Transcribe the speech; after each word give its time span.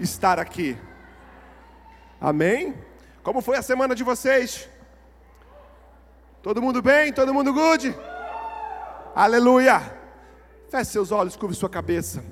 estar 0.00 0.38
aqui. 0.38 0.76
Amém? 2.20 2.74
Como 3.22 3.40
foi 3.40 3.56
a 3.56 3.62
semana 3.62 3.94
de 3.94 4.02
vocês? 4.02 4.68
Todo 6.42 6.62
mundo 6.62 6.80
bem? 6.80 7.12
Todo 7.12 7.34
mundo 7.34 7.52
good? 7.52 7.94
Aleluia! 9.14 9.98
Feche 10.68 10.92
seus 10.92 11.10
olhos, 11.10 11.36
curve 11.36 11.54
sua 11.54 11.68
cabeça. 11.68 12.22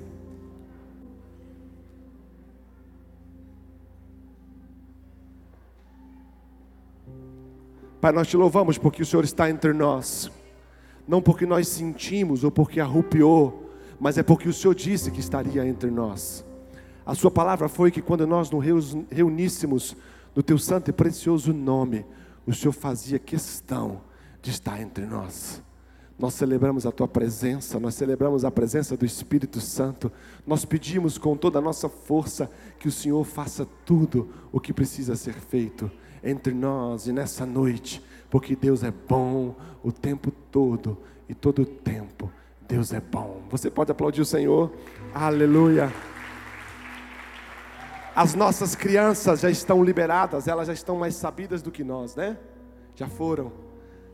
Pai, 7.99 8.11
nós 8.11 8.27
te 8.27 8.37
louvamos 8.37 8.77
porque 8.77 9.01
o 9.01 9.05
Senhor 9.05 9.23
está 9.25 9.49
entre 9.49 9.73
nós. 9.73 10.31
Não 11.07 11.21
porque 11.21 11.45
nós 11.45 11.67
sentimos 11.67 12.43
ou 12.43 12.51
porque 12.51 12.79
arrupiou, 12.79 13.71
mas 13.99 14.17
é 14.17 14.23
porque 14.23 14.47
o 14.47 14.53
Senhor 14.53 14.75
disse 14.75 15.09
que 15.11 15.19
estaria 15.19 15.65
entre 15.65 15.89
nós. 15.89 16.45
A 17.07 17.15
Sua 17.15 17.31
palavra 17.31 17.69
foi 17.69 17.89
que 17.89 18.01
quando 18.01 18.27
nós 18.27 18.51
nos 18.51 18.65
reuníssemos 19.09 19.95
no 20.35 20.43
Teu 20.43 20.57
santo 20.57 20.89
e 20.89 20.93
precioso 20.93 21.53
nome, 21.53 22.05
o 22.45 22.53
Senhor 22.53 22.73
fazia 22.73 23.17
questão 23.17 24.01
de 24.41 24.51
estar 24.51 24.81
entre 24.81 25.05
nós. 25.05 25.63
Nós 26.19 26.33
celebramos 26.33 26.85
a 26.85 26.91
tua 26.91 27.07
presença, 27.07 27.79
nós 27.79 27.95
celebramos 27.95 28.43
a 28.43 28.51
presença 28.51 28.97
do 28.97 29.05
Espírito 29.05 29.61
Santo. 29.61 30.11
Nós 30.45 30.65
pedimos 30.65 31.17
com 31.17 31.37
toda 31.37 31.59
a 31.59 31.61
nossa 31.61 31.87
força 31.87 32.51
que 32.77 32.89
o 32.89 32.91
Senhor 32.91 33.23
faça 33.23 33.65
tudo 33.85 34.27
o 34.51 34.59
que 34.59 34.73
precisa 34.73 35.15
ser 35.15 35.35
feito 35.35 35.89
entre 36.21 36.53
nós 36.53 37.07
e 37.07 37.13
nessa 37.13 37.45
noite, 37.45 38.03
porque 38.29 38.53
Deus 38.53 38.83
é 38.83 38.91
bom 38.91 39.55
o 39.81 39.93
tempo 39.93 40.29
todo 40.51 40.97
e 41.29 41.33
todo 41.33 41.61
o 41.61 41.65
tempo. 41.65 42.29
Deus 42.67 42.91
é 42.91 42.99
bom. 42.99 43.43
Você 43.49 43.71
pode 43.71 43.93
aplaudir 43.93 44.19
o 44.19 44.25
Senhor? 44.25 44.73
Aleluia. 45.13 45.89
As 48.17 48.33
nossas 48.33 48.73
crianças 48.73 49.41
já 49.41 49.49
estão 49.51 49.83
liberadas, 49.83 50.47
elas 50.47 50.65
já 50.65 50.73
estão 50.73 50.97
mais 50.97 51.13
sabidas 51.13 51.61
do 51.61 51.71
que 51.71 51.83
nós, 51.83 52.15
né? 52.15 52.35
Já 52.95 53.07
foram. 53.07 53.53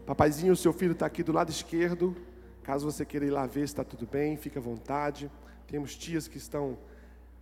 Papaizinho, 0.06 0.52
o 0.52 0.58
seu 0.58 0.74
filho 0.74 0.92
está 0.92 1.06
aqui 1.06 1.24
do 1.24 1.32
lado 1.32 1.50
esquerdo. 1.50 2.14
Caso 2.64 2.86
você 2.86 3.06
queira 3.06 3.26
ir 3.26 3.30
lá 3.30 3.46
ver 3.46 3.64
está 3.64 3.82
tudo 3.82 4.06
bem, 4.06 4.36
fique 4.36 4.58
à 4.58 4.62
vontade. 4.62 5.32
Temos 5.68 5.96
tias 5.96 6.28
que 6.28 6.38
estão 6.38 6.78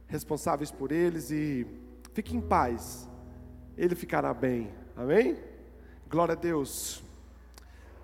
responsáveis 0.06 0.70
por 0.70 0.92
eles 0.92 1.32
e 1.32 1.66
fique 2.14 2.38
em 2.38 2.42
paz 2.42 3.10
ele 3.76 3.96
ficará 3.96 4.32
bem. 4.32 4.72
Amém? 4.96 5.40
Glória 6.08 6.34
a 6.34 6.36
Deus. 6.36 7.04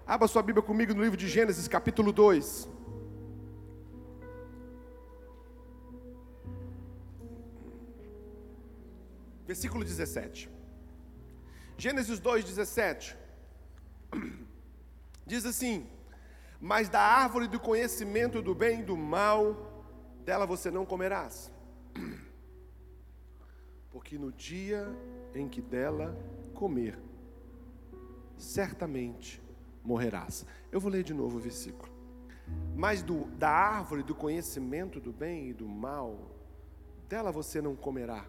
Abra 0.03 0.27
sua 0.27 0.41
Bíblia 0.41 0.63
comigo 0.63 0.95
no 0.95 1.03
livro 1.03 1.15
de 1.15 1.27
Gênesis, 1.27 1.67
capítulo 1.67 2.11
2. 2.11 2.67
Versículo 9.47 9.83
17. 9.83 10.49
Gênesis 11.77 12.19
2, 12.19 12.43
17. 12.43 13.17
Diz 15.25 15.45
assim: 15.45 15.87
Mas 16.61 16.89
da 16.89 17.01
árvore 17.01 17.47
do 17.47 17.59
conhecimento 17.59 18.41
do 18.41 18.53
bem 18.53 18.81
e 18.81 18.83
do 18.83 18.95
mal, 18.95 19.85
dela 20.25 20.45
você 20.45 20.69
não 20.69 20.85
comerás 20.85 21.51
porque 23.97 24.17
no 24.17 24.31
dia 24.31 24.87
em 25.33 25.47
que 25.49 25.61
dela 25.61 26.15
comer, 26.53 26.99
certamente 28.37 29.41
morrerás. 29.83 30.45
Eu 30.71 30.79
vou 30.79 30.91
ler 30.91 31.03
de 31.03 31.13
novo 31.13 31.37
o 31.37 31.39
versículo. 31.39 31.91
Mas 32.75 33.01
do, 33.01 33.25
da 33.31 33.49
árvore 33.49 34.03
do 34.03 34.13
conhecimento 34.13 34.99
do 34.99 35.11
bem 35.11 35.49
e 35.49 35.53
do 35.53 35.67
mal, 35.67 36.31
dela 37.09 37.31
você 37.31 37.61
não 37.61 37.75
comerá, 37.75 38.25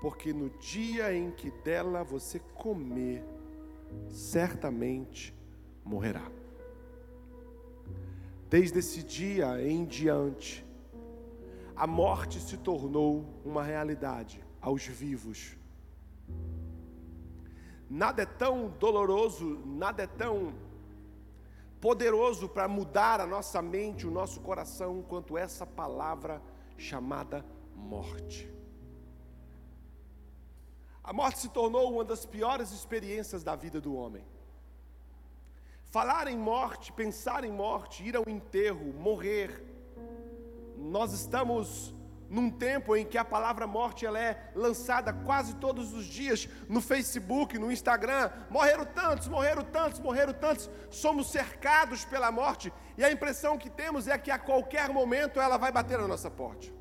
porque 0.00 0.32
no 0.32 0.48
dia 0.50 1.14
em 1.14 1.30
que 1.30 1.50
dela 1.50 2.02
você 2.02 2.38
comer, 2.54 3.22
certamente 4.08 5.34
morrerá. 5.84 6.30
Desde 8.48 8.78
esse 8.78 9.02
dia 9.02 9.62
em 9.62 9.84
diante, 9.84 10.66
a 11.76 11.86
morte 11.86 12.40
se 12.40 12.56
tornou 12.56 13.24
uma 13.44 13.62
realidade 13.62 14.42
aos 14.60 14.86
vivos. 14.86 15.56
Nada 17.88 18.22
é 18.22 18.26
tão 18.26 18.68
doloroso, 18.78 19.60
nada 19.66 20.02
é 20.02 20.06
tão 20.06 20.54
poderoso 21.80 22.48
para 22.48 22.68
mudar 22.68 23.20
a 23.20 23.26
nossa 23.26 23.60
mente, 23.62 24.06
o 24.06 24.10
nosso 24.10 24.40
coração, 24.40 25.02
quanto 25.08 25.36
essa 25.36 25.66
palavra 25.66 26.42
chamada 26.76 27.44
morte. 27.74 28.59
A 31.02 31.12
morte 31.12 31.38
se 31.38 31.48
tornou 31.48 31.92
uma 31.92 32.04
das 32.04 32.26
piores 32.26 32.70
experiências 32.72 33.42
da 33.42 33.56
vida 33.56 33.80
do 33.80 33.94
homem. 33.94 34.24
Falar 35.86 36.28
em 36.28 36.36
morte, 36.36 36.92
pensar 36.92 37.44
em 37.44 37.50
morte, 37.50 38.04
ir 38.04 38.16
ao 38.16 38.28
enterro, 38.28 38.92
morrer. 38.92 39.64
Nós 40.76 41.12
estamos 41.12 41.94
num 42.28 42.48
tempo 42.48 42.94
em 42.94 43.04
que 43.04 43.18
a 43.18 43.24
palavra 43.24 43.66
morte 43.66 44.06
ela 44.06 44.18
é 44.20 44.52
lançada 44.54 45.12
quase 45.12 45.56
todos 45.56 45.92
os 45.92 46.04
dias 46.04 46.48
no 46.68 46.80
Facebook, 46.80 47.58
no 47.58 47.72
Instagram. 47.72 48.30
Morreram 48.48 48.86
tantos, 48.86 49.26
morreram 49.26 49.64
tantos, 49.64 49.98
morreram 49.98 50.32
tantos. 50.32 50.70
Somos 50.90 51.28
cercados 51.28 52.04
pela 52.04 52.30
morte 52.30 52.72
e 52.96 53.02
a 53.02 53.10
impressão 53.10 53.58
que 53.58 53.68
temos 53.68 54.06
é 54.06 54.16
que 54.16 54.30
a 54.30 54.38
qualquer 54.38 54.90
momento 54.90 55.40
ela 55.40 55.56
vai 55.56 55.72
bater 55.72 55.98
na 55.98 56.06
nossa 56.06 56.30
porta. 56.30 56.79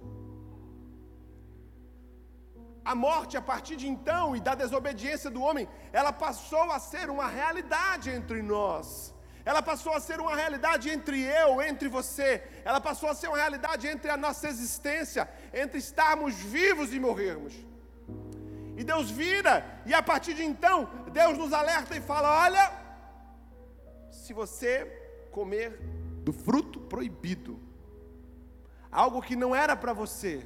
A 2.84 2.96
morte, 2.96 3.38
a 3.38 3.42
partir 3.42 3.76
de 3.76 3.88
então 3.88 4.36
e 4.36 4.40
da 4.40 4.56
desobediência 4.56 5.30
do 5.30 5.42
homem, 5.42 5.68
ela 5.92 6.12
passou 6.12 6.72
a 6.72 6.80
ser 6.80 7.10
uma 7.10 7.28
realidade 7.28 8.10
entre 8.10 8.42
nós. 8.42 9.14
Ela 9.46 9.62
passou 9.62 9.94
a 9.94 10.00
ser 10.00 10.20
uma 10.20 10.36
realidade 10.36 10.90
entre 10.90 11.22
eu, 11.22 11.62
entre 11.62 11.88
você, 11.88 12.44
ela 12.64 12.80
passou 12.80 13.10
a 13.10 13.16
ser 13.16 13.28
uma 13.28 13.38
realidade 13.38 13.88
entre 13.88 14.12
a 14.12 14.18
nossa 14.18 14.48
existência, 14.48 15.30
entre 15.54 15.80
estarmos 15.80 16.36
vivos 16.36 16.94
e 16.94 17.00
morrermos. 17.00 17.54
E 18.78 18.84
Deus 18.84 19.10
vira, 19.10 19.82
e 19.86 19.94
a 19.94 20.04
partir 20.04 20.34
de 20.34 20.44
então, 20.44 20.88
Deus 21.12 21.38
nos 21.38 21.52
alerta 21.52 21.96
e 21.96 22.02
fala: 22.02 22.44
olha, 22.46 22.72
se 24.12 24.34
você 24.34 24.86
comer 25.32 25.80
do 26.24 26.32
fruto 26.32 26.80
proibido, 26.82 27.60
algo 28.92 29.22
que 29.22 29.36
não 29.36 29.56
era 29.56 29.76
para 29.76 29.94
você, 29.94 30.46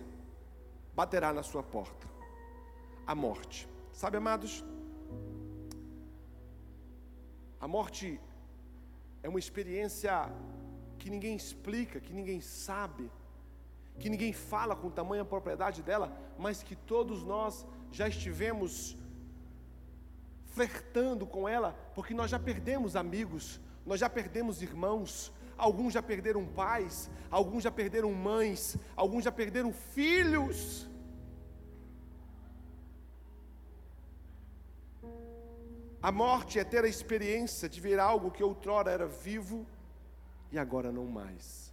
baterá 0.95 1.33
na 1.33 1.43
sua 1.43 1.61
porta 1.61 2.12
a 3.05 3.13
morte. 3.13 3.67
Sabe, 3.91 4.17
amados? 4.17 4.63
A 7.59 7.67
morte 7.67 8.19
é 9.21 9.29
uma 9.29 9.39
experiência 9.39 10.29
que 10.97 11.09
ninguém 11.09 11.35
explica, 11.35 11.99
que 11.99 12.13
ninguém 12.13 12.41
sabe, 12.41 13.09
que 13.99 14.09
ninguém 14.09 14.33
fala 14.33 14.75
com 14.75 14.89
tamanha 14.89 15.23
propriedade 15.23 15.81
dela, 15.81 16.11
mas 16.37 16.63
que 16.63 16.75
todos 16.75 17.23
nós 17.23 17.65
já 17.91 18.07
estivemos 18.07 18.97
flertando 20.45 21.25
com 21.25 21.47
ela, 21.47 21.73
porque 21.95 22.13
nós 22.13 22.29
já 22.29 22.39
perdemos 22.39 22.95
amigos, 22.95 23.59
nós 23.85 23.99
já 23.99 24.09
perdemos 24.09 24.61
irmãos, 24.61 25.31
alguns 25.57 25.93
já 25.93 26.01
perderam 26.01 26.45
pais, 26.45 27.09
alguns 27.29 27.63
já 27.63 27.71
perderam 27.71 28.11
mães, 28.13 28.77
alguns 28.95 29.23
já 29.23 29.31
perderam 29.31 29.71
filhos. 29.73 30.87
A 36.07 36.11
morte 36.11 36.59
é 36.59 36.65
ter 36.65 36.83
a 36.83 36.93
experiência 36.95 37.69
de 37.73 37.79
ver 37.79 37.97
algo 37.97 38.29
que 38.29 38.43
outrora 38.43 38.91
era 38.91 39.07
vivo 39.07 39.65
e 40.51 40.59
agora 40.59 40.91
não 40.91 41.05
mais. 41.05 41.71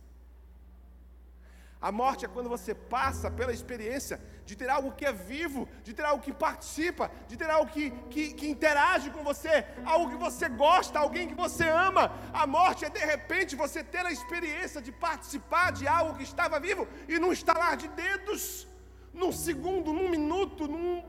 A 1.81 1.91
morte 1.91 2.25
é 2.25 2.29
quando 2.29 2.49
você 2.49 2.73
passa 2.73 3.29
pela 3.29 3.53
experiência 3.53 4.21
de 4.47 4.55
ter 4.55 4.69
algo 4.71 4.93
que 4.93 5.05
é 5.05 5.13
vivo, 5.13 5.69
de 5.83 5.93
ter 5.93 6.05
algo 6.05 6.23
que 6.23 6.33
participa, 6.33 7.11
de 7.27 7.37
ter 7.37 7.51
algo 7.51 7.73
que, 7.73 7.91
que, 8.13 8.25
que, 8.39 8.49
interage 8.49 9.11
com 9.11 9.25
você, 9.25 9.65
algo 9.85 10.11
que 10.11 10.17
você 10.17 10.49
gosta, 10.49 11.01
alguém 11.01 11.27
que 11.27 11.35
você 11.35 11.69
ama. 11.69 12.05
A 12.33 12.47
morte 12.47 12.85
é 12.85 12.91
de 12.91 13.05
repente 13.13 13.57
você 13.57 13.83
ter 13.83 14.07
a 14.07 14.13
experiência 14.13 14.81
de 14.81 14.93
participar 14.93 15.73
de 15.73 15.89
algo 15.89 16.17
que 16.17 16.23
estava 16.23 16.61
vivo 16.61 16.87
e 17.09 17.19
num 17.19 17.33
estalar 17.33 17.77
de 17.77 17.89
dedos, 17.89 18.69
num 19.13 19.33
segundo, 19.33 19.93
num 19.93 20.09
minuto, 20.09 20.69
num 20.69 21.03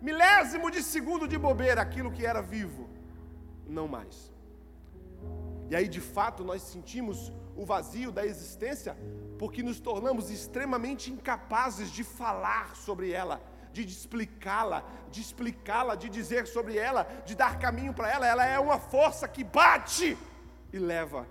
milésimo 0.00 0.70
de 0.70 0.82
segundo 0.82 1.26
de 1.26 1.38
bobeira 1.38 1.82
aquilo 1.82 2.10
que 2.10 2.24
era 2.24 2.40
vivo, 2.40 2.88
não 3.66 3.88
mais. 3.88 4.32
E 5.70 5.76
aí 5.76 5.88
de 5.88 6.00
fato 6.00 6.44
nós 6.44 6.62
sentimos 6.62 7.32
o 7.56 7.64
vazio 7.66 8.10
da 8.12 8.24
existência, 8.24 8.96
porque 9.38 9.62
nos 9.62 9.80
tornamos 9.80 10.30
extremamente 10.30 11.10
incapazes 11.10 11.90
de 11.90 12.04
falar 12.04 12.76
sobre 12.76 13.10
ela, 13.10 13.40
de 13.72 13.82
explicá-la, 13.82 14.84
de 15.10 15.20
explicá-la, 15.20 15.94
de 15.94 16.08
dizer 16.08 16.46
sobre 16.46 16.76
ela, 16.76 17.04
de 17.24 17.34
dar 17.34 17.58
caminho 17.58 17.92
para 17.92 18.10
ela. 18.10 18.26
Ela 18.26 18.46
é 18.46 18.58
uma 18.58 18.78
força 18.78 19.26
que 19.28 19.44
bate 19.44 20.16
e 20.72 20.78
leva. 20.78 21.26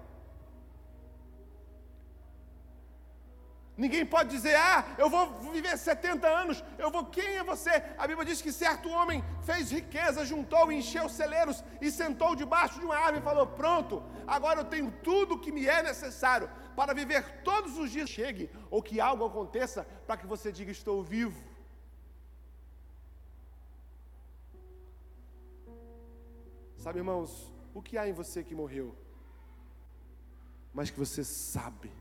Ninguém 3.78 4.04
pode 4.04 4.32
dizer, 4.32 4.56
ah, 4.56 4.84
eu 4.98 5.08
vou 5.08 5.52
viver 5.52 5.78
70 5.78 6.28
anos, 6.28 6.64
eu 6.80 6.90
vou. 6.90 7.06
Quem 7.06 7.38
é 7.38 7.44
você? 7.44 7.70
A 7.96 8.08
Bíblia 8.08 8.26
diz 8.26 8.42
que 8.42 8.52
certo 8.52 8.90
homem 8.90 9.24
fez 9.44 9.72
riqueza, 9.72 10.26
juntou, 10.26 10.72
encheu 10.72 11.08
celeiros 11.08 11.64
e 11.80 11.92
sentou 11.92 12.36
debaixo 12.36 12.80
de 12.80 12.86
uma 12.86 12.98
árvore 12.98 13.20
e 13.20 13.30
falou: 13.30 13.46
Pronto, 13.46 14.04
agora 14.26 14.62
eu 14.62 14.66
tenho 14.66 14.90
tudo 15.04 15.36
o 15.36 15.40
que 15.40 15.52
me 15.52 15.68
é 15.68 15.84
necessário 15.84 16.50
para 16.76 16.96
viver 16.96 17.44
todos 17.44 17.78
os 17.78 17.92
dias. 17.92 18.10
Chegue, 18.10 18.50
ou 18.72 18.82
que 18.82 19.00
algo 19.00 19.24
aconteça 19.24 19.84
para 20.08 20.18
que 20.18 20.26
você 20.26 20.52
diga: 20.52 20.72
Estou 20.72 21.04
vivo. 21.04 21.40
Sabe, 26.78 26.98
irmãos, 26.98 27.54
o 27.76 27.82
que 27.82 27.96
há 27.96 28.10
em 28.10 28.14
você 28.14 28.44
que 28.44 28.56
morreu, 28.56 28.96
mas 30.74 30.90
que 30.90 30.98
você 30.98 31.24
sabe 31.24 31.92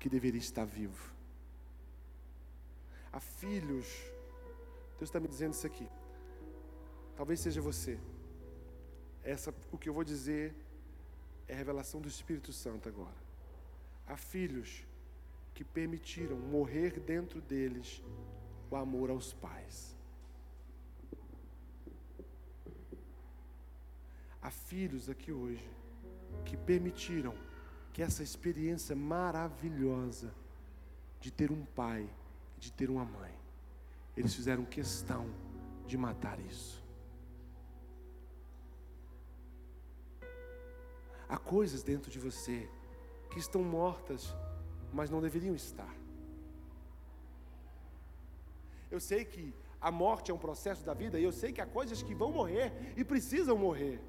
que 0.00 0.08
deveria 0.08 0.40
estar 0.40 0.64
vivo. 0.64 1.12
Há 3.12 3.20
filhos, 3.20 3.86
Deus 4.98 5.08
está 5.08 5.20
me 5.20 5.28
dizendo 5.28 5.52
isso 5.52 5.66
aqui. 5.66 5.86
Talvez 7.14 7.38
seja 7.40 7.60
você. 7.60 8.00
Essa, 9.22 9.54
o 9.70 9.76
que 9.76 9.88
eu 9.88 9.92
vou 9.92 10.02
dizer 10.02 10.54
é 11.46 11.54
revelação 11.54 12.00
do 12.00 12.08
Espírito 12.08 12.52
Santo 12.52 12.88
agora. 12.88 13.20
Há 14.06 14.16
filhos 14.16 14.84
que 15.52 15.62
permitiram 15.62 16.38
morrer 16.38 16.98
dentro 16.98 17.40
deles 17.40 18.02
o 18.70 18.76
amor 18.76 19.10
aos 19.10 19.34
pais. 19.34 19.94
Há 24.40 24.50
filhos 24.50 25.10
aqui 25.10 25.30
hoje 25.30 25.68
que 26.46 26.56
permitiram 26.56 27.34
que 27.92 28.02
essa 28.02 28.22
experiência 28.22 28.94
maravilhosa 28.94 30.32
de 31.20 31.30
ter 31.30 31.50
um 31.50 31.64
pai, 31.64 32.08
de 32.58 32.72
ter 32.72 32.88
uma 32.90 33.04
mãe, 33.04 33.34
eles 34.16 34.34
fizeram 34.34 34.64
questão 34.64 35.26
de 35.86 35.96
matar 35.96 36.38
isso. 36.40 36.82
Há 41.28 41.38
coisas 41.38 41.82
dentro 41.82 42.10
de 42.10 42.18
você 42.18 42.68
que 43.30 43.38
estão 43.38 43.62
mortas, 43.62 44.34
mas 44.92 45.10
não 45.10 45.20
deveriam 45.20 45.54
estar. 45.54 45.94
Eu 48.90 48.98
sei 49.00 49.24
que 49.24 49.54
a 49.80 49.90
morte 49.90 50.30
é 50.30 50.34
um 50.34 50.38
processo 50.38 50.84
da 50.84 50.92
vida, 50.92 51.18
e 51.18 51.24
eu 51.24 51.32
sei 51.32 51.52
que 51.52 51.60
há 51.60 51.66
coisas 51.66 52.02
que 52.02 52.14
vão 52.14 52.32
morrer 52.32 52.92
e 52.96 53.04
precisam 53.04 53.56
morrer. 53.56 54.00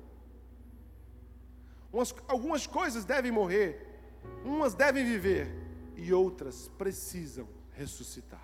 Umas, 1.91 2.15
algumas 2.27 2.65
coisas 2.65 3.03
devem 3.03 3.31
morrer, 3.31 3.69
umas 4.45 4.73
devem 4.73 5.03
viver 5.03 5.51
e 5.95 6.13
outras 6.13 6.69
precisam 6.77 7.47
ressuscitar. 7.73 8.43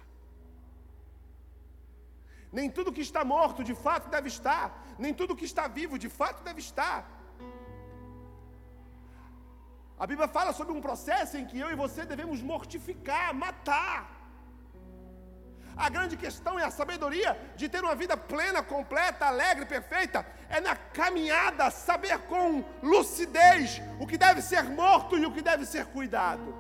Nem 2.51 2.69
tudo 2.69 2.94
que 2.94 3.01
está 3.01 3.23
morto 3.23 3.63
de 3.63 3.75
fato 3.75 4.09
deve 4.09 4.27
estar, 4.27 4.85
nem 4.97 5.13
tudo 5.13 5.35
que 5.35 5.45
está 5.45 5.67
vivo 5.67 5.97
de 5.97 6.09
fato 6.09 6.44
deve 6.44 6.59
estar. 6.59 7.17
A 10.00 10.05
Bíblia 10.05 10.27
fala 10.27 10.53
sobre 10.53 10.73
um 10.73 10.81
processo 10.81 11.38
em 11.38 11.45
que 11.45 11.57
eu 11.57 11.71
e 11.71 11.75
você 11.75 12.05
devemos 12.05 12.41
mortificar, 12.41 13.33
matar. 13.33 14.16
A 15.77 15.89
grande 15.89 16.18
questão 16.18 16.57
é 16.57 16.63
a 16.65 16.71
sabedoria 16.71 17.31
de 17.56 17.69
ter 17.69 17.83
uma 17.83 17.95
vida 17.95 18.18
plena, 18.18 18.63
completa, 18.63 19.27
alegre, 19.27 19.65
perfeita. 19.65 20.25
É 20.50 20.59
na 20.59 20.75
caminhada 20.75 21.69
saber 21.69 22.18
com 22.31 22.63
lucidez 22.81 23.79
o 24.00 24.07
que 24.07 24.18
deve 24.18 24.41
ser 24.41 24.63
morto 24.63 25.18
e 25.18 25.25
o 25.25 25.31
que 25.31 25.41
deve 25.41 25.65
ser 25.65 25.85
cuidado. 25.85 26.56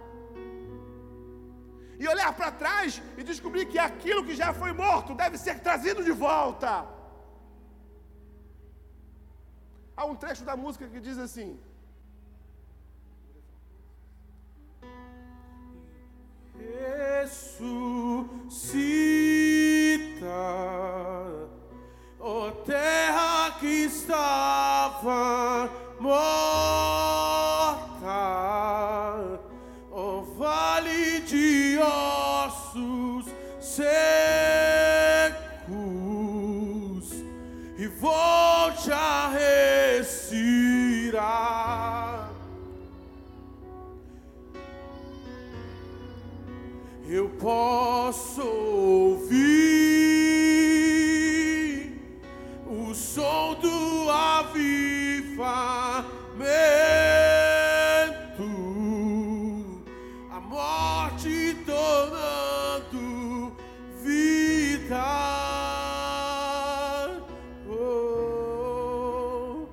E 1.99 2.07
olhar 2.07 2.31
para 2.33 2.51
trás 2.51 3.01
e 3.17 3.23
descobrir 3.23 3.65
que 3.65 3.79
aquilo 3.79 4.23
que 4.23 4.35
já 4.35 4.53
foi 4.53 4.71
morto 4.71 5.15
deve 5.15 5.37
ser 5.37 5.59
trazido 5.61 6.03
de 6.03 6.11
volta. 6.11 6.85
Há 9.95 10.05
um 10.05 10.15
trecho 10.15 10.43
da 10.43 10.55
música 10.55 10.87
que 10.87 10.99
diz 10.99 11.17
assim: 11.17 11.59
ressuscita, 16.59 17.67
ó 22.19 22.47
oh, 22.47 22.51
terra 22.65 23.57
que 23.59 23.85
estava 23.85 25.69
morta, 25.99 26.66
posso 47.47 48.41
ouvir 48.41 49.37
o 52.69 52.93
som 52.93 53.55
do 53.61 54.09
avivamento, 54.09 54.67
a 60.29 60.41
morte 60.41 61.55
tornando 61.65 63.55
vida. 64.03 65.05
Oh, 67.69 69.67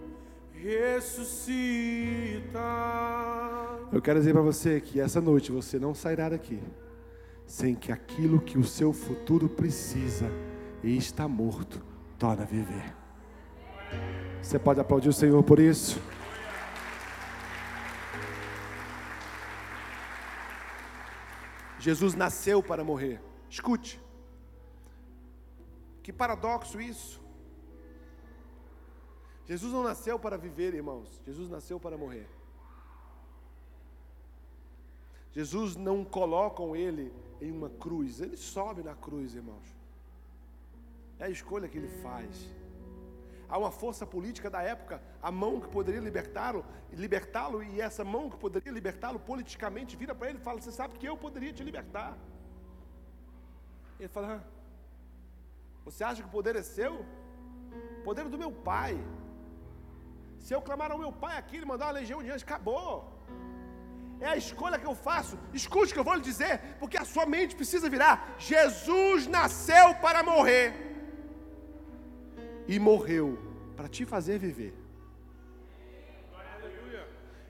ressuscita. 0.52 1.80
Eu 3.92 4.00
quero 4.00 4.20
dizer 4.20 4.32
para 4.32 4.42
você 4.42 4.80
que 4.80 5.00
essa 5.00 5.20
noite 5.20 5.50
você 5.50 5.76
não 5.76 5.92
sairá 5.92 6.28
daqui 6.28 6.60
sem 7.46 7.74
que 7.74 7.92
aquilo 7.92 8.40
que 8.40 8.58
o 8.58 8.64
seu 8.64 8.92
futuro 8.92 9.48
precisa 9.48 10.30
e 10.82 10.96
está 10.96 11.28
morto 11.28 11.82
torne 12.18 12.42
a 12.42 12.46
viver. 12.46 12.94
Você 14.42 14.58
pode 14.58 14.80
aplaudir 14.80 15.08
o 15.08 15.12
Senhor 15.12 15.42
por 15.42 15.58
isso? 15.58 16.00
Jesus 21.78 22.14
nasceu 22.14 22.62
para 22.62 22.82
morrer. 22.82 23.20
Escute. 23.48 24.00
Que 26.02 26.12
paradoxo 26.12 26.80
isso. 26.80 27.22
Jesus 29.44 29.72
não 29.72 29.82
nasceu 29.82 30.18
para 30.18 30.38
viver, 30.38 30.74
irmãos. 30.74 31.20
Jesus 31.26 31.50
nasceu 31.50 31.78
para 31.78 31.98
morrer. 31.98 32.26
Jesus 35.34 35.74
não 35.74 36.04
colocam 36.04 36.76
ele 36.76 37.12
em 37.40 37.50
uma 37.50 37.68
cruz, 37.68 38.20
ele 38.20 38.36
sobe 38.36 38.82
na 38.82 38.94
cruz, 38.94 39.34
irmãos. 39.34 39.68
É 41.18 41.24
a 41.24 41.30
escolha 41.30 41.68
que 41.68 41.76
ele 41.76 41.88
faz. 42.02 42.48
Há 43.48 43.58
uma 43.58 43.70
força 43.70 44.06
política 44.06 44.48
da 44.48 44.62
época, 44.62 45.02
a 45.20 45.30
mão 45.30 45.60
que 45.60 45.68
poderia 45.68 46.00
libertá-lo, 46.00 46.64
libertá-lo, 46.92 47.62
e 47.62 47.80
essa 47.80 48.04
mão 48.04 48.30
que 48.30 48.36
poderia 48.36 48.72
libertá-lo 48.72 49.18
politicamente 49.18 49.96
vira 49.96 50.14
para 50.14 50.28
ele 50.30 50.38
e 50.38 50.40
fala: 50.40 50.60
Você 50.60 50.72
sabe 50.72 50.98
que 50.98 51.06
eu 51.06 51.16
poderia 51.16 51.52
te 51.52 51.64
libertar. 51.64 52.16
Ele 53.98 54.08
fala: 54.08 54.44
Você 55.84 56.04
acha 56.04 56.22
que 56.22 56.28
o 56.28 56.32
poder 56.32 56.56
é 56.56 56.62
seu? 56.62 57.04
O 57.98 58.02
poder 58.04 58.26
é 58.26 58.28
do 58.28 58.38
meu 58.38 58.52
pai. 58.52 58.96
Se 60.38 60.54
eu 60.54 60.62
clamar 60.62 60.92
ao 60.92 60.98
meu 60.98 61.12
pai 61.12 61.36
aqui, 61.36 61.56
ele 61.56 61.66
mandar 61.66 61.86
uma 61.86 61.92
legião 61.92 62.22
de 62.22 62.30
anjos, 62.30 62.42
acabou 62.44 63.13
é 64.20 64.28
a 64.28 64.36
escolha 64.36 64.78
que 64.78 64.86
eu 64.86 64.94
faço. 64.94 65.38
Escute 65.52 65.92
o 65.92 65.94
que 65.94 66.00
eu 66.00 66.04
vou 66.04 66.14
lhe 66.14 66.20
dizer, 66.20 66.76
porque 66.78 66.96
a 66.96 67.04
sua 67.04 67.26
mente 67.26 67.54
precisa 67.54 67.88
virar. 67.88 68.34
Jesus 68.38 69.26
nasceu 69.26 69.94
para 69.96 70.22
morrer 70.22 70.74
e 72.66 72.78
morreu 72.78 73.38
para 73.76 73.88
te 73.88 74.04
fazer 74.04 74.38
viver. 74.38 74.74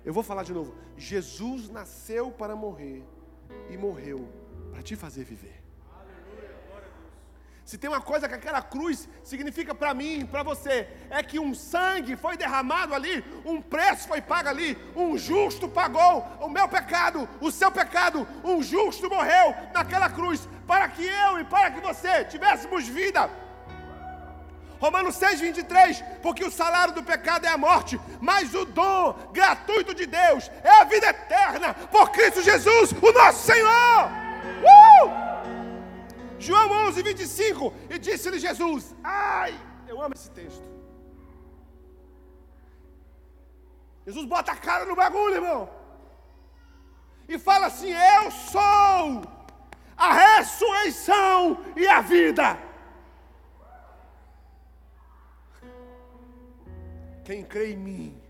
Eu 0.04 0.12
vou 0.12 0.22
falar 0.22 0.42
de 0.42 0.52
novo. 0.52 0.74
Jesus 0.96 1.70
nasceu 1.70 2.30
para 2.30 2.54
morrer 2.54 3.02
e 3.70 3.76
morreu 3.76 4.28
para 4.70 4.82
te 4.82 4.94
fazer 4.94 5.24
viver. 5.24 5.63
Se 7.64 7.78
tem 7.78 7.88
uma 7.88 8.00
coisa 8.00 8.28
que 8.28 8.34
aquela 8.34 8.60
cruz 8.60 9.08
significa 9.22 9.74
para 9.74 9.94
mim, 9.94 10.26
para 10.26 10.42
você, 10.42 10.86
é 11.08 11.22
que 11.22 11.38
um 11.38 11.54
sangue 11.54 12.14
foi 12.14 12.36
derramado 12.36 12.94
ali, 12.94 13.24
um 13.42 13.60
preço 13.62 14.06
foi 14.06 14.20
pago 14.20 14.50
ali, 14.50 14.76
um 14.94 15.16
justo 15.16 15.66
pagou 15.66 16.26
o 16.40 16.48
meu 16.48 16.68
pecado, 16.68 17.26
o 17.40 17.50
seu 17.50 17.72
pecado, 17.72 18.28
um 18.44 18.62
justo 18.62 19.08
morreu 19.08 19.54
naquela 19.72 20.10
cruz, 20.10 20.46
para 20.66 20.88
que 20.88 21.06
eu 21.06 21.40
e 21.40 21.44
para 21.44 21.70
que 21.70 21.80
você 21.80 22.24
tivéssemos 22.26 22.86
vida. 22.86 23.30
Romanos 24.78 25.16
6, 25.16 25.40
23, 25.40 26.04
porque 26.20 26.44
o 26.44 26.50
salário 26.50 26.92
do 26.92 27.02
pecado 27.02 27.46
é 27.46 27.48
a 27.48 27.56
morte, 27.56 27.98
mas 28.20 28.54
o 28.54 28.66
dom 28.66 29.14
gratuito 29.32 29.94
de 29.94 30.04
Deus 30.04 30.50
é 30.62 30.82
a 30.82 30.84
vida 30.84 31.06
eterna 31.06 31.72
por 31.90 32.10
Cristo 32.10 32.42
Jesus, 32.42 32.92
o 32.92 33.12
nosso 33.12 33.46
Senhor. 33.46 34.23
João 36.38 36.88
11, 36.88 37.02
25. 37.02 37.72
E 37.90 37.98
disse-lhe 37.98 38.38
Jesus: 38.38 38.94
Ai, 39.02 39.54
eu 39.86 40.00
amo 40.00 40.14
esse 40.14 40.30
texto. 40.30 40.64
Jesus 44.06 44.26
bota 44.26 44.52
a 44.52 44.56
cara 44.56 44.84
no 44.84 44.94
bagulho, 44.94 45.36
irmão. 45.36 45.70
E 47.28 47.38
fala 47.38 47.66
assim: 47.66 47.92
Eu 47.92 48.30
sou 48.30 49.22
a 49.96 50.12
ressurreição 50.12 51.64
e 51.76 51.86
a 51.86 52.00
vida. 52.00 52.58
Quem 57.24 57.42
crê 57.42 57.72
em 57.72 57.76
mim, 57.78 58.22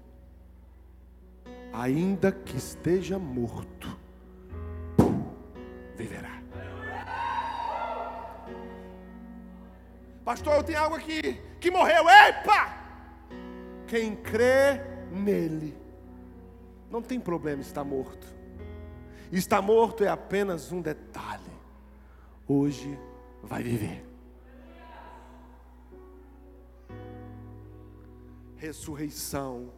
ainda 1.73 2.31
que 2.31 2.57
esteja 2.57 3.19
morto, 3.19 3.99
viverá. 5.97 6.44
Pastor, 10.25 10.55
eu 10.55 10.65
tenho 10.65 10.79
algo 10.79 10.97
aqui 10.97 11.39
que 11.61 11.71
morreu. 11.71 12.09
Epa! 12.09 12.83
Quem 13.87 14.17
crê 14.17 14.81
nele, 15.11 15.77
não 16.91 17.03
tem 17.03 17.21
problema 17.21 17.61
estar 17.61 17.85
morto. 17.85 18.27
Estar 19.31 19.61
morto 19.61 20.03
é 20.03 20.09
apenas 20.09 20.73
um 20.73 20.81
detalhe. 20.81 21.43
Hoje 22.49 22.99
vai 23.43 23.63
viver. 23.63 24.03
Ressurreição 28.57 29.71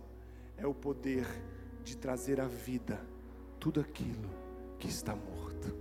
é 0.57 0.65
o 0.65 0.73
poder 0.73 1.27
de 1.83 1.97
trazer 1.97 2.41
à 2.41 2.47
vida 2.47 3.01
tudo 3.59 3.81
aquilo 3.81 4.31
que 4.79 4.87
está 4.87 5.17
morto. 5.17 5.77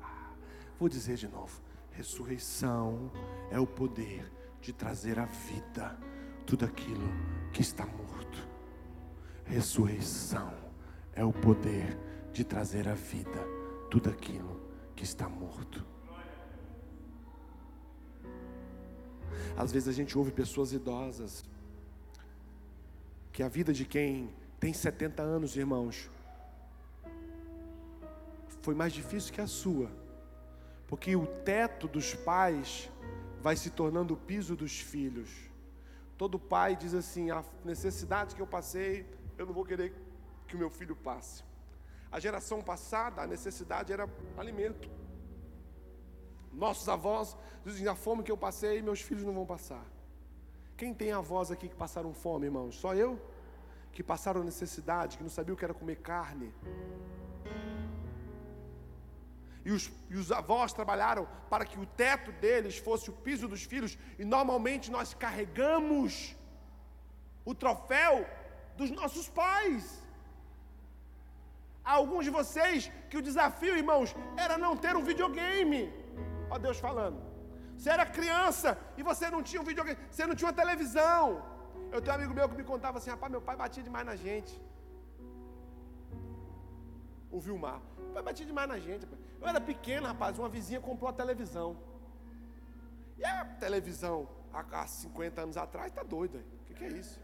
Ah, 0.00 0.32
vou 0.78 0.88
dizer 0.88 1.14
de 1.14 1.28
novo: 1.28 1.62
ressurreição 1.92 3.10
é 3.50 3.58
o 3.58 3.66
poder 3.66 4.30
de 4.60 4.72
trazer 4.72 5.18
à 5.18 5.24
vida 5.26 5.98
tudo 6.46 6.64
aquilo 6.64 7.08
que 7.52 7.60
está 7.60 7.86
morto. 7.86 8.48
Ressurreição 9.44 10.52
é 11.14 11.24
o 11.24 11.32
poder 11.32 11.98
de 12.32 12.44
trazer 12.44 12.88
à 12.88 12.94
vida 12.94 13.44
tudo 13.90 14.10
aquilo 14.10 14.60
que 14.94 15.04
está 15.04 15.28
morto. 15.28 15.84
Às 19.56 19.72
vezes 19.72 19.88
a 19.88 19.92
gente 19.92 20.16
ouve 20.16 20.30
pessoas 20.30 20.72
idosas 20.72 21.44
que 23.32 23.42
a 23.42 23.48
vida 23.48 23.72
de 23.72 23.84
quem 23.84 24.30
tem 24.58 24.72
70 24.72 25.22
anos, 25.22 25.56
irmãos, 25.56 26.10
foi 28.60 28.74
mais 28.74 28.92
difícil 28.92 29.32
que 29.32 29.40
a 29.40 29.46
sua, 29.46 29.90
porque 30.90 31.14
o 31.14 31.24
teto 31.24 31.86
dos 31.86 32.14
pais 32.14 32.90
vai 33.40 33.54
se 33.54 33.70
tornando 33.70 34.14
o 34.14 34.16
piso 34.16 34.56
dos 34.56 34.80
filhos. 34.80 35.30
Todo 36.18 36.36
pai 36.36 36.74
diz 36.74 36.92
assim: 36.94 37.30
a 37.30 37.44
necessidade 37.64 38.34
que 38.34 38.42
eu 38.42 38.46
passei, 38.46 39.06
eu 39.38 39.46
não 39.46 39.54
vou 39.54 39.64
querer 39.64 39.94
que 40.48 40.56
o 40.56 40.58
meu 40.58 40.68
filho 40.68 40.96
passe. 40.96 41.44
A 42.10 42.18
geração 42.18 42.60
passada, 42.60 43.22
a 43.22 43.26
necessidade 43.26 43.92
era 43.92 44.10
alimento. 44.36 44.90
Nossos 46.52 46.88
avós 46.88 47.36
dizem: 47.64 47.86
a 47.86 47.94
fome 47.94 48.24
que 48.24 48.32
eu 48.32 48.36
passei, 48.36 48.82
meus 48.82 49.00
filhos 49.00 49.22
não 49.22 49.32
vão 49.32 49.46
passar. 49.46 49.86
Quem 50.76 50.92
tem 50.92 51.12
avós 51.12 51.52
aqui 51.52 51.68
que 51.68 51.76
passaram 51.76 52.12
fome, 52.12 52.46
irmãos? 52.46 52.74
Só 52.74 52.94
eu? 52.94 53.20
Que 53.92 54.02
passaram 54.02 54.42
necessidade, 54.42 55.16
que 55.16 55.22
não 55.22 55.30
sabiam 55.30 55.54
o 55.54 55.56
que 55.56 55.64
era 55.64 55.74
comer 55.74 55.96
carne. 55.96 56.52
E 59.64 59.70
os, 59.76 59.90
e 60.12 60.16
os, 60.16 60.32
avós 60.32 60.72
trabalharam 60.72 61.24
para 61.52 61.64
que 61.70 61.78
o 61.78 61.86
teto 62.02 62.30
deles 62.44 62.76
fosse 62.78 63.06
o 63.10 63.16
piso 63.26 63.46
dos 63.46 63.64
filhos, 63.72 63.96
e 64.18 64.24
normalmente 64.24 64.90
nós 64.90 65.12
carregamos 65.24 66.34
o 67.44 67.54
troféu 67.54 68.14
dos 68.78 68.90
nossos 68.90 69.28
pais. 69.28 69.84
Há 71.84 71.92
alguns 72.00 72.24
de 72.28 72.32
vocês 72.38 72.90
que 73.10 73.18
o 73.18 73.26
desafio, 73.28 73.76
irmãos, 73.82 74.14
era 74.44 74.56
não 74.64 74.74
ter 74.84 74.94
um 74.96 75.04
videogame. 75.10 75.82
Ó 76.50 76.58
Deus 76.66 76.78
falando. 76.78 77.18
Você 77.76 77.90
era 77.96 78.04
criança 78.18 78.70
e 78.98 79.02
você 79.10 79.26
não 79.34 79.42
tinha 79.48 79.60
um 79.62 79.68
videogame, 79.70 79.98
você 80.10 80.26
não 80.26 80.34
tinha 80.34 80.48
uma 80.48 80.60
televisão. 80.62 81.42
Eu 81.92 82.00
tenho 82.00 82.14
um 82.14 82.18
amigo 82.18 82.34
meu 82.38 82.48
que 82.50 82.58
me 82.60 82.66
contava 82.72 82.98
assim, 82.98 83.10
rapaz, 83.10 83.30
meu 83.32 83.42
pai 83.48 83.56
batia 83.56 83.82
demais 83.82 84.06
na 84.10 84.16
gente. 84.24 84.52
O 87.30 87.38
Vilmar. 87.38 87.80
Meu 87.98 88.12
pai 88.14 88.22
batia 88.22 88.46
demais 88.46 88.68
na 88.68 88.78
gente. 88.78 89.04
Rapaz. 89.04 89.20
Eu 89.40 89.48
era 89.48 89.60
pequeno, 89.60 90.06
rapaz, 90.06 90.38
uma 90.38 90.48
vizinha 90.48 90.80
comprou 90.80 91.08
a 91.08 91.12
televisão. 91.12 91.76
E 93.18 93.24
a 93.24 93.44
televisão, 93.44 94.28
há 94.52 94.86
50 94.86 95.40
anos 95.40 95.56
atrás, 95.56 95.92
tá 95.92 96.02
doida. 96.02 96.38
O 96.38 96.64
que, 96.64 96.74
que 96.74 96.84
é 96.84 96.88
isso? 96.88 97.20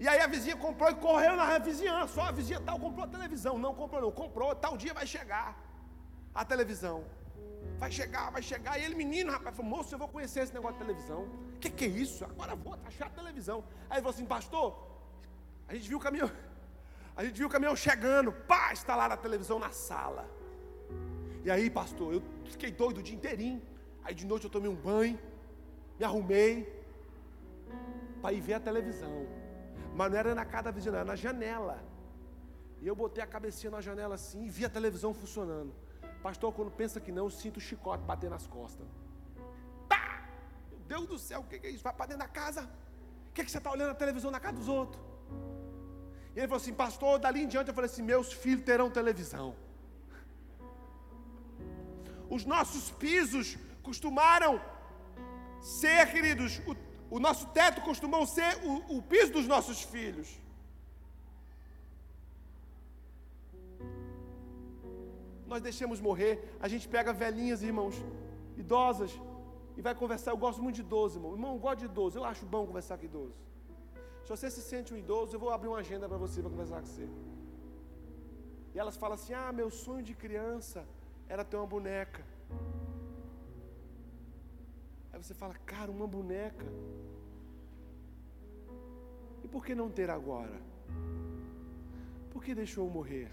E 0.00 0.08
aí 0.08 0.20
a 0.20 0.26
vizinha 0.26 0.56
comprou 0.56 0.90
e 0.90 0.94
correu 0.94 1.36
na 1.36 1.58
vizinhança. 1.58 2.14
Só 2.14 2.22
a 2.22 2.32
vizinha 2.32 2.60
tal 2.60 2.78
comprou 2.78 3.04
a 3.04 3.08
televisão. 3.08 3.58
Não 3.58 3.74
comprou, 3.74 4.00
não. 4.00 4.10
Comprou, 4.10 4.54
tal 4.54 4.76
dia 4.76 4.94
vai 4.94 5.06
chegar 5.06 5.56
a 6.34 6.44
televisão 6.44 7.04
vai 7.78 7.90
chegar, 7.90 8.30
vai 8.30 8.42
chegar. 8.42 8.78
E 8.78 8.84
ele, 8.84 8.94
menino, 8.94 9.32
rapaz, 9.32 9.56
falou, 9.56 9.70
moço, 9.70 9.94
eu 9.94 9.98
vou 9.98 10.08
conhecer 10.08 10.40
esse 10.40 10.54
negócio 10.54 10.78
de 10.78 10.84
televisão. 10.84 11.22
O 11.54 11.58
que, 11.58 11.70
que 11.70 11.84
é 11.84 11.88
isso? 11.88 12.24
Agora 12.24 12.54
vou 12.54 12.76
achar 12.84 13.06
a 13.06 13.10
televisão. 13.10 13.64
Aí 13.90 13.96
ele 13.96 14.02
falou 14.02 14.14
assim, 14.14 14.24
pastor, 14.24 14.68
a 15.68 15.74
gente 15.74 15.88
viu 15.88 15.98
o 15.98 16.00
caminhão, 16.00 16.30
a 17.16 17.24
gente 17.24 17.36
viu 17.36 17.46
o 17.46 17.50
caminhão 17.50 17.76
chegando, 17.76 18.32
pá, 18.32 18.72
instalar 18.72 19.10
a 19.12 19.16
televisão 19.16 19.58
na 19.58 19.70
sala. 19.70 20.28
E 21.44 21.50
aí, 21.50 21.68
pastor, 21.68 22.14
eu 22.14 22.22
fiquei 22.44 22.70
doido 22.70 22.98
o 22.98 23.02
dia 23.02 23.14
inteirinho. 23.14 23.60
Aí 24.04 24.14
de 24.14 24.26
noite 24.26 24.44
eu 24.44 24.50
tomei 24.50 24.70
um 24.70 24.74
banho, 24.74 25.18
me 25.98 26.04
arrumei 26.04 26.82
para 28.20 28.32
ir 28.32 28.40
ver 28.40 28.54
a 28.54 28.60
televisão. 28.60 29.26
Mas 29.94 30.10
não 30.10 30.18
era 30.18 30.34
na 30.34 30.44
casa 30.44 30.64
da 30.64 30.70
vizinha, 30.70 30.94
era 30.94 31.04
na 31.04 31.16
janela. 31.16 31.82
E 32.80 32.86
eu 32.86 32.96
botei 32.96 33.22
a 33.22 33.26
cabecinha 33.26 33.70
na 33.70 33.80
janela 33.80 34.14
assim 34.14 34.44
e 34.46 34.48
vi 34.48 34.64
a 34.64 34.70
televisão 34.70 35.12
funcionando. 35.12 35.72
Pastor, 36.22 36.52
quando 36.52 36.70
pensa 36.70 37.00
que 37.00 37.12
não, 37.12 37.24
eu 37.24 37.30
sinto 37.30 37.58
o 37.58 37.60
chicote 37.60 38.04
bater 38.04 38.30
nas 38.30 38.46
costas. 38.46 38.86
Pá! 39.88 40.24
Meu 40.70 40.80
Deus 40.80 41.06
do 41.06 41.18
céu, 41.18 41.40
o 41.40 41.44
que 41.44 41.66
é 41.66 41.70
isso? 41.70 41.84
Vai 41.84 41.92
para 41.92 42.06
dentro 42.06 42.22
da 42.22 42.28
casa. 42.28 42.62
O 43.28 43.32
que, 43.32 43.40
é 43.40 43.44
que 43.44 43.50
você 43.50 43.58
está 43.58 43.70
olhando 43.70 43.88
na 43.88 43.94
televisão 43.94 44.30
na 44.30 44.40
casa 44.40 44.56
dos 44.56 44.68
outros? 44.68 45.11
E 46.34 46.38
ele 46.38 46.48
falou 46.48 46.62
assim, 46.62 46.74
pastor, 46.84 47.18
dali 47.18 47.42
em 47.42 47.48
diante 47.48 47.68
eu 47.68 47.74
falei 47.74 47.90
assim: 47.90 48.02
meus 48.02 48.32
filhos 48.32 48.64
terão 48.64 48.90
televisão. 48.90 49.54
Os 52.28 52.44
nossos 52.44 52.90
pisos 53.04 53.58
costumaram 53.82 54.60
ser, 55.60 56.10
queridos, 56.10 56.60
o, 56.70 57.16
o 57.16 57.20
nosso 57.20 57.46
teto 57.48 57.82
costumou 57.82 58.24
ser 58.26 58.50
o, 58.64 58.98
o 58.98 59.02
piso 59.02 59.32
dos 59.32 59.46
nossos 59.46 59.82
filhos. 59.82 60.28
nós 65.52 65.60
deixamos 65.60 66.00
morrer, 66.00 66.32
a 66.64 66.68
gente 66.72 66.88
pega 66.88 67.12
velhinhas, 67.12 67.62
irmãos, 67.62 67.94
idosas, 68.56 69.12
e 69.76 69.82
vai 69.86 69.94
conversar. 69.94 70.30
Eu 70.30 70.40
gosto 70.44 70.62
muito 70.62 70.76
de 70.76 70.80
idoso, 70.80 71.18
irmão. 71.18 71.32
Irmão, 71.32 71.52
eu 71.54 71.58
gosto 71.58 71.80
de 71.80 71.84
idoso, 71.84 72.18
eu 72.18 72.24
acho 72.24 72.46
bom 72.46 72.66
conversar 72.66 72.96
com 72.96 73.04
idoso. 73.04 73.34
Se 74.24 74.28
você 74.28 74.50
se 74.50 74.62
sente 74.62 74.94
um 74.94 74.96
idoso, 74.96 75.34
eu 75.34 75.40
vou 75.40 75.50
abrir 75.50 75.68
uma 75.68 75.78
agenda 75.78 76.08
para 76.08 76.16
você, 76.16 76.40
para 76.40 76.50
conversar 76.50 76.80
com 76.80 76.86
você. 76.86 77.08
E 78.74 78.78
elas 78.78 78.96
falam 78.96 79.14
assim: 79.14 79.34
Ah, 79.34 79.52
meu 79.52 79.70
sonho 79.70 80.02
de 80.02 80.14
criança 80.14 80.86
era 81.28 81.44
ter 81.44 81.56
uma 81.56 81.66
boneca. 81.66 82.22
Aí 85.12 85.22
você 85.22 85.34
fala, 85.34 85.54
cara, 85.66 85.90
uma 85.90 86.06
boneca. 86.06 86.66
E 89.42 89.48
por 89.48 89.64
que 89.64 89.74
não 89.74 89.90
ter 89.90 90.08
agora? 90.08 90.58
Por 92.30 92.42
que 92.42 92.54
deixou 92.54 92.88
morrer? 92.88 93.30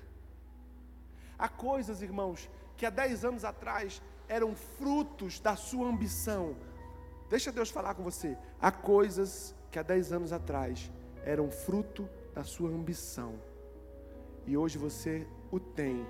Há 1.37 1.47
coisas, 1.47 2.01
irmãos, 2.01 2.49
que 2.75 2.85
há 2.85 2.89
10 2.89 3.23
anos 3.25 3.45
atrás 3.45 4.01
eram 4.27 4.55
frutos 4.55 5.39
da 5.39 5.55
sua 5.55 5.87
ambição. 5.87 6.55
Deixa 7.29 7.51
Deus 7.51 7.69
falar 7.69 7.93
com 7.95 8.03
você. 8.03 8.37
Há 8.59 8.71
coisas 8.71 9.55
que 9.71 9.79
há 9.79 9.83
10 9.83 10.13
anos 10.13 10.31
atrás 10.31 10.91
eram 11.23 11.51
fruto 11.51 12.07
da 12.33 12.43
sua 12.43 12.69
ambição. 12.69 13.35
E 14.45 14.57
hoje 14.57 14.77
você 14.77 15.27
o 15.51 15.59
tem. 15.59 16.05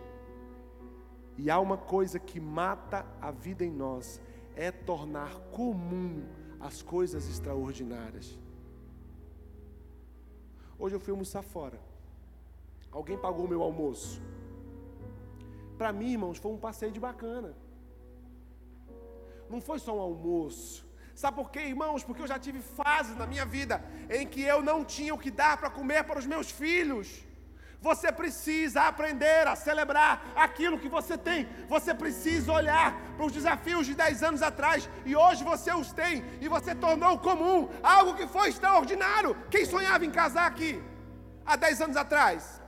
E 1.37 1.49
há 1.49 1.59
uma 1.59 1.77
coisa 1.77 2.19
que 2.19 2.39
mata 2.39 3.05
a 3.21 3.31
vida 3.31 3.63
em 3.63 3.71
nós, 3.71 4.21
é 4.55 4.71
tornar 4.71 5.33
comum 5.51 6.23
as 6.59 6.81
coisas 6.81 7.29
extraordinárias. 7.29 8.37
Hoje 10.77 10.95
eu 10.95 10.99
fui 10.99 11.11
almoçar 11.11 11.41
fora. 11.41 11.79
Alguém 12.91 13.17
pagou 13.17 13.45
o 13.45 13.47
meu 13.47 13.61
almoço. 13.61 14.21
Para 15.77 15.93
mim, 15.93 16.11
irmãos, 16.11 16.37
foi 16.37 16.51
um 16.51 16.57
passeio 16.57 16.91
de 16.91 16.99
bacana. 16.99 17.55
Não 19.49 19.61
foi 19.61 19.79
só 19.79 19.95
um 19.95 20.01
almoço. 20.01 20.88
Sabe 21.21 21.35
por 21.39 21.49
quê, 21.53 21.61
irmãos? 21.73 22.01
Porque 22.07 22.21
eu 22.23 22.31
já 22.31 22.39
tive 22.45 22.59
fases 22.79 23.15
na 23.21 23.25
minha 23.31 23.45
vida 23.55 23.75
em 24.17 24.25
que 24.25 24.41
eu 24.53 24.59
não 24.69 24.77
tinha 24.93 25.13
o 25.13 25.21
que 25.23 25.31
dar 25.39 25.55
para 25.57 25.69
comer 25.77 26.01
para 26.09 26.19
os 26.21 26.27
meus 26.33 26.49
filhos. 26.49 27.07
Você 27.88 28.09
precisa 28.19 28.83
aprender 28.91 29.43
a 29.45 29.53
celebrar 29.65 30.13
aquilo 30.45 30.79
que 30.83 30.88
você 30.88 31.17
tem. 31.17 31.41
Você 31.73 31.93
precisa 32.03 32.53
olhar 32.59 32.88
para 33.17 33.25
os 33.25 33.33
desafios 33.33 33.85
de 33.89 33.95
10 33.95 34.23
anos 34.29 34.41
atrás 34.41 34.89
e 35.05 35.13
hoje 35.23 35.43
você 35.43 35.73
os 35.81 35.91
tem 35.91 36.23
e 36.39 36.47
você 36.55 36.73
tornou 36.85 37.19
comum 37.19 37.67
algo 37.83 38.15
que 38.15 38.27
foi 38.35 38.47
extraordinário. 38.53 39.35
Quem 39.51 39.65
sonhava 39.65 40.05
em 40.05 40.11
casar 40.21 40.47
aqui 40.47 40.81
há 41.45 41.57
10 41.57 41.81
anos 41.81 41.97
atrás? 41.97 42.61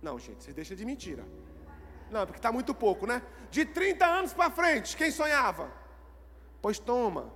Não, 0.00 0.18
gente, 0.18 0.42
você 0.42 0.54
deixa 0.54 0.74
de 0.74 0.86
mentira. 0.86 1.26
Não, 2.10 2.24
porque 2.24 2.38
está 2.38 2.50
muito 2.50 2.74
pouco, 2.74 3.06
né? 3.06 3.20
De 3.50 3.66
30 3.66 4.06
anos 4.06 4.32
para 4.32 4.50
frente, 4.50 4.96
quem 4.96 5.10
sonhava? 5.10 5.81
Pois 6.62 6.78
toma, 6.78 7.30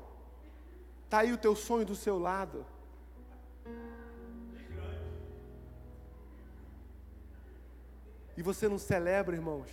está 1.04 1.18
aí 1.18 1.32
o 1.32 1.38
teu 1.38 1.56
sonho 1.56 1.84
do 1.84 1.96
seu 1.96 2.16
lado. 2.16 2.64
E 8.36 8.42
você 8.42 8.68
não 8.68 8.78
celebra, 8.78 9.34
irmãos. 9.34 9.68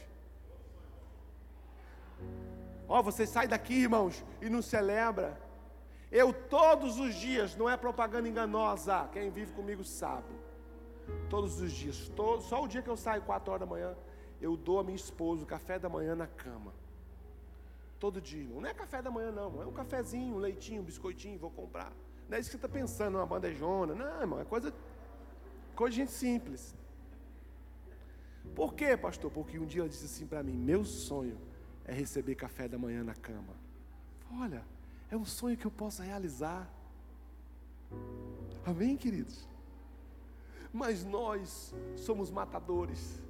Ó, 2.87 2.99
oh, 2.99 3.03
você 3.03 3.27
sai 3.27 3.47
daqui, 3.47 3.75
irmãos, 3.75 4.23
e 4.41 4.49
não 4.49 4.61
celebra. 4.61 5.37
Eu 6.11 6.33
todos 6.33 6.99
os 6.99 7.13
dias, 7.13 7.55
não 7.55 7.69
é 7.69 7.77
propaganda 7.77 8.27
enganosa, 8.27 9.07
quem 9.11 9.29
vive 9.29 9.51
comigo 9.53 9.83
sabe. 9.83 10.33
Todos 11.29 11.59
os 11.59 11.71
dias, 11.71 12.09
todo, 12.15 12.41
só 12.41 12.63
o 12.63 12.67
dia 12.67 12.81
que 12.81 12.89
eu 12.89 12.97
saio 12.97 13.21
4 13.23 13.51
horas 13.51 13.67
da 13.67 13.71
manhã, 13.71 13.95
eu 14.41 14.55
dou 14.55 14.79
a 14.79 14.83
minha 14.83 14.95
esposa 14.95 15.43
o 15.43 15.45
café 15.45 15.77
da 15.77 15.89
manhã 15.89 16.15
na 16.15 16.27
cama. 16.27 16.73
Todo 18.03 18.19
dia, 18.19 18.41
irmão. 18.41 18.59
Não 18.59 18.67
é 18.67 18.73
café 18.73 19.01
da 19.01 19.09
manhã, 19.09 19.31
não. 19.31 19.61
É 19.61 19.65
um 19.65 19.71
cafezinho, 19.71 20.35
um 20.35 20.37
leitinho, 20.37 20.81
um 20.81 20.83
biscoitinho, 20.83 21.39
vou 21.39 21.49
comprar. 21.49 21.93
Não 22.27 22.35
é 22.35 22.41
isso 22.41 22.49
que 22.49 22.57
você 22.57 22.65
está 22.65 22.67
pensando, 22.67 23.15
uma 23.15 23.25
bandejona. 23.25 23.95
Não, 23.95 24.19
irmão, 24.19 24.41
é 24.41 24.43
coisa, 24.43 24.73
coisa 25.73 25.91
de 25.91 26.01
gente 26.01 26.11
simples. 26.11 26.75
Por 28.53 28.73
quê, 28.73 28.97
pastor? 28.97 29.31
Porque 29.31 29.57
um 29.57 29.65
dia 29.65 29.83
ela 29.83 29.87
disse 29.87 30.03
assim 30.03 30.27
para 30.27 30.43
mim: 30.43 30.51
meu 30.51 30.83
sonho 30.83 31.37
é 31.85 31.93
receber 31.93 32.35
café 32.35 32.67
da 32.67 32.77
manhã 32.77 33.05
na 33.05 33.15
cama. 33.15 33.55
Olha, 34.33 34.65
é 35.09 35.15
um 35.15 35.23
sonho 35.23 35.55
que 35.55 35.65
eu 35.65 35.71
posso 35.71 36.01
realizar. 36.01 36.69
Amém, 38.65 38.97
queridos? 38.97 39.47
Mas 40.73 41.05
nós 41.05 41.73
somos 41.95 42.29
matadores, 42.29 43.21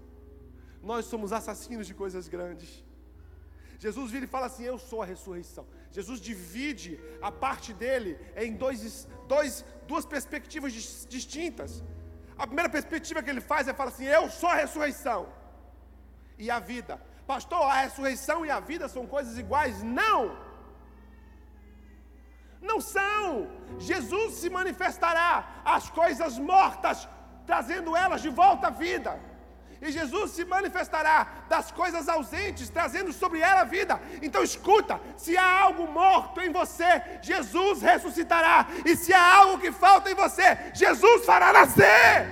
nós 0.81 1.05
somos 1.05 1.31
assassinos 1.31 1.85
de 1.85 1.93
coisas 1.93 2.27
grandes. 2.27 2.83
Jesus 3.83 4.11
vira 4.13 4.25
e 4.25 4.33
fala 4.35 4.47
assim: 4.49 4.65
Eu 4.71 4.77
sou 4.89 4.99
a 5.01 5.07
ressurreição. 5.13 5.65
Jesus 5.97 6.19
divide 6.29 6.91
a 7.29 7.31
parte 7.45 7.69
dele 7.81 8.11
em 8.43 8.53
dois, 8.63 9.07
dois, 9.33 9.53
duas 9.91 10.05
perspectivas 10.13 10.71
distintas. 11.15 11.71
A 12.43 12.45
primeira 12.49 12.69
perspectiva 12.77 13.23
que 13.23 13.31
ele 13.33 13.43
faz 13.51 13.67
é 13.67 13.73
falar 13.79 13.91
assim: 13.93 14.09
Eu 14.19 14.23
sou 14.39 14.49
a 14.53 14.59
ressurreição 14.61 15.21
e 16.43 16.49
a 16.57 16.59
vida. 16.71 16.95
Pastor, 17.33 17.63
a 17.73 17.81
ressurreição 17.81 18.39
e 18.45 18.51
a 18.57 18.61
vida 18.71 18.87
são 18.95 19.03
coisas 19.15 19.35
iguais? 19.43 19.75
Não! 19.99 20.21
Não 22.69 22.79
são! 22.95 23.27
Jesus 23.91 24.29
se 24.41 24.49
manifestará 24.59 25.29
as 25.75 25.85
coisas 26.01 26.33
mortas, 26.53 27.07
trazendo 27.51 27.97
elas 28.05 28.21
de 28.27 28.31
volta 28.41 28.67
à 28.67 28.75
vida 28.87 29.13
e 29.83 29.91
Jesus 29.91 30.31
se 30.31 30.45
manifestará 30.45 31.27
das 31.49 31.69
coisas 31.71 32.07
ausentes, 32.07 32.69
trazendo 32.69 33.11
sobre 33.11 33.39
ela 33.39 33.61
a 33.61 33.65
vida. 33.65 33.99
Então 34.21 34.41
escuta: 34.41 34.99
se 35.17 35.37
há 35.37 35.59
algo 35.59 35.85
morto 35.91 36.39
em 36.39 36.51
você, 36.51 37.01
Jesus 37.21 37.81
ressuscitará, 37.81 38.67
e 38.85 38.95
se 38.95 39.13
há 39.13 39.35
algo 39.35 39.59
que 39.59 39.71
falta 39.71 40.09
em 40.09 40.15
você, 40.15 40.57
Jesus 40.73 41.25
fará 41.25 41.51
nascer. 41.51 42.27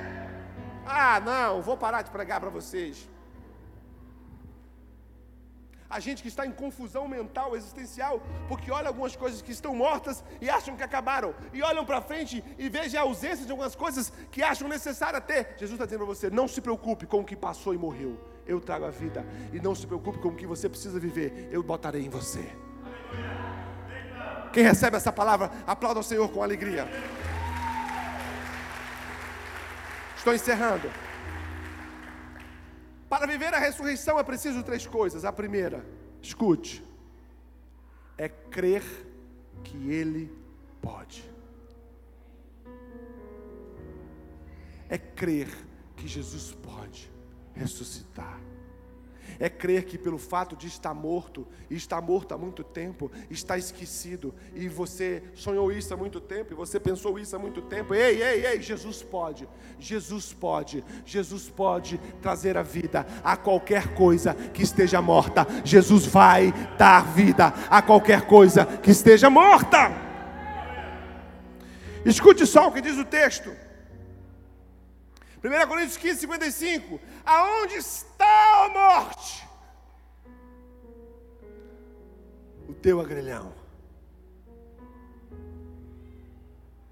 Ah, 0.85 1.19
não, 1.19 1.61
vou 1.61 1.75
parar 1.75 2.01
de 2.01 2.09
pregar 2.09 2.39
para 2.39 2.49
vocês 2.49 3.10
a 5.91 5.99
gente 5.99 6.21
que 6.21 6.29
está 6.29 6.45
em 6.45 6.51
confusão 6.51 7.07
mental, 7.07 7.55
existencial, 7.55 8.21
porque 8.47 8.71
olha 8.71 8.87
algumas 8.87 9.15
coisas 9.15 9.41
que 9.41 9.51
estão 9.51 9.75
mortas 9.75 10.23
e 10.39 10.49
acham 10.49 10.75
que 10.75 10.83
acabaram, 10.83 11.35
e 11.53 11.61
olham 11.61 11.85
para 11.85 12.01
frente 12.01 12.43
e 12.57 12.69
vejam 12.69 13.01
a 13.01 13.03
ausência 13.03 13.45
de 13.45 13.51
algumas 13.51 13.75
coisas 13.75 14.11
que 14.31 14.41
acham 14.41 14.67
necessária 14.69 15.19
ter. 15.19 15.55
Jesus 15.57 15.73
está 15.73 15.85
dizendo 15.85 16.05
para 16.05 16.15
você: 16.15 16.29
não 16.29 16.47
se 16.47 16.61
preocupe 16.61 17.05
com 17.05 17.19
o 17.19 17.25
que 17.25 17.35
passou 17.35 17.73
e 17.73 17.77
morreu, 17.77 18.17
eu 18.47 18.61
trago 18.61 18.85
a 18.85 18.89
vida, 18.89 19.25
e 19.51 19.59
não 19.59 19.75
se 19.75 19.85
preocupe 19.85 20.19
com 20.19 20.29
o 20.29 20.35
que 20.35 20.47
você 20.47 20.69
precisa 20.69 20.99
viver, 20.99 21.49
eu 21.51 21.61
botarei 21.61 22.05
em 22.05 22.09
você. 22.09 22.49
Quem 24.53 24.63
recebe 24.63 24.97
essa 24.97 25.11
palavra, 25.11 25.51
aplauda 25.67 25.99
o 25.99 26.03
Senhor 26.03 26.29
com 26.29 26.41
alegria. 26.41 26.87
Estou 30.17 30.33
encerrando. 30.33 30.89
Para 33.11 33.27
viver 33.27 33.53
a 33.53 33.59
ressurreição 33.59 34.17
é 34.17 34.23
preciso 34.23 34.63
três 34.63 34.87
coisas. 34.87 35.25
A 35.25 35.33
primeira, 35.33 35.85
escute, 36.21 36.81
é 38.17 38.29
crer 38.29 38.83
que 39.65 39.91
Ele 39.91 40.31
pode. 40.81 41.29
É 44.87 44.97
crer 44.97 45.49
que 45.97 46.07
Jesus 46.07 46.53
pode 46.53 47.11
ressuscitar 47.53 48.39
é 49.39 49.49
crer 49.49 49.85
que 49.85 49.97
pelo 49.97 50.17
fato 50.17 50.55
de 50.55 50.67
estar 50.67 50.93
morto, 50.93 51.47
e 51.69 51.75
estar 51.75 52.01
morto 52.01 52.33
há 52.33 52.37
muito 52.37 52.63
tempo, 52.63 53.11
está 53.29 53.57
esquecido, 53.57 54.33
e 54.53 54.67
você 54.67 55.23
sonhou 55.33 55.71
isso 55.71 55.93
há 55.93 55.97
muito 55.97 56.19
tempo, 56.19 56.53
e 56.53 56.55
você 56.55 56.79
pensou 56.79 57.17
isso 57.19 57.35
há 57.35 57.39
muito 57.39 57.61
tempo, 57.61 57.93
ei, 57.93 58.21
ei, 58.21 58.45
ei, 58.45 58.61
Jesus 58.61 59.01
pode, 59.03 59.47
Jesus 59.79 60.33
pode, 60.33 60.83
Jesus 61.05 61.49
pode 61.49 61.99
trazer 62.21 62.57
a 62.57 62.63
vida 62.63 63.05
a 63.23 63.37
qualquer 63.37 63.93
coisa 63.93 64.33
que 64.33 64.63
esteja 64.63 65.01
morta, 65.01 65.45
Jesus 65.63 66.05
vai 66.05 66.53
dar 66.77 67.05
vida 67.13 67.53
a 67.69 67.81
qualquer 67.81 68.25
coisa 68.25 68.65
que 68.65 68.91
esteja 68.91 69.29
morta. 69.29 70.11
Escute 72.05 72.47
só 72.47 72.67
o 72.67 72.71
que 72.71 72.81
diz 72.81 72.97
o 72.97 73.05
texto. 73.05 73.51
1 75.43 75.67
Coríntios 75.67 75.97
15, 75.97 76.19
55. 76.19 76.99
Aonde 77.25 77.75
está 77.75 78.50
a 78.61 78.69
morte? 78.69 79.47
O 82.67 82.73
teu 82.73 82.99
agrilhão. 82.99 83.53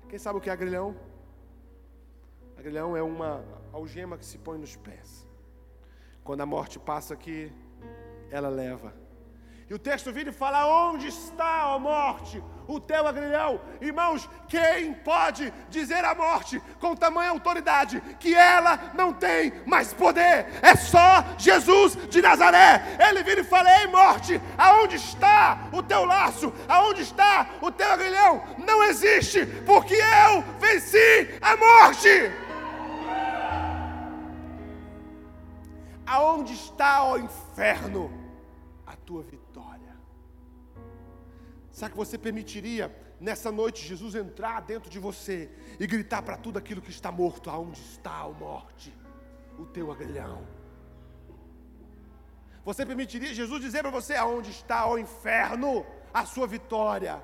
Quem 0.10 0.17
sabe 0.17 0.39
o 0.39 0.41
que 0.41 0.49
é 0.49 0.53
agrilhão? 0.53 0.95
Agrilhão 2.58 2.97
é 2.97 3.03
uma 3.03 3.43
algema 3.71 4.17
que 4.17 4.25
se 4.25 4.38
põe 4.38 4.58
nos 4.58 4.75
pés. 4.75 5.27
Quando 6.23 6.41
a 6.41 6.45
morte 6.45 6.79
passa 6.79 7.13
aqui, 7.13 7.51
ela 8.29 8.49
leva 8.49 8.93
e 9.69 9.73
o 9.73 9.77
texto 9.77 10.12
vira 10.12 10.32
e 10.32 10.34
fala: 10.34 10.65
Onde 10.65 11.08
está 11.08 11.73
a 11.73 11.77
morte? 11.77 12.43
O 12.67 12.79
teu 12.79 13.08
agrilhão. 13.08 13.62
Irmãos, 13.79 14.27
quem 14.47 14.93
pode 14.93 15.53
dizer 15.69 16.03
à 16.03 16.15
morte 16.15 16.60
com 16.79 16.95
tamanha 16.95 17.29
autoridade 17.29 18.01
que 18.19 18.34
ela 18.34 18.91
não 18.95 19.13
tem 19.13 19.53
mais 19.67 19.93
poder? 19.93 20.47
É 20.62 20.75
só 20.75 21.23
Jesus 21.38 21.95
de 22.10 22.19
Nazaré. 22.19 22.97
Ele 23.08 23.21
vira 23.21 23.41
e 23.41 23.43
fala: 23.43 23.82
Ei, 23.82 23.88
morte, 23.88 24.41
aonde 24.58 24.95
está 24.95 25.69
o 25.71 25.84
teu 25.84 26.03
laço? 26.03 26.51
Aonde 26.67 27.03
está 27.03 27.47
o 27.62 27.71
teu 27.71 27.91
agrilhão? 27.91 28.43
Não 28.58 28.84
existe, 28.84 29.45
porque 29.67 29.93
eu 29.93 30.43
venci 30.60 31.38
a 31.41 31.55
morte. 31.55 32.32
Aonde 36.08 36.53
está 36.53 37.03
o 37.03 37.17
inferno? 37.19 38.12
A 38.88 38.95
tua 38.95 39.21
vida. 39.21 39.48
Será 41.71 41.89
que 41.89 41.97
você 41.97 42.17
permitiria 42.17 42.93
nessa 43.19 43.51
noite 43.51 43.86
Jesus 43.86 44.15
entrar 44.15 44.62
dentro 44.62 44.89
de 44.89 44.99
você 44.99 45.49
e 45.79 45.86
gritar 45.86 46.21
para 46.21 46.38
tudo 46.38 46.58
aquilo 46.58 46.82
que 46.82 46.89
está 46.89 47.12
morto: 47.12 47.49
aonde 47.49 47.79
está 47.82 48.21
a 48.21 48.29
morte? 48.29 48.93
O 49.58 49.65
teu 49.65 49.91
agrilhão. 49.91 50.47
Você 52.63 52.86
permitiria 52.86 53.34
Jesus 53.34 53.62
dizer 53.62 53.82
para 53.82 53.91
você 53.91 54.15
aonde 54.15 54.51
está 54.51 54.88
o 54.89 54.97
inferno, 54.97 55.86
a 56.13 56.25
sua 56.25 56.47
vitória? 56.47 57.23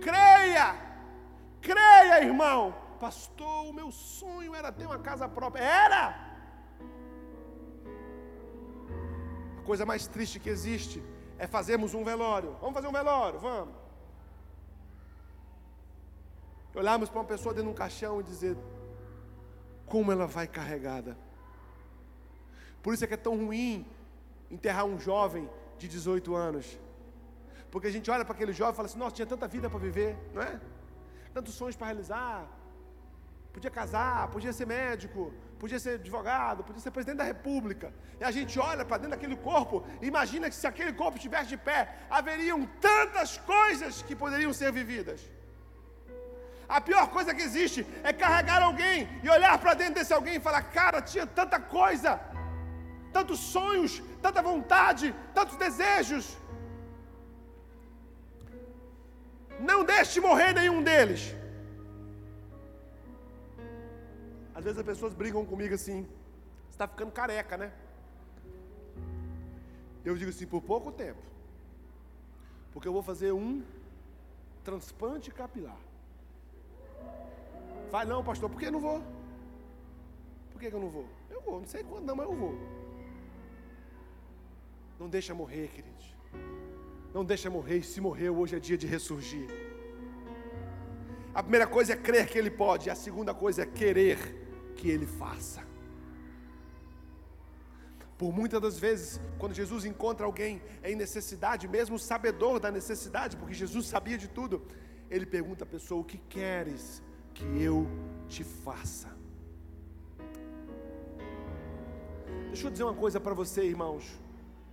Creia, 0.00 0.74
creia, 1.60 2.24
irmão. 2.24 2.74
Pastor, 3.00 3.66
o 3.66 3.72
meu 3.72 3.90
sonho 3.90 4.54
era 4.54 4.72
ter 4.72 4.86
uma 4.86 4.98
casa 4.98 5.28
própria. 5.28 5.62
Era! 5.62 6.04
A 9.58 9.62
coisa 9.62 9.84
mais 9.84 10.06
triste 10.06 10.40
que 10.40 10.48
existe 10.48 11.02
é 11.38 11.46
fazermos 11.46 11.94
um 11.94 12.04
velório. 12.04 12.56
Vamos 12.60 12.74
fazer 12.74 12.88
um 12.88 12.92
velório, 12.92 13.38
vamos. 13.38 13.74
Olharmos 16.74 17.08
para 17.08 17.20
uma 17.20 17.26
pessoa 17.26 17.54
dentro 17.54 17.68
de 17.68 17.74
um 17.74 17.78
caixão 17.78 18.20
e 18.20 18.22
dizer 18.22 18.56
como 19.86 20.12
ela 20.12 20.26
vai 20.26 20.46
carregada. 20.46 21.16
Por 22.82 22.92
isso 22.92 23.04
é 23.04 23.06
que 23.06 23.14
é 23.14 23.16
tão 23.16 23.36
ruim 23.36 23.86
enterrar 24.50 24.84
um 24.84 24.98
jovem 24.98 25.48
de 25.78 25.88
18 25.88 26.34
anos. 26.34 26.78
Porque 27.70 27.88
a 27.88 27.90
gente 27.90 28.10
olha 28.10 28.24
para 28.24 28.34
aquele 28.34 28.52
jovem 28.52 28.74
e 28.74 28.76
fala 28.76 28.86
assim: 28.86 28.98
nossa, 28.98 29.14
tinha 29.14 29.26
tanta 29.26 29.48
vida 29.48 29.68
para 29.70 29.78
viver, 29.78 30.16
não 30.34 30.42
é? 30.42 30.60
Tantos 31.32 31.54
sonhos 31.54 31.76
para 31.76 31.88
realizar. 31.88 32.46
podia 33.52 33.70
casar, 33.70 34.30
podia 34.30 34.52
ser 34.52 34.66
médico, 34.66 35.32
podia 35.62 35.78
ser 35.84 35.94
advogado, 36.00 36.64
podia 36.64 36.82
ser 36.82 36.90
presidente 36.90 37.18
da 37.22 37.24
república. 37.24 37.92
E 38.20 38.24
a 38.24 38.30
gente 38.36 38.58
olha 38.58 38.84
para 38.84 38.98
dentro 38.98 39.14
daquele 39.16 39.36
corpo 39.36 39.84
e 40.02 40.06
imagina 40.12 40.50
que 40.50 40.58
se 40.60 40.66
aquele 40.66 40.92
corpo 40.92 41.16
estivesse 41.16 41.48
de 41.54 41.56
pé, 41.56 41.80
haveriam 42.18 42.60
tantas 42.80 43.38
coisas 43.38 44.02
que 44.02 44.14
poderiam 44.24 44.52
ser 44.52 44.70
vividas. 44.80 45.20
A 46.68 46.80
pior 46.80 47.04
coisa 47.16 47.34
que 47.34 47.42
existe 47.48 47.86
é 48.02 48.12
carregar 48.12 48.60
alguém 48.62 49.08
e 49.22 49.28
olhar 49.36 49.56
para 49.58 49.74
dentro 49.74 49.94
desse 49.94 50.12
alguém 50.12 50.36
e 50.36 50.46
falar: 50.48 50.62
cara, 50.78 51.00
tinha 51.00 51.26
tanta 51.26 51.58
coisa, 51.60 52.20
tantos 53.12 53.38
sonhos, 53.38 54.02
tanta 54.20 54.42
vontade, 54.42 55.14
tantos 55.32 55.56
desejos. 55.56 56.36
Não 59.70 59.84
deixe 59.84 60.20
morrer 60.20 60.52
nenhum 60.52 60.82
deles. 60.82 61.22
Às 64.56 64.64
vezes 64.64 64.78
as 64.78 64.86
pessoas 64.86 65.12
brigam 65.12 65.44
comigo 65.44 65.74
assim, 65.74 66.04
você 66.64 66.76
está 66.76 66.88
ficando 66.88 67.12
careca, 67.12 67.58
né? 67.58 67.70
Eu 70.02 70.16
digo 70.16 70.30
assim, 70.30 70.46
por 70.46 70.62
pouco 70.62 70.90
tempo. 70.90 71.20
Porque 72.72 72.88
eu 72.88 72.92
vou 72.92 73.02
fazer 73.02 73.32
um 73.32 73.62
transplante 74.64 75.30
capilar. 75.30 75.76
Vai 77.90 78.06
não, 78.06 78.24
pastor, 78.24 78.48
por 78.48 78.58
que 78.58 78.70
não 78.70 78.80
vou? 78.80 79.02
Por 80.52 80.58
que 80.58 80.68
eu 80.68 80.80
não 80.80 80.88
vou? 80.88 81.06
Eu 81.28 81.42
vou, 81.42 81.60
não 81.60 81.66
sei 81.66 81.84
quando 81.84 82.06
não, 82.06 82.16
mas 82.16 82.26
eu 82.26 82.34
vou. 82.34 82.54
Não 84.98 85.06
deixa 85.06 85.34
morrer, 85.34 85.68
queridos. 85.68 86.14
Não 87.12 87.26
deixa 87.26 87.50
morrer, 87.50 87.82
se 87.82 88.00
morreu, 88.00 88.38
hoje 88.38 88.56
é 88.56 88.58
dia 88.58 88.78
de 88.78 88.86
ressurgir. 88.86 89.50
A 91.34 91.42
primeira 91.42 91.66
coisa 91.66 91.92
é 91.92 91.96
crer 91.96 92.26
que 92.26 92.38
Ele 92.38 92.50
pode, 92.50 92.88
a 92.88 92.94
segunda 92.94 93.34
coisa 93.34 93.64
é 93.64 93.66
querer 93.66 94.45
que 94.78 94.88
Ele 94.94 95.06
faça. 95.06 95.62
Por 98.18 98.32
muitas 98.32 98.60
das 98.66 98.78
vezes, 98.78 99.20
quando 99.38 99.54
Jesus 99.54 99.84
encontra 99.84 100.24
alguém 100.24 100.62
em 100.82 100.96
necessidade, 100.96 101.68
mesmo 101.68 101.98
sabedor 101.98 102.58
da 102.58 102.70
necessidade, 102.70 103.36
porque 103.36 103.52
Jesus 103.62 103.86
sabia 103.86 104.16
de 104.16 104.28
tudo, 104.28 104.62
ele 105.10 105.26
pergunta 105.26 105.64
à 105.64 105.66
pessoa: 105.66 106.00
O 106.00 106.04
que 106.04 106.18
queres 106.36 107.02
que 107.34 107.44
eu 107.68 107.86
te 108.28 108.42
faça? 108.42 109.14
Deixa 112.48 112.68
eu 112.68 112.70
dizer 112.70 112.84
uma 112.84 112.94
coisa 112.94 113.20
para 113.20 113.34
você, 113.34 113.64
irmãos. 113.64 114.04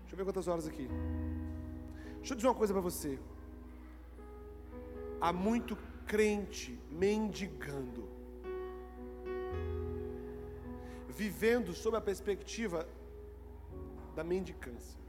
Deixa 0.02 0.14
eu 0.14 0.18
ver 0.18 0.24
quantas 0.24 0.48
horas 0.48 0.66
aqui. 0.66 0.88
Deixa 2.20 2.32
eu 2.34 2.38
dizer 2.38 2.48
uma 2.48 2.56
coisa 2.56 2.74
para 2.74 2.82
você. 2.82 3.20
Há 5.20 5.34
muito 5.34 5.78
crente 6.06 6.80
mendigando, 6.90 8.08
vivendo 11.16 11.74
sob 11.74 11.96
a 11.98 12.02
perspectiva 12.02 12.88
da 14.16 14.24
mendicância. 14.24 15.02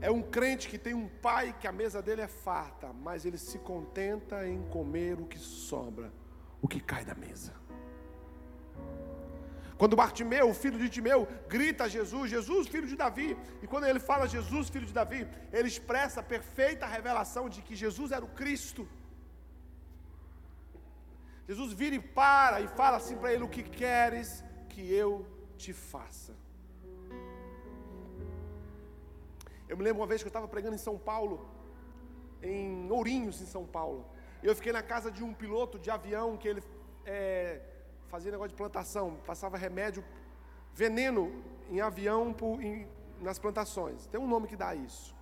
É 0.00 0.10
um 0.10 0.22
crente 0.22 0.68
que 0.68 0.78
tem 0.78 0.94
um 0.94 1.08
pai 1.08 1.54
que 1.58 1.66
a 1.66 1.72
mesa 1.72 2.00
dele 2.00 2.22
é 2.22 2.28
farta, 2.28 2.92
mas 2.92 3.24
ele 3.24 3.38
se 3.38 3.58
contenta 3.58 4.46
em 4.46 4.62
comer 4.68 5.20
o 5.20 5.26
que 5.26 5.38
sobra, 5.38 6.12
o 6.62 6.68
que 6.68 6.80
cai 6.80 7.04
da 7.04 7.14
mesa. 7.14 7.52
Quando 9.76 9.96
Bartimeu, 9.96 10.52
filho 10.52 10.78
de 10.78 10.88
Timeu, 10.88 11.26
grita 11.48 11.84
a 11.84 11.88
Jesus, 11.88 12.30
Jesus, 12.30 12.66
filho 12.66 12.86
de 12.86 12.96
Davi, 12.96 13.36
e 13.62 13.66
quando 13.66 13.86
ele 13.86 14.00
fala 14.00 14.26
Jesus, 14.26 14.68
filho 14.68 14.86
de 14.86 14.92
Davi, 14.92 15.26
ele 15.52 15.68
expressa 15.68 16.18
a 16.20 16.22
perfeita 16.22 16.84
revelação 16.84 17.48
de 17.48 17.62
que 17.62 17.76
Jesus 17.76 18.10
era 18.10 18.24
o 18.24 18.28
Cristo. 18.40 18.88
Jesus 21.48 21.72
vira 21.72 21.96
e 21.96 22.00
para 22.00 22.60
e 22.60 22.68
fala 22.68 22.98
assim 22.98 23.16
para 23.16 23.32
ele: 23.32 23.42
O 23.42 23.48
que 23.48 23.62
queres 23.62 24.44
que 24.68 24.82
eu 24.92 25.26
te 25.56 25.72
faça? 25.72 26.34
Eu 29.68 29.76
me 29.76 29.82
lembro 29.82 30.00
uma 30.02 30.06
vez 30.06 30.22
que 30.22 30.26
eu 30.26 30.34
estava 30.34 30.46
pregando 30.46 30.74
em 30.74 30.84
São 30.86 30.98
Paulo, 30.98 31.48
em 32.42 32.90
Ourinhos, 32.90 33.40
em 33.40 33.46
São 33.46 33.64
Paulo. 33.64 34.04
Eu 34.42 34.54
fiquei 34.54 34.72
na 34.72 34.82
casa 34.82 35.10
de 35.10 35.24
um 35.24 35.32
piloto 35.32 35.78
de 35.78 35.90
avião 35.90 36.36
que 36.36 36.48
ele 36.48 36.62
é, 37.04 37.60
fazia 38.08 38.30
negócio 38.30 38.50
de 38.50 38.56
plantação, 38.56 39.16
passava 39.26 39.56
remédio, 39.56 40.04
veneno 40.74 41.42
em 41.70 41.80
avião 41.80 42.32
por, 42.32 42.62
em, 42.62 42.86
nas 43.20 43.38
plantações. 43.38 44.06
Tem 44.06 44.20
um 44.20 44.28
nome 44.28 44.46
que 44.46 44.56
dá 44.56 44.74
isso. 44.74 45.16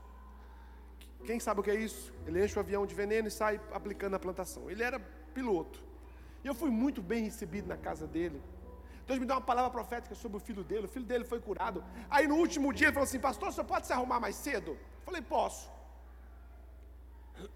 Quem 1.24 1.40
sabe 1.40 1.60
o 1.60 1.62
que 1.62 1.70
é 1.70 1.74
isso? 1.74 2.12
Ele 2.26 2.44
enche 2.44 2.56
o 2.56 2.60
avião 2.60 2.84
de 2.84 2.94
veneno 2.94 3.26
e 3.28 3.30
sai 3.30 3.60
aplicando 3.72 4.12
na 4.12 4.18
plantação. 4.18 4.70
Ele 4.70 4.82
era 4.82 5.00
piloto. 5.32 5.86
E 6.46 6.48
eu 6.48 6.54
fui 6.54 6.70
muito 6.70 7.00
bem 7.02 7.24
recebido 7.24 7.66
na 7.66 7.76
casa 7.76 8.06
dele. 8.06 8.40
Deus 9.04 9.18
me 9.18 9.26
deu 9.26 9.34
uma 9.34 9.46
palavra 9.48 9.68
profética 9.68 10.14
sobre 10.14 10.36
o 10.36 10.40
filho 10.48 10.62
dele. 10.62 10.84
O 10.86 10.88
filho 10.88 11.04
dele 11.04 11.24
foi 11.24 11.40
curado. 11.40 11.82
Aí 12.08 12.28
no 12.28 12.36
último 12.36 12.72
dia 12.72 12.86
ele 12.86 12.94
falou 12.94 13.08
assim: 13.08 13.18
Pastor, 13.18 13.52
você 13.52 13.64
pode 13.64 13.84
se 13.88 13.92
arrumar 13.92 14.20
mais 14.20 14.36
cedo? 14.36 14.70
Eu 14.70 15.04
falei: 15.08 15.22
Posso. 15.22 15.68
Eu 17.36 17.50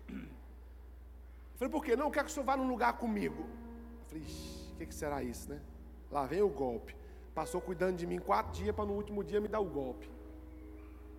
falei: 1.54 1.70
Por 1.76 1.84
quê? 1.84 1.94
Não, 1.94 2.06
eu 2.06 2.10
quero 2.10 2.24
que 2.24 2.32
o 2.32 2.34
senhor 2.34 2.46
vá 2.50 2.56
num 2.56 2.68
lugar 2.68 2.94
comigo. 2.94 3.42
Eu 4.00 4.06
falei: 4.08 4.24
O 4.72 4.76
que, 4.78 4.86
que 4.86 4.94
será 5.02 5.22
isso, 5.22 5.48
né? 5.50 5.60
Lá 6.10 6.26
vem 6.26 6.42
o 6.42 6.48
golpe. 6.48 6.96
Passou 7.32 7.60
cuidando 7.60 7.96
de 7.96 8.08
mim 8.08 8.18
quatro 8.18 8.50
dias 8.60 8.74
para 8.74 8.86
no 8.86 8.94
último 8.94 9.22
dia 9.22 9.40
me 9.40 9.46
dar 9.46 9.60
o 9.60 9.70
golpe. 9.80 10.10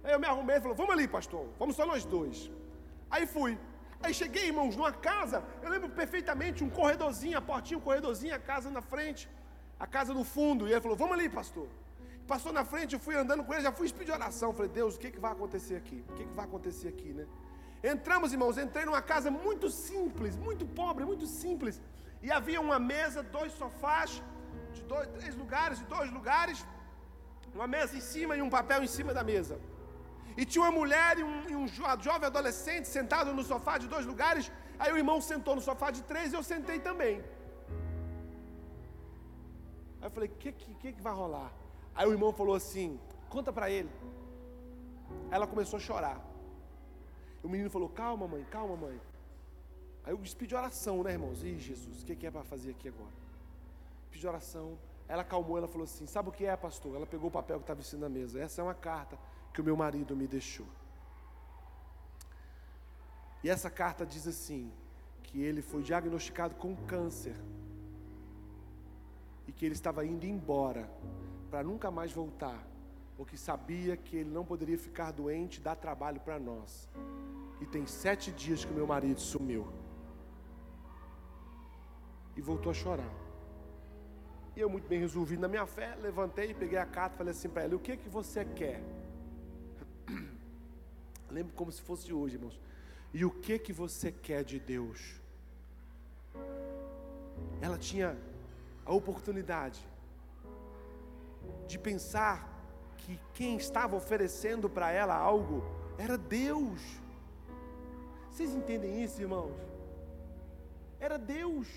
Aí 0.03 0.11
eu 0.11 0.19
me 0.19 0.27
arrumei 0.27 0.57
e 0.57 0.61
falou: 0.61 0.75
Vamos 0.75 0.91
ali, 0.91 1.07
pastor. 1.07 1.47
Vamos 1.57 1.77
só 1.77 1.85
nós 1.85 2.03
dois. 2.03 2.51
Aí 3.09 3.25
fui. 3.25 3.57
Aí 4.03 4.13
cheguei, 4.13 4.47
irmãos, 4.47 4.75
numa 4.75 4.91
casa. 4.91 5.43
Eu 5.61 5.69
lembro 5.69 5.89
perfeitamente 5.89 6.63
um 6.63 6.69
corredorzinho, 6.69 7.37
a 7.37 7.41
portinha, 7.41 7.77
um 7.77 7.81
corredorzinho, 7.81 8.35
a 8.35 8.39
casa 8.39 8.69
na 8.69 8.81
frente 8.81 9.29
a 9.83 9.87
casa 9.97 10.13
no 10.13 10.23
fundo. 10.35 10.67
E 10.67 10.71
ele 10.71 10.81
falou: 10.85 10.97
Vamos 11.03 11.15
ali, 11.17 11.27
pastor. 11.39 11.67
Passou 12.31 12.51
na 12.57 12.63
frente, 12.71 12.93
eu 12.93 13.01
fui 13.05 13.15
andando 13.21 13.43
com 13.43 13.51
ele, 13.53 13.63
já 13.69 13.73
fui 13.79 13.91
pedir 13.99 14.11
oração. 14.19 14.53
Falei: 14.53 14.71
Deus, 14.79 14.95
o 14.95 14.99
que, 15.01 15.09
que 15.15 15.21
vai 15.25 15.31
acontecer 15.37 15.75
aqui? 15.81 15.99
O 16.09 16.13
que, 16.17 16.23
que 16.29 16.35
vai 16.39 16.45
acontecer 16.49 16.89
aqui, 16.95 17.11
né? 17.19 17.25
Entramos, 17.93 18.31
irmãos, 18.35 18.59
entrei 18.65 18.85
numa 18.89 19.01
casa 19.13 19.29
muito 19.45 19.67
simples, 19.87 20.37
muito 20.47 20.65
pobre, 20.81 21.03
muito 21.11 21.25
simples. 21.25 21.81
E 22.21 22.31
havia 22.37 22.61
uma 22.67 22.77
mesa, 22.93 23.23
dois 23.37 23.51
sofás, 23.61 24.21
de 24.75 24.83
dois, 24.91 25.07
três 25.17 25.35
lugares, 25.35 25.79
de 25.79 25.85
dois 25.95 26.11
lugares, 26.17 26.59
uma 27.55 27.67
mesa 27.75 27.97
em 27.99 28.03
cima 28.13 28.35
e 28.37 28.41
um 28.47 28.51
papel 28.57 28.83
em 28.83 28.91
cima 28.97 29.11
da 29.19 29.23
mesa. 29.23 29.59
E 30.37 30.45
tinha 30.45 30.63
uma 30.63 30.71
mulher 30.71 31.17
e 31.19 31.23
um, 31.23 31.49
e 31.49 31.55
um 31.55 31.67
jovem 31.67 32.27
adolescente 32.27 32.87
sentado 32.87 33.33
no 33.33 33.43
sofá 33.43 33.77
de 33.77 33.87
dois 33.87 34.05
lugares. 34.05 34.51
Aí 34.79 34.91
o 34.91 34.97
irmão 34.97 35.19
sentou 35.21 35.55
no 35.55 35.61
sofá 35.61 35.91
de 35.91 36.01
três 36.03 36.31
e 36.31 36.35
eu 36.35 36.43
sentei 36.43 36.79
também. 36.79 37.23
Aí 40.01 40.07
eu 40.07 40.11
falei, 40.11 40.29
o 40.29 40.31
que, 40.31 40.51
que, 40.51 40.93
que 40.93 41.01
vai 41.01 41.13
rolar? 41.13 41.51
Aí 41.93 42.07
o 42.07 42.11
irmão 42.11 42.31
falou 42.33 42.55
assim, 42.55 42.99
conta 43.29 43.51
para 43.53 43.69
ele. 43.69 43.91
Ela 45.29 45.45
começou 45.45 45.77
a 45.77 45.79
chorar. 45.79 46.19
O 47.43 47.49
menino 47.49 47.69
falou, 47.69 47.89
calma 47.89 48.27
mãe, 48.27 48.43
calma 48.49 48.75
mãe. 48.75 48.99
Aí 50.03 50.13
eu 50.13 50.19
pedi 50.37 50.55
oração, 50.55 51.03
né 51.03 51.11
irmãos? 51.11 51.43
Ih 51.43 51.59
Jesus, 51.59 52.01
o 52.01 52.05
que, 52.05 52.15
que 52.15 52.25
é 52.25 52.31
para 52.31 52.43
fazer 52.43 52.71
aqui 52.71 52.87
agora? 52.87 53.13
Pedi 54.09 54.27
oração. 54.27 54.77
Ela 55.07 55.23
calmou, 55.23 55.57
ela 55.57 55.67
falou 55.67 55.83
assim, 55.83 56.07
sabe 56.07 56.29
o 56.29 56.31
que 56.31 56.45
é 56.45 56.55
pastor? 56.55 56.95
Ela 56.95 57.05
pegou 57.05 57.27
o 57.27 57.31
papel 57.31 57.57
que 57.57 57.63
estava 57.63 57.81
em 57.81 57.83
cima 57.83 58.03
da 58.03 58.09
mesa. 58.09 58.39
Essa 58.39 58.61
é 58.61 58.63
uma 58.63 58.73
carta 58.73 59.17
que 59.53 59.61
o 59.61 59.63
meu 59.63 59.75
marido 59.75 60.15
me 60.15 60.27
deixou. 60.27 60.67
E 63.43 63.49
essa 63.49 63.69
carta 63.69 64.05
diz 64.05 64.27
assim, 64.27 64.71
que 65.23 65.41
ele 65.41 65.61
foi 65.61 65.81
diagnosticado 65.81 66.55
com 66.55 66.75
câncer 66.75 67.35
e 69.47 69.51
que 69.51 69.65
ele 69.65 69.73
estava 69.73 70.05
indo 70.05 70.25
embora 70.25 70.89
para 71.49 71.63
nunca 71.63 71.89
mais 71.89 72.11
voltar, 72.11 72.65
porque 73.17 73.35
sabia 73.35 73.97
que 73.97 74.17
ele 74.17 74.29
não 74.29 74.45
poderia 74.45 74.77
ficar 74.77 75.11
doente 75.11 75.57
e 75.57 75.61
dar 75.61 75.75
trabalho 75.75 76.19
para 76.19 76.39
nós. 76.39 76.89
E 77.59 77.65
tem 77.65 77.85
sete 77.85 78.31
dias 78.31 78.63
que 78.65 78.73
meu 78.73 78.87
marido 78.87 79.19
sumiu 79.19 79.67
e 82.35 82.41
voltou 82.41 82.71
a 82.71 82.73
chorar. 82.73 83.13
E 84.55 84.59
eu, 84.59 84.69
muito 84.69 84.87
bem 84.87 84.99
resolvido 84.99 85.39
na 85.39 85.47
minha 85.47 85.65
fé, 85.65 85.95
levantei, 86.01 86.53
peguei 86.53 86.77
a 86.77 86.85
carta 86.85 87.15
e 87.15 87.17
falei 87.17 87.31
assim 87.31 87.49
para 87.49 87.63
ela: 87.63 87.75
O 87.75 87.79
que 87.79 87.95
que 87.95 88.09
você 88.09 88.43
quer? 88.43 88.81
Lembro 91.29 91.53
como 91.53 91.71
se 91.71 91.81
fosse 91.81 92.11
hoje, 92.13 92.35
irmãos. 92.35 92.59
E 93.13 93.25
o 93.25 93.31
que 93.31 93.59
que 93.59 93.73
você 93.73 94.11
quer 94.11 94.43
de 94.43 94.59
Deus? 94.59 95.19
Ela 97.61 97.77
tinha 97.77 98.17
a 98.85 98.93
oportunidade 98.93 99.79
de 101.67 101.77
pensar 101.77 102.47
que 102.97 103.19
quem 103.33 103.57
estava 103.57 103.95
oferecendo 103.95 104.69
para 104.69 104.91
ela 104.91 105.15
algo 105.15 105.63
era 105.97 106.17
Deus. 106.17 106.81
Vocês 108.29 108.53
entendem 108.53 109.03
isso, 109.03 109.21
irmãos? 109.21 109.55
Era 110.99 111.17
Deus. 111.17 111.67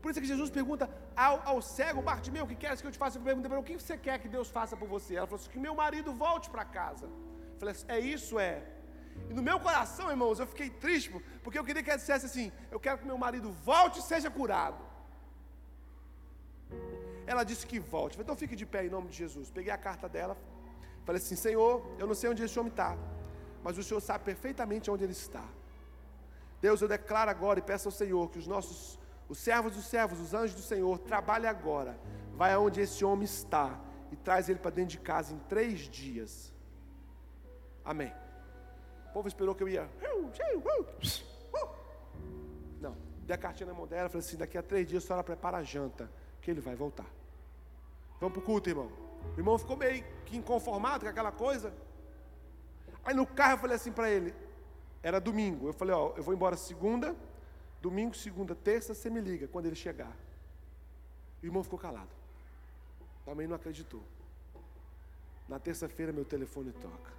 Por 0.00 0.10
isso 0.10 0.20
que 0.20 0.26
Jesus 0.26 0.50
pergunta 0.50 0.90
ao, 1.16 1.42
ao 1.50 1.62
cego, 1.62 2.02
Bartimeu, 2.02 2.44
o 2.44 2.48
que 2.48 2.54
queres 2.54 2.80
que 2.80 2.86
eu 2.86 2.92
te 2.92 2.98
faça? 2.98 3.18
Eu 3.18 3.22
perguntei 3.22 3.48
para 3.48 3.58
ele, 3.58 3.64
o 3.64 3.68
que 3.68 3.82
você 3.82 3.96
quer 3.96 4.18
que 4.18 4.28
Deus 4.28 4.48
faça 4.48 4.76
por 4.76 4.88
você? 4.88 5.16
Ela 5.16 5.26
falou 5.26 5.40
assim, 5.40 5.50
que 5.50 5.58
meu 5.58 5.74
marido 5.74 6.12
volte 6.12 6.48
para 6.50 6.64
casa. 6.64 7.06
Eu 7.06 7.58
falei 7.58 7.72
assim, 7.74 7.86
é 7.88 7.98
isso, 7.98 8.38
é. 8.38 8.62
E 9.30 9.34
no 9.34 9.42
meu 9.42 9.58
coração, 9.60 10.10
irmãos, 10.10 10.38
eu 10.38 10.46
fiquei 10.46 10.70
triste, 10.84 11.10
porque 11.42 11.58
eu 11.58 11.64
queria 11.64 11.82
que 11.82 11.90
ela 11.90 11.98
dissesse 11.98 12.26
assim: 12.26 12.52
Eu 12.70 12.80
quero 12.80 12.98
que 12.98 13.06
meu 13.06 13.18
marido 13.18 13.50
volte 13.70 13.98
e 14.00 14.02
seja 14.02 14.30
curado. 14.30 14.82
Ela 17.26 17.44
disse 17.44 17.66
que 17.66 17.78
volte. 17.78 18.20
Então 18.20 18.36
fique 18.36 18.56
de 18.56 18.66
pé 18.66 18.86
em 18.86 18.90
nome 18.90 19.08
de 19.08 19.16
Jesus. 19.16 19.50
Peguei 19.50 19.72
a 19.72 19.78
carta 19.78 20.08
dela, 20.08 20.36
falei 21.04 21.20
assim: 21.20 21.36
Senhor, 21.36 21.74
eu 21.98 22.06
não 22.06 22.14
sei 22.14 22.30
onde 22.30 22.42
esse 22.42 22.58
homem 22.58 22.70
está, 22.70 22.96
mas 23.62 23.78
o 23.78 23.82
Senhor 23.82 24.00
sabe 24.00 24.24
perfeitamente 24.24 24.90
onde 24.90 25.04
ele 25.04 25.12
está. 25.12 25.44
Deus, 26.60 26.80
eu 26.80 26.88
declaro 26.88 27.30
agora 27.30 27.58
e 27.58 27.62
peço 27.62 27.88
ao 27.88 27.92
Senhor 27.92 28.30
que 28.30 28.38
os 28.38 28.46
nossos, 28.46 28.98
os 29.32 29.38
servos 29.38 29.74
dos 29.74 29.86
servos, 29.86 30.20
os 30.20 30.34
anjos 30.34 30.54
do 30.54 30.60
Senhor, 30.60 30.98
trabalhem 30.98 31.48
agora. 31.48 31.98
Vai 32.34 32.52
aonde 32.52 32.82
esse 32.82 33.02
homem 33.02 33.24
está 33.24 33.80
e 34.10 34.16
traz 34.16 34.50
ele 34.50 34.58
para 34.58 34.70
dentro 34.70 34.90
de 34.90 34.98
casa 34.98 35.32
em 35.32 35.38
três 35.38 35.80
dias. 35.88 36.52
Amém. 37.82 38.12
O 39.08 39.12
povo 39.14 39.26
esperou 39.26 39.54
que 39.54 39.62
eu 39.62 39.68
ia. 39.70 39.88
Não, 42.78 42.94
dei 43.22 43.34
a 43.34 43.38
cartinha 43.38 43.68
na 43.68 43.72
mão 43.72 43.86
dela, 43.86 44.10
falei 44.10 44.22
assim: 44.26 44.36
daqui 44.36 44.58
a 44.58 44.62
três 44.62 44.86
dias 44.86 45.02
a 45.02 45.06
senhora 45.06 45.24
prepara 45.24 45.56
a 45.56 45.62
janta, 45.62 46.10
que 46.42 46.50
ele 46.50 46.60
vai 46.60 46.74
voltar. 46.74 47.08
Vamos 48.20 48.34
para 48.34 48.42
o 48.42 48.44
culto, 48.44 48.68
irmão. 48.68 48.92
O 49.34 49.40
irmão 49.40 49.56
ficou 49.56 49.78
meio 49.78 50.04
que 50.26 50.36
inconformado 50.36 51.04
com 51.04 51.10
aquela 51.10 51.32
coisa. 51.32 51.72
Aí 53.02 53.14
no 53.14 53.26
carro 53.26 53.54
eu 53.54 53.58
falei 53.58 53.76
assim 53.76 53.92
para 53.92 54.10
ele: 54.10 54.34
era 55.02 55.18
domingo. 55.18 55.68
Eu 55.68 55.72
falei: 55.72 55.94
Ó, 55.94 56.12
eu 56.18 56.22
vou 56.22 56.34
embora 56.34 56.54
segunda, 56.54 57.16
domingo, 57.82 58.14
segunda, 58.14 58.54
terça, 58.54 58.94
você 58.94 59.10
me 59.10 59.20
liga 59.20 59.48
quando 59.48 59.66
ele 59.66 59.74
chegar. 59.74 60.16
O 61.42 61.46
irmão 61.46 61.64
ficou 61.64 61.78
calado. 61.78 62.14
Também 63.24 63.46
não 63.48 63.56
acreditou. 63.56 64.02
Na 65.48 65.58
terça-feira 65.58 66.12
meu 66.12 66.24
telefone 66.24 66.72
toca. 66.72 67.12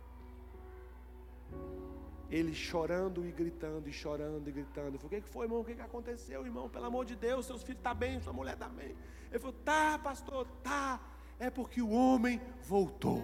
Ele 2.31 2.55
chorando 2.55 3.25
e 3.27 3.31
gritando, 3.31 3.87
e 3.89 3.93
chorando 3.93 4.47
e 4.47 4.51
gritando. 4.51 4.95
Eu 4.95 4.99
falei, 4.99 5.19
o 5.19 5.21
que 5.21 5.29
foi, 5.29 5.45
irmão? 5.45 5.59
O 5.59 5.65
que 5.65 5.79
aconteceu, 5.79 6.45
irmão? 6.45 6.69
Pelo 6.69 6.85
amor 6.85 7.05
de 7.05 7.15
Deus, 7.15 7.45
seus 7.45 7.61
filhos 7.61 7.79
estão 7.79 7.91
tá 7.91 7.99
bem, 7.99 8.21
sua 8.21 8.33
mulher 8.33 8.53
está 8.53 8.69
bem. 8.69 8.95
Ele 9.29 9.39
falou, 9.39 9.55
tá, 9.65 9.99
pastor, 9.99 10.47
tá. 10.63 10.99
É 11.37 11.49
porque 11.49 11.81
o 11.81 11.91
homem 11.91 12.41
voltou. 12.63 13.21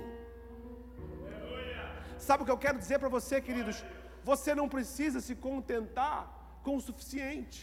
Sabe 2.17 2.43
o 2.43 2.45
que 2.45 2.51
eu 2.51 2.57
quero 2.57 2.77
dizer 2.77 2.99
para 2.99 3.07
você, 3.07 3.41
queridos? 3.41 3.83
Você 4.25 4.53
não 4.53 4.67
precisa 4.67 5.21
se 5.21 5.33
contentar 5.33 6.38
com 6.69 6.77
o 6.77 6.87
suficiente. 6.89 7.59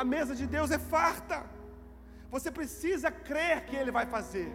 A 0.00 0.02
mesa 0.14 0.34
de 0.40 0.46
Deus 0.56 0.70
é 0.70 0.78
farta. 0.94 1.38
Você 2.34 2.50
precisa 2.58 3.10
crer 3.10 3.64
que 3.68 3.74
Ele 3.80 3.90
vai 3.98 4.04
fazer. 4.14 4.48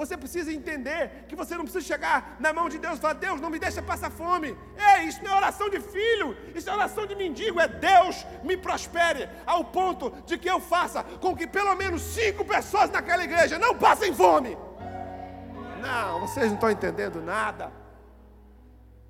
Você 0.00 0.14
precisa 0.22 0.52
entender 0.52 1.02
que 1.28 1.38
você 1.40 1.52
não 1.56 1.64
precisa 1.66 1.84
chegar 1.92 2.18
na 2.44 2.50
mão 2.58 2.66
de 2.72 2.78
Deus 2.84 2.98
e 2.98 3.00
falar: 3.00 3.18
Deus, 3.26 3.40
não 3.40 3.50
me 3.54 3.60
deixa 3.66 3.82
passar 3.90 4.10
fome. 4.10 4.50
Ei, 4.90 5.04
isso 5.08 5.24
não 5.24 5.32
é 5.32 5.36
oração 5.42 5.68
de 5.74 5.80
filho, 5.94 6.28
isso 6.54 6.68
é 6.70 6.72
oração 6.80 7.04
de 7.10 7.16
mendigo. 7.22 7.58
É 7.58 7.66
Deus 7.66 8.24
me 8.48 8.56
prospere 8.66 9.28
ao 9.54 9.62
ponto 9.78 10.10
de 10.28 10.36
que 10.42 10.50
eu 10.54 10.60
faça 10.60 11.02
com 11.22 11.34
que 11.38 11.46
pelo 11.58 11.74
menos 11.82 12.02
cinco 12.02 12.44
pessoas 12.44 12.90
naquela 12.90 13.24
igreja 13.24 13.58
não 13.58 13.74
passem 13.86 14.12
fome. 14.14 14.52
Não, 15.86 16.20
vocês 16.20 16.46
não 16.48 16.56
estão 16.56 16.70
entendendo 16.70 17.22
nada. 17.22 17.72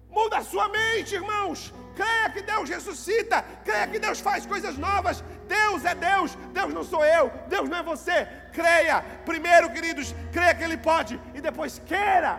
Muda 0.09 0.39
a 0.39 0.45
sua 0.45 0.69
mente, 0.69 1.15
irmãos. 1.23 1.75
Creia 1.99 2.29
que 2.35 2.43
Deus 2.53 2.69
ressuscita. 2.75 3.37
Creia 3.69 3.87
que 3.93 3.99
Deus 4.07 4.21
faz 4.29 4.45
coisas 4.53 4.77
novas. 4.87 5.23
Deus 5.57 5.85
é 5.93 5.95
Deus. 6.09 6.31
Deus 6.59 6.73
não 6.77 6.85
sou 6.93 7.03
eu. 7.19 7.25
Deus 7.55 7.69
não 7.71 7.79
é 7.79 7.83
você. 7.93 8.19
Creia. 8.59 8.97
Primeiro, 9.31 9.73
queridos, 9.77 10.15
creia 10.37 10.55
que 10.55 10.65
Ele 10.69 10.79
pode. 10.91 11.15
E 11.35 11.41
depois 11.49 11.79
queira. 11.93 12.33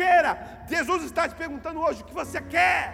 Queira. 0.00 0.32
Jesus 0.74 1.02
está 1.04 1.28
te 1.28 1.36
perguntando 1.42 1.80
hoje 1.80 2.02
o 2.02 2.08
que 2.10 2.20
você 2.22 2.40
quer. 2.56 2.84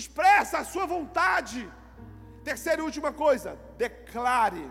Expressa 0.00 0.58
a 0.58 0.68
sua 0.72 0.86
vontade. 0.96 1.60
Terceira 2.48 2.80
e 2.80 2.84
última 2.90 3.12
coisa. 3.24 3.58
Declare 3.76 4.66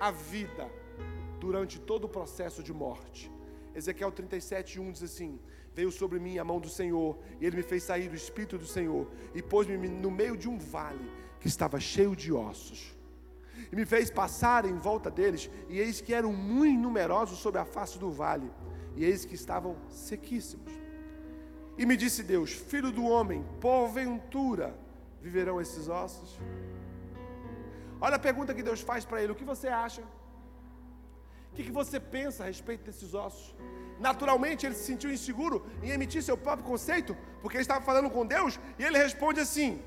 a 0.00 0.10
vida 0.10 0.66
durante 1.44 1.78
todo 1.90 2.04
o 2.04 2.14
processo 2.18 2.62
de 2.62 2.72
morte. 2.84 3.22
Ezequiel 3.74 4.12
37, 4.12 4.80
1 4.80 4.92
diz 4.92 5.02
assim: 5.02 5.38
veio 5.74 5.90
sobre 5.90 6.18
mim 6.20 6.38
a 6.38 6.44
mão 6.44 6.60
do 6.60 6.68
Senhor, 6.68 7.18
e 7.40 7.46
ele 7.46 7.56
me 7.56 7.62
fez 7.62 7.82
sair 7.82 8.08
do 8.08 8.14
espírito 8.14 8.56
do 8.56 8.66
Senhor, 8.66 9.10
e 9.34 9.42
pôs-me 9.42 9.76
no 9.88 10.10
meio 10.10 10.36
de 10.36 10.48
um 10.48 10.56
vale 10.56 11.10
que 11.40 11.48
estava 11.48 11.80
cheio 11.80 12.14
de 12.14 12.32
ossos. 12.32 12.94
E 13.70 13.76
me 13.76 13.84
fez 13.84 14.10
passar 14.10 14.64
em 14.64 14.78
volta 14.78 15.10
deles, 15.10 15.50
e 15.68 15.80
eis 15.80 16.00
que 16.00 16.14
eram 16.14 16.32
muito 16.32 16.80
numerosos 16.80 17.38
sobre 17.38 17.60
a 17.60 17.64
face 17.64 17.98
do 17.98 18.10
vale, 18.10 18.50
e 18.96 19.04
eis 19.04 19.24
que 19.24 19.34
estavam 19.34 19.76
sequíssimos. 19.88 20.72
E 21.76 21.84
me 21.84 21.96
disse 21.96 22.22
Deus: 22.22 22.52
Filho 22.52 22.92
do 22.92 23.04
homem, 23.04 23.44
porventura 23.60 24.78
viverão 25.20 25.60
esses 25.60 25.88
ossos? 25.88 26.38
Olha 28.00 28.16
a 28.16 28.18
pergunta 28.18 28.54
que 28.54 28.62
Deus 28.62 28.80
faz 28.80 29.04
para 29.04 29.20
ele: 29.20 29.32
O 29.32 29.34
que 29.34 29.44
você 29.44 29.66
acha? 29.66 30.04
O 31.54 31.56
que, 31.56 31.62
que 31.62 31.72
você 31.72 31.98
pensa 32.00 32.42
a 32.42 32.46
respeito 32.46 32.84
desses 32.84 33.14
ossos? 33.14 33.54
naturalmente 33.98 34.66
ele 34.66 34.74
se 34.74 34.84
sentiu 34.84 35.12
inseguro 35.12 35.64
em 35.82 35.90
emitir 35.90 36.22
seu 36.22 36.36
próprio 36.36 36.66
conceito, 36.66 37.16
porque 37.40 37.56
ele 37.56 37.62
estava 37.62 37.84
falando 37.84 38.10
com 38.10 38.26
Deus, 38.26 38.58
e 38.78 38.84
ele 38.84 38.98
responde 38.98 39.40
assim: 39.40 39.80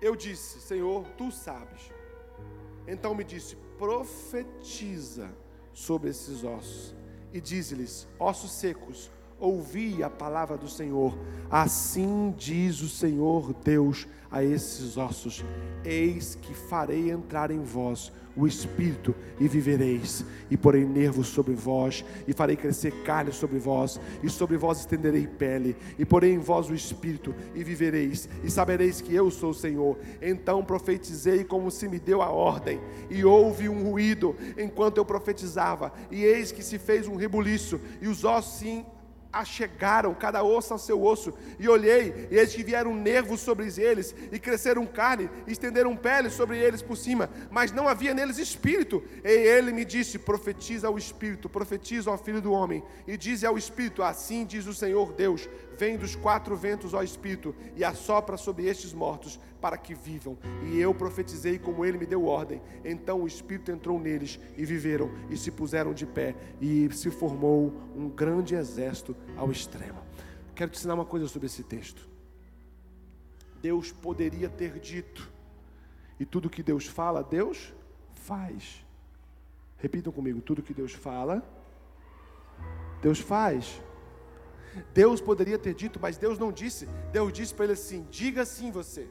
Eu 0.00 0.16
disse, 0.16 0.60
Senhor, 0.60 1.06
tu 1.16 1.30
sabes. 1.30 1.92
Então 2.86 3.14
me 3.14 3.24
disse: 3.24 3.56
profetiza 3.76 5.30
sobre 5.72 6.10
esses 6.10 6.42
ossos, 6.44 6.94
e 7.32 7.40
diz-lhes: 7.40 8.08
ossos 8.18 8.52
secos, 8.52 9.10
ouvi 9.38 10.02
a 10.02 10.10
palavra 10.10 10.56
do 10.56 10.68
Senhor. 10.68 11.16
Assim 11.50 12.34
diz 12.36 12.80
o 12.80 12.88
Senhor 12.88 13.54
Deus 13.64 14.06
a 14.30 14.42
esses 14.44 14.96
ossos: 14.96 15.44
Eis 15.84 16.34
que 16.34 16.54
farei 16.54 17.10
entrar 17.10 17.50
em 17.50 17.62
vós 17.62 18.12
o 18.36 18.46
espírito 18.46 19.14
e 19.40 19.48
vivereis, 19.48 20.24
e 20.48 20.56
porei 20.56 20.84
nervos 20.84 21.26
sobre 21.26 21.54
vós, 21.54 22.04
e 22.26 22.32
farei 22.32 22.54
crescer 22.54 22.92
carne 23.02 23.32
sobre 23.32 23.58
vós, 23.58 24.00
e 24.22 24.30
sobre 24.30 24.56
vós 24.56 24.78
estenderei 24.78 25.26
pele, 25.26 25.76
e 25.98 26.04
porei 26.04 26.34
em 26.34 26.38
vós 26.38 26.70
o 26.70 26.74
espírito 26.74 27.34
e 27.52 27.64
vivereis, 27.64 28.28
e 28.44 28.50
sabereis 28.50 29.00
que 29.00 29.12
eu 29.12 29.28
sou 29.28 29.50
o 29.50 29.54
Senhor. 29.54 29.98
Então 30.22 30.64
profetizei 30.64 31.42
como 31.42 31.68
se 31.68 31.88
me 31.88 31.98
deu 31.98 32.22
a 32.22 32.30
ordem, 32.30 32.80
e 33.10 33.24
houve 33.24 33.68
um 33.68 33.90
ruído 33.90 34.36
enquanto 34.56 34.98
eu 34.98 35.04
profetizava, 35.04 35.92
e 36.08 36.22
eis 36.22 36.52
que 36.52 36.62
se 36.62 36.78
fez 36.78 37.08
um 37.08 37.16
rebuliço, 37.16 37.80
e 38.00 38.06
os 38.06 38.22
ossos 38.24 38.58
se 38.58 38.84
achegaram, 39.32 40.14
cada 40.14 40.42
osso 40.42 40.72
ao 40.72 40.78
seu 40.78 41.02
osso, 41.02 41.34
e 41.58 41.68
olhei, 41.68 42.28
e 42.30 42.36
eles 42.36 42.54
que 42.54 42.62
vieram 42.62 42.94
nervos 42.94 43.40
sobre 43.40 43.66
eles, 43.76 44.14
e 44.32 44.38
cresceram 44.38 44.86
carne, 44.86 45.28
e 45.46 45.52
estenderam 45.52 45.94
pele 45.96 46.30
sobre 46.30 46.58
eles 46.58 46.82
por 46.82 46.96
cima, 46.96 47.28
mas 47.50 47.72
não 47.72 47.88
havia 47.88 48.14
neles 48.14 48.38
espírito. 48.38 49.02
E 49.24 49.28
ele 49.28 49.72
me 49.72 49.84
disse: 49.84 50.18
profetiza 50.18 50.88
ao 50.88 50.96
espírito, 50.96 51.48
profetiza 51.48 52.10
ao 52.10 52.18
filho 52.18 52.40
do 52.40 52.52
homem, 52.52 52.82
e 53.06 53.16
diz 53.16 53.44
ao 53.44 53.58
espírito: 53.58 54.02
assim 54.02 54.44
diz 54.44 54.66
o 54.66 54.74
Senhor 54.74 55.12
Deus: 55.12 55.48
vem 55.78 55.96
dos 55.96 56.16
quatro 56.16 56.56
ventos 56.56 56.92
ao 56.92 57.04
espírito, 57.04 57.54
e 57.76 57.84
assopra 57.84 58.36
sobre 58.36 58.66
estes 58.66 58.92
mortos, 58.92 59.38
para 59.60 59.78
que 59.78 59.94
vivam. 59.94 60.36
E 60.64 60.78
eu 60.78 60.92
profetizei 60.92 61.58
como 61.58 61.84
ele 61.84 61.98
me 61.98 62.06
deu 62.06 62.24
ordem. 62.26 62.60
Então 62.84 63.22
o 63.22 63.26
Espírito 63.26 63.70
entrou 63.70 63.98
neles 63.98 64.38
e 64.56 64.64
viveram 64.64 65.10
e 65.30 65.36
se 65.36 65.50
puseram 65.50 65.92
de 65.92 66.06
pé 66.06 66.34
e 66.60 66.88
se 66.92 67.10
formou 67.10 67.72
um 67.96 68.08
grande 68.08 68.54
exército 68.54 69.16
ao 69.36 69.50
extremo. 69.50 70.00
Quero 70.54 70.70
te 70.70 70.78
ensinar 70.78 70.94
uma 70.94 71.04
coisa 71.04 71.28
sobre 71.28 71.46
esse 71.46 71.62
texto. 71.62 72.08
Deus 73.60 73.90
poderia 73.90 74.48
ter 74.48 74.78
dito, 74.78 75.30
e 76.18 76.24
tudo 76.24 76.50
que 76.50 76.62
Deus 76.62 76.86
fala, 76.86 77.22
Deus 77.22 77.72
faz. 78.12 78.84
Repitam 79.78 80.12
comigo: 80.12 80.40
tudo 80.40 80.62
que 80.62 80.74
Deus 80.74 80.92
fala, 80.92 81.42
Deus 83.02 83.18
faz. 83.18 83.80
Deus 84.92 85.20
poderia 85.20 85.58
ter 85.58 85.74
dito, 85.74 85.98
mas 86.00 86.16
Deus 86.16 86.38
não 86.38 86.52
disse. 86.52 86.86
Deus 87.12 87.32
disse 87.32 87.54
para 87.54 87.64
ele 87.66 87.72
assim: 87.74 88.06
diga 88.10 88.44
sim 88.44 88.70
você 88.70 89.08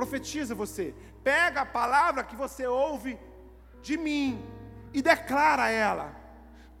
profetiza 0.00 0.54
você. 0.54 0.94
Pega 1.22 1.60
a 1.62 1.66
palavra 1.66 2.24
que 2.24 2.34
você 2.34 2.66
ouve 2.66 3.18
de 3.82 3.96
mim 3.96 4.42
e 4.92 5.02
declara 5.02 5.68
ela. 5.68 6.16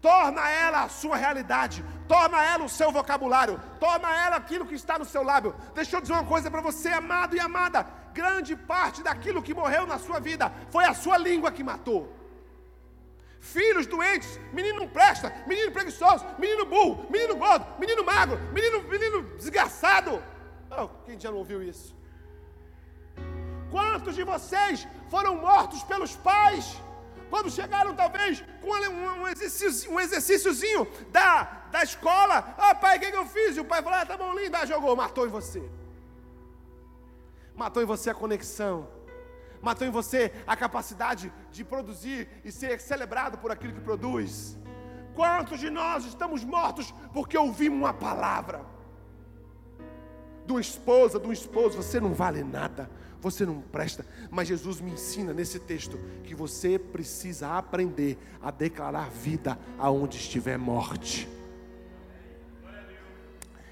Torna 0.00 0.48
ela 0.48 0.84
a 0.84 0.88
sua 0.88 1.16
realidade, 1.16 1.84
torna 2.08 2.42
ela 2.42 2.64
o 2.64 2.68
seu 2.70 2.90
vocabulário, 2.90 3.60
torna 3.78 4.08
ela 4.24 4.36
aquilo 4.36 4.64
que 4.64 4.74
está 4.74 4.98
no 4.98 5.04
seu 5.04 5.22
lábio. 5.22 5.54
Deixa 5.74 5.94
eu 5.94 6.00
dizer 6.00 6.14
uma 6.14 6.24
coisa 6.24 6.50
para 6.50 6.62
você, 6.62 6.88
amado 6.88 7.36
e 7.36 7.40
amada: 7.40 7.86
grande 8.14 8.56
parte 8.56 9.02
daquilo 9.02 9.42
que 9.42 9.52
morreu 9.52 9.86
na 9.86 9.98
sua 9.98 10.18
vida 10.18 10.50
foi 10.70 10.84
a 10.84 10.94
sua 10.94 11.18
língua 11.18 11.52
que 11.52 11.62
matou. 11.62 12.19
Filhos 13.40 13.86
doentes, 13.86 14.38
menino 14.52 14.80
não 14.80 14.88
presta, 14.88 15.32
menino 15.46 15.72
preguiçoso, 15.72 16.24
menino 16.38 16.66
burro, 16.66 17.06
menino 17.10 17.36
gordo, 17.36 17.66
menino 17.78 18.04
magro, 18.04 18.38
menino, 18.52 18.82
menino 18.82 19.22
desgraçado. 19.38 20.22
Oh, 20.70 20.88
quem 21.06 21.18
já 21.18 21.30
não 21.30 21.38
ouviu 21.38 21.62
isso? 21.62 21.96
Quantos 23.70 24.14
de 24.14 24.24
vocês 24.24 24.86
foram 25.08 25.36
mortos 25.36 25.82
pelos 25.84 26.14
pais? 26.16 26.76
Quando 27.30 27.50
chegaram, 27.50 27.94
talvez, 27.94 28.44
com 28.60 28.68
um, 28.68 29.28
exercício, 29.28 29.90
um 29.90 29.98
exercíciozinho 29.98 30.86
da, 31.10 31.44
da 31.70 31.82
escola, 31.82 32.54
ah, 32.58 32.74
pai, 32.74 32.98
o 32.98 33.00
que, 33.00 33.10
que 33.10 33.16
eu 33.16 33.26
fiz? 33.26 33.56
E 33.56 33.60
o 33.60 33.64
pai 33.64 33.82
falou, 33.82 33.98
ah, 33.98 34.04
tá 34.04 34.16
bom, 34.16 34.34
lindo, 34.34 34.56
ah, 34.56 34.66
jogou, 34.66 34.94
matou 34.94 35.26
em 35.26 35.30
você. 35.30 35.62
Matou 37.54 37.82
em 37.82 37.86
você 37.86 38.10
a 38.10 38.14
conexão. 38.14 38.88
Matou 39.62 39.86
em 39.86 39.90
você 39.90 40.32
a 40.46 40.56
capacidade 40.56 41.32
de 41.52 41.64
produzir 41.64 42.28
e 42.44 42.50
ser 42.50 42.80
celebrado 42.80 43.38
por 43.38 43.50
aquilo 43.50 43.74
que 43.74 43.80
produz. 43.80 44.58
Quantos 45.14 45.60
de 45.60 45.68
nós 45.68 46.04
estamos 46.04 46.44
mortos 46.44 46.94
porque 47.12 47.36
ouvimos 47.36 47.78
uma 47.78 47.92
palavra? 47.92 48.64
De 50.46 50.52
uma 50.52 50.60
esposa, 50.60 51.20
de 51.20 51.26
um 51.26 51.32
esposo, 51.32 51.76
você 51.76 52.00
não 52.00 52.14
vale 52.14 52.42
nada 52.42 52.90
você 53.20 53.44
não 53.44 53.60
presta. 53.60 54.04
Mas 54.30 54.48
Jesus 54.48 54.80
me 54.80 54.92
ensina 54.92 55.32
nesse 55.32 55.58
texto 55.60 55.98
que 56.24 56.34
você 56.34 56.78
precisa 56.78 57.56
aprender 57.56 58.18
a 58.42 58.50
declarar 58.50 59.10
vida 59.10 59.58
aonde 59.78 60.16
estiver 60.16 60.58
morte. 60.58 61.28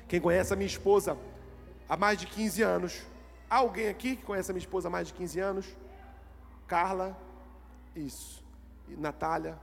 Quem 0.07 0.20
conhece 0.20 0.53
a 0.53 0.57
minha 0.57 0.66
esposa 0.66 1.16
há 1.88 1.96
mais 1.96 2.18
de 2.18 2.27
15 2.27 2.62
anos? 2.62 3.03
Alguém 3.49 3.89
aqui 3.89 4.17
que 4.17 4.23
conhece 4.23 4.51
a 4.51 4.55
minha 4.55 4.63
esposa 4.63 4.89
há 4.89 4.91
mais 4.91 5.09
de 5.09 5.15
15 5.15 5.41
anos? 5.41 5.77
Carla, 6.67 7.17
isso. 7.97 8.45
Natália, 8.89 9.59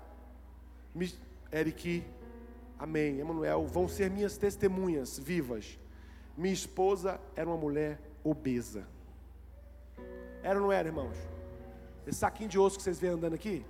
Eric, 1.51 2.03
amém. 2.79 3.19
Emanuel, 3.19 3.65
vão 3.67 3.87
ser 3.87 4.09
minhas 4.09 4.37
testemunhas 4.37 5.19
vivas. 5.19 5.79
Minha 6.37 6.53
esposa 6.53 7.19
era 7.35 7.47
uma 7.47 7.57
mulher 7.57 7.99
obesa. 8.23 8.87
Era 10.41 10.55
ou 10.59 10.65
não 10.65 10.71
era, 10.71 10.87
irmãos? 10.87 11.17
Esse 12.05 12.19
saquinho 12.19 12.49
de 12.49 12.59
osso 12.59 12.77
que 12.77 12.83
vocês 12.83 12.99
veem 12.99 13.13
andando 13.13 13.33
aqui? 13.33 13.65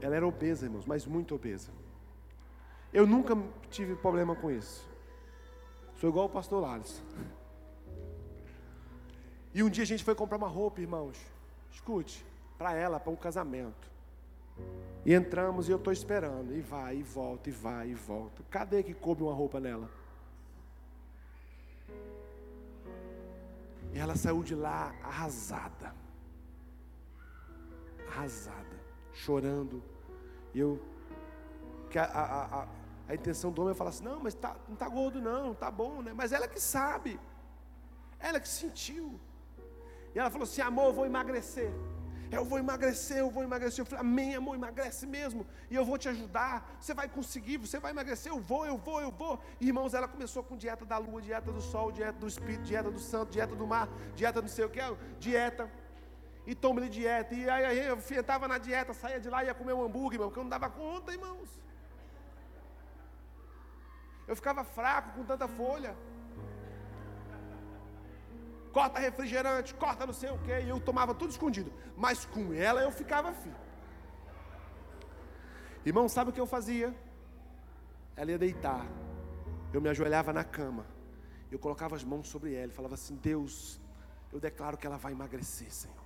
Ela 0.00 0.16
era 0.16 0.26
obesa, 0.26 0.66
irmãos, 0.66 0.86
mas 0.86 1.06
muito 1.06 1.34
obesa. 1.34 1.70
Eu 2.92 3.06
nunca 3.06 3.36
tive 3.70 3.94
problema 3.96 4.34
com 4.34 4.50
isso. 4.50 4.87
Sou 5.98 6.08
igual 6.08 6.26
o 6.26 6.30
pastor 6.30 6.62
Lares. 6.62 7.02
E 9.52 9.62
um 9.62 9.68
dia 9.68 9.82
a 9.82 9.86
gente 9.86 10.04
foi 10.04 10.14
comprar 10.14 10.38
uma 10.38 10.46
roupa, 10.46 10.80
irmãos. 10.80 11.18
Escute, 11.72 12.24
para 12.56 12.72
ela, 12.72 13.00
para 13.00 13.10
um 13.10 13.16
casamento. 13.16 13.90
E 15.04 15.12
entramos 15.12 15.68
e 15.68 15.72
eu 15.72 15.76
estou 15.76 15.92
esperando. 15.92 16.54
E 16.54 16.60
vai, 16.60 16.98
e 16.98 17.02
volta, 17.02 17.48
e 17.48 17.52
vai, 17.52 17.88
e 17.90 17.94
volta. 17.94 18.44
Cadê 18.48 18.82
que 18.84 18.94
coube 18.94 19.24
uma 19.24 19.34
roupa 19.34 19.58
nela? 19.58 19.90
E 23.92 23.98
ela 23.98 24.14
saiu 24.14 24.44
de 24.44 24.54
lá 24.54 24.94
arrasada. 25.02 25.92
Arrasada, 28.06 28.76
chorando. 29.12 29.82
E 30.54 30.60
eu. 30.60 30.80
A, 31.96 32.02
a, 32.02 32.62
a, 32.62 32.68
a 33.08 33.14
intenção 33.14 33.50
do 33.50 33.62
homem 33.62 33.72
é 33.72 33.74
falar 33.74 33.90
assim: 33.90 34.04
não, 34.04 34.20
mas 34.20 34.34
tá, 34.34 34.54
não 34.66 34.74
está 34.74 34.88
gordo, 34.88 35.20
não, 35.20 35.52
está 35.52 35.70
bom, 35.70 36.02
né? 36.02 36.12
Mas 36.14 36.32
ela 36.32 36.46
que 36.46 36.60
sabe. 36.60 37.18
Ela 38.18 38.38
que 38.38 38.48
sentiu. 38.48 39.18
E 40.14 40.18
ela 40.18 40.30
falou 40.30 40.44
assim: 40.44 40.60
amor, 40.60 40.86
eu 40.86 40.92
vou 40.92 41.06
emagrecer. 41.06 41.72
Eu 42.30 42.44
vou 42.44 42.58
emagrecer, 42.58 43.18
eu 43.18 43.30
vou 43.30 43.42
emagrecer. 43.42 43.80
Eu 43.80 43.86
falei, 43.86 44.00
amém, 44.04 44.34
amor, 44.34 44.54
emagrece 44.54 45.06
mesmo. 45.06 45.46
E 45.70 45.74
eu 45.74 45.84
vou 45.84 45.96
te 45.96 46.10
ajudar. 46.10 46.76
Você 46.78 46.92
vai 46.92 47.08
conseguir, 47.08 47.56
você 47.56 47.78
vai 47.78 47.90
emagrecer. 47.90 48.30
Eu 48.30 48.38
vou, 48.38 48.66
eu 48.66 48.76
vou, 48.76 49.00
eu 49.00 49.10
vou. 49.10 49.40
irmãos, 49.58 49.94
ela 49.94 50.06
começou 50.06 50.42
com 50.42 50.54
dieta 50.54 50.84
da 50.84 50.98
lua, 50.98 51.22
dieta 51.22 51.50
do 51.50 51.62
sol, 51.62 51.90
dieta 51.90 52.18
do 52.18 52.28
espírito, 52.28 52.64
dieta 52.64 52.90
do 52.90 52.98
santo, 52.98 53.30
dieta 53.30 53.56
do 53.56 53.66
mar, 53.66 53.88
dieta 54.14 54.42
não 54.42 54.48
sei 54.48 54.66
o 54.66 54.68
que, 54.68 54.80
dieta. 55.18 55.70
E 56.46 56.54
toma-lhe 56.54 56.90
dieta. 56.90 57.34
E 57.34 57.48
aí 57.48 57.78
eu 57.86 57.96
estava 57.96 58.46
na 58.46 58.58
dieta, 58.58 58.92
saía 58.92 59.18
de 59.18 59.30
lá 59.30 59.42
e 59.42 59.46
ia 59.46 59.54
comer 59.54 59.72
um 59.72 59.82
hambúrguer, 59.82 60.16
irmão, 60.16 60.28
porque 60.28 60.40
eu 60.40 60.44
não 60.44 60.50
dava 60.50 60.68
conta, 60.68 61.12
irmãos. 61.12 61.48
Eu 64.28 64.36
ficava 64.36 64.62
fraco 64.62 65.12
com 65.16 65.24
tanta 65.24 65.48
folha 65.48 65.96
corta 68.78 69.00
refrigerante, 69.00 69.74
corta 69.74 70.06
não 70.06 70.12
sei 70.12 70.30
o 70.30 70.38
que, 70.38 70.56
e 70.60 70.68
eu 70.68 70.78
tomava 70.78 71.12
tudo 71.12 71.30
escondido. 71.30 71.72
Mas 71.96 72.24
com 72.24 72.52
ela 72.52 72.80
eu 72.80 72.92
ficava 72.92 73.32
firme. 73.32 73.58
Irmão, 75.84 76.08
sabe 76.08 76.30
o 76.30 76.32
que 76.32 76.40
eu 76.40 76.46
fazia? 76.46 76.94
Ela 78.14 78.30
ia 78.32 78.38
deitar, 78.38 78.86
eu 79.72 79.80
me 79.80 79.88
ajoelhava 79.88 80.32
na 80.32 80.44
cama, 80.44 80.86
eu 81.50 81.58
colocava 81.58 81.96
as 81.96 82.04
mãos 82.04 82.28
sobre 82.28 82.54
ela 82.54 82.70
e 82.70 82.74
falava 82.74 82.94
assim: 82.94 83.16
Deus, 83.16 83.80
eu 84.32 84.38
declaro 84.38 84.76
que 84.76 84.86
ela 84.86 84.96
vai 84.96 85.12
emagrecer, 85.12 85.72
Senhor. 85.72 85.96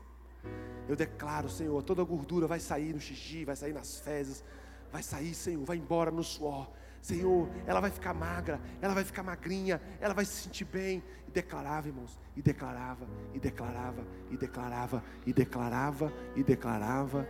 Eu 0.88 0.96
declaro, 0.96 1.48
Senhor, 1.48 1.82
toda 1.82 2.02
a 2.02 2.04
gordura 2.04 2.46
vai 2.46 2.60
sair 2.60 2.92
no 2.92 3.00
xixi, 3.00 3.44
vai 3.44 3.56
sair 3.56 3.72
nas 3.72 3.98
fezes, 4.00 4.42
vai 4.90 5.02
sair, 5.02 5.34
Senhor, 5.34 5.64
vai 5.64 5.76
embora 5.76 6.10
no 6.10 6.22
suor. 6.22 6.70
Senhor, 7.02 7.48
ela 7.66 7.80
vai 7.80 7.90
ficar 7.90 8.14
magra, 8.14 8.60
ela 8.80 8.94
vai 8.94 9.02
ficar 9.02 9.24
magrinha, 9.24 9.82
ela 10.00 10.14
vai 10.14 10.24
se 10.24 10.44
sentir 10.44 10.64
bem. 10.64 11.02
E 11.26 11.32
declarava, 11.32 11.88
irmãos, 11.88 12.16
e 12.36 12.40
declarava, 12.40 13.08
e 13.34 13.40
declarava, 13.40 14.06
e 14.30 14.36
declarava, 14.36 15.02
e 15.26 15.32
declarava, 15.32 16.12
e 16.36 16.44
declarava. 16.44 17.28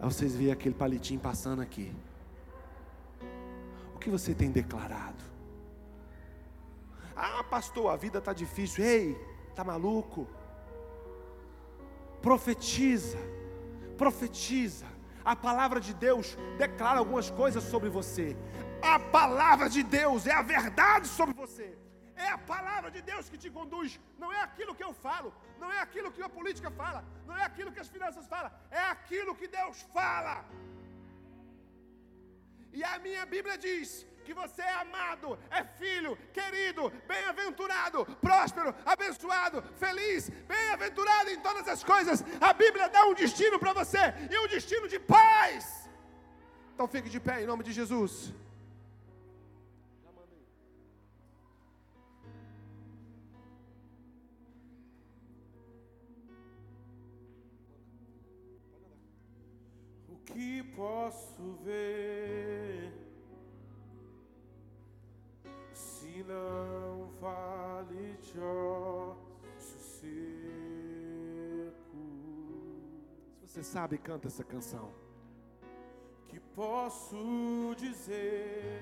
Aí 0.00 0.04
vocês 0.04 0.34
veem 0.34 0.50
aquele 0.50 0.74
palitinho 0.74 1.20
passando 1.20 1.62
aqui. 1.62 1.94
O 3.94 3.98
que 4.00 4.10
você 4.10 4.34
tem 4.34 4.50
declarado? 4.50 5.22
Ah, 7.14 7.44
pastor, 7.44 7.92
a 7.92 7.96
vida 7.96 8.18
está 8.18 8.32
difícil. 8.32 8.84
Ei, 8.84 9.16
está 9.50 9.62
maluco? 9.62 10.26
Profetiza, 12.20 13.18
profetiza. 13.96 14.86
A 15.24 15.36
palavra 15.36 15.78
de 15.80 15.94
Deus 15.94 16.36
declara 16.58 16.98
algumas 16.98 17.30
coisas 17.30 17.62
sobre 17.62 17.88
você. 17.88 18.36
A 18.82 18.98
palavra 18.98 19.68
de 19.68 19.82
Deus 19.82 20.26
é 20.26 20.32
a 20.32 20.42
verdade 20.42 21.06
sobre 21.08 21.34
você. 21.34 21.76
É 22.16 22.28
a 22.28 22.38
palavra 22.38 22.90
de 22.90 23.00
Deus 23.10 23.28
que 23.30 23.38
te 23.38 23.50
conduz. 23.50 23.98
Não 24.18 24.32
é 24.32 24.40
aquilo 24.42 24.74
que 24.74 24.84
eu 24.88 24.92
falo, 24.92 25.34
não 25.58 25.70
é 25.72 25.78
aquilo 25.80 26.12
que 26.12 26.22
a 26.22 26.28
política 26.28 26.70
fala, 26.70 27.04
não 27.26 27.36
é 27.36 27.44
aquilo 27.44 27.72
que 27.72 27.80
as 27.80 27.88
finanças 27.88 28.26
falam, 28.26 28.50
é 28.70 28.84
aquilo 28.96 29.34
que 29.34 29.48
Deus 29.48 29.78
fala. 29.94 30.44
E 32.72 32.84
a 32.84 32.98
minha 32.98 33.24
Bíblia 33.34 33.56
diz 33.58 34.06
que 34.24 34.34
você 34.34 34.62
é 34.62 34.74
amado, 34.74 35.38
é 35.50 35.64
filho, 35.80 36.16
querido, 36.32 36.82
bem-aventurado, 37.12 38.04
próspero, 38.20 38.74
abençoado, 38.84 39.62
feliz, 39.84 40.28
bem-aventurado 40.52 41.30
em 41.30 41.40
todas 41.40 41.66
as 41.66 41.82
coisas. 41.82 42.24
A 42.40 42.52
Bíblia 42.52 42.88
dá 42.88 43.04
um 43.06 43.14
destino 43.14 43.58
para 43.58 43.72
você 43.72 44.02
e 44.30 44.38
um 44.38 44.46
destino 44.46 44.86
de 44.86 45.00
paz. 45.00 45.88
Então 46.74 46.86
fique 46.86 47.10
de 47.10 47.18
pé 47.18 47.42
em 47.42 47.46
nome 47.46 47.64
de 47.64 47.72
Jesus. 47.72 48.32
Posso 60.80 61.58
ver 61.62 62.90
se 65.74 66.24
não 66.24 67.10
vale 67.20 68.16
de 68.22 68.40
sossego? 69.58 70.86
Se 73.42 73.46
você 73.46 73.62
sabe, 73.62 73.98
canta 73.98 74.28
essa 74.28 74.42
canção. 74.42 74.90
Que 76.28 76.40
posso 76.40 77.74
dizer? 77.76 78.80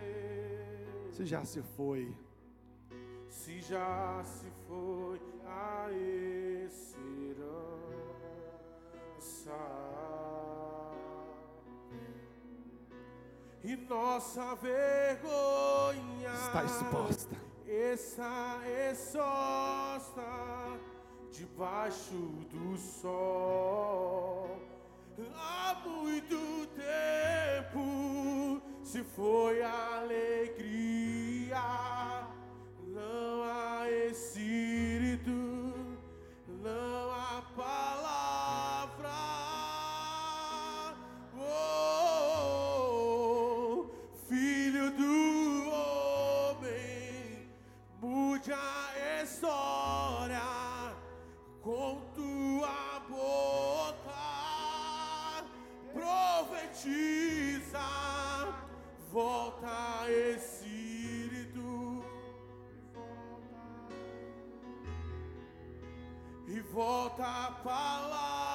Se 1.10 1.26
já 1.26 1.44
se 1.44 1.60
foi. 1.62 2.16
Se 3.28 3.60
já 3.60 4.22
se 4.22 4.46
foi 4.68 5.20
a 5.44 5.88
esperança 6.64 7.58
e 13.68 13.76
nossa 13.76 14.54
vergonha 14.54 16.32
está 16.32 16.64
exposta. 16.64 17.36
Está 17.66 18.60
exposta 18.90 20.22
debaixo 21.30 22.14
do 22.50 22.78
sol. 22.78 24.58
Há 25.34 25.76
muito 25.86 26.66
tempo 26.68 28.62
se 28.82 29.04
foi 29.04 29.62
alegria, 29.62 31.60
não 32.86 33.42
há 33.42 33.90
espírito, 33.90 34.87
volta, 59.48 60.10
Espírito. 60.34 62.04
E 66.46 66.60
volta 66.60 67.24
a 67.24 67.50
palavra. 67.62 68.47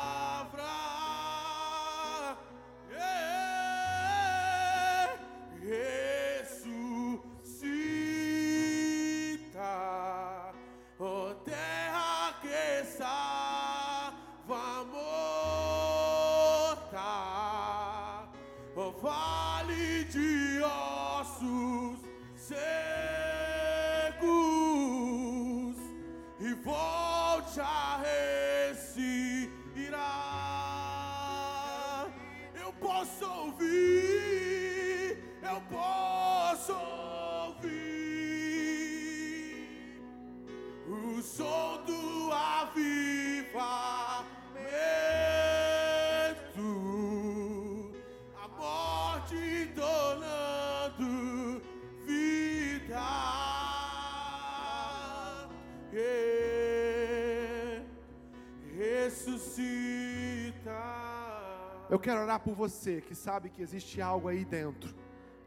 Quero 62.04 62.20
orar 62.20 62.42
por 62.42 62.54
você 62.54 63.00
que 63.00 63.16
sabe 63.16 63.50
que 63.50 63.62
existe 63.62 64.02
algo 64.02 64.28
aí 64.28 64.44
dentro 64.44 64.94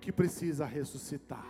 que 0.01 0.11
precisa 0.11 0.65
ressuscitar. 0.65 1.47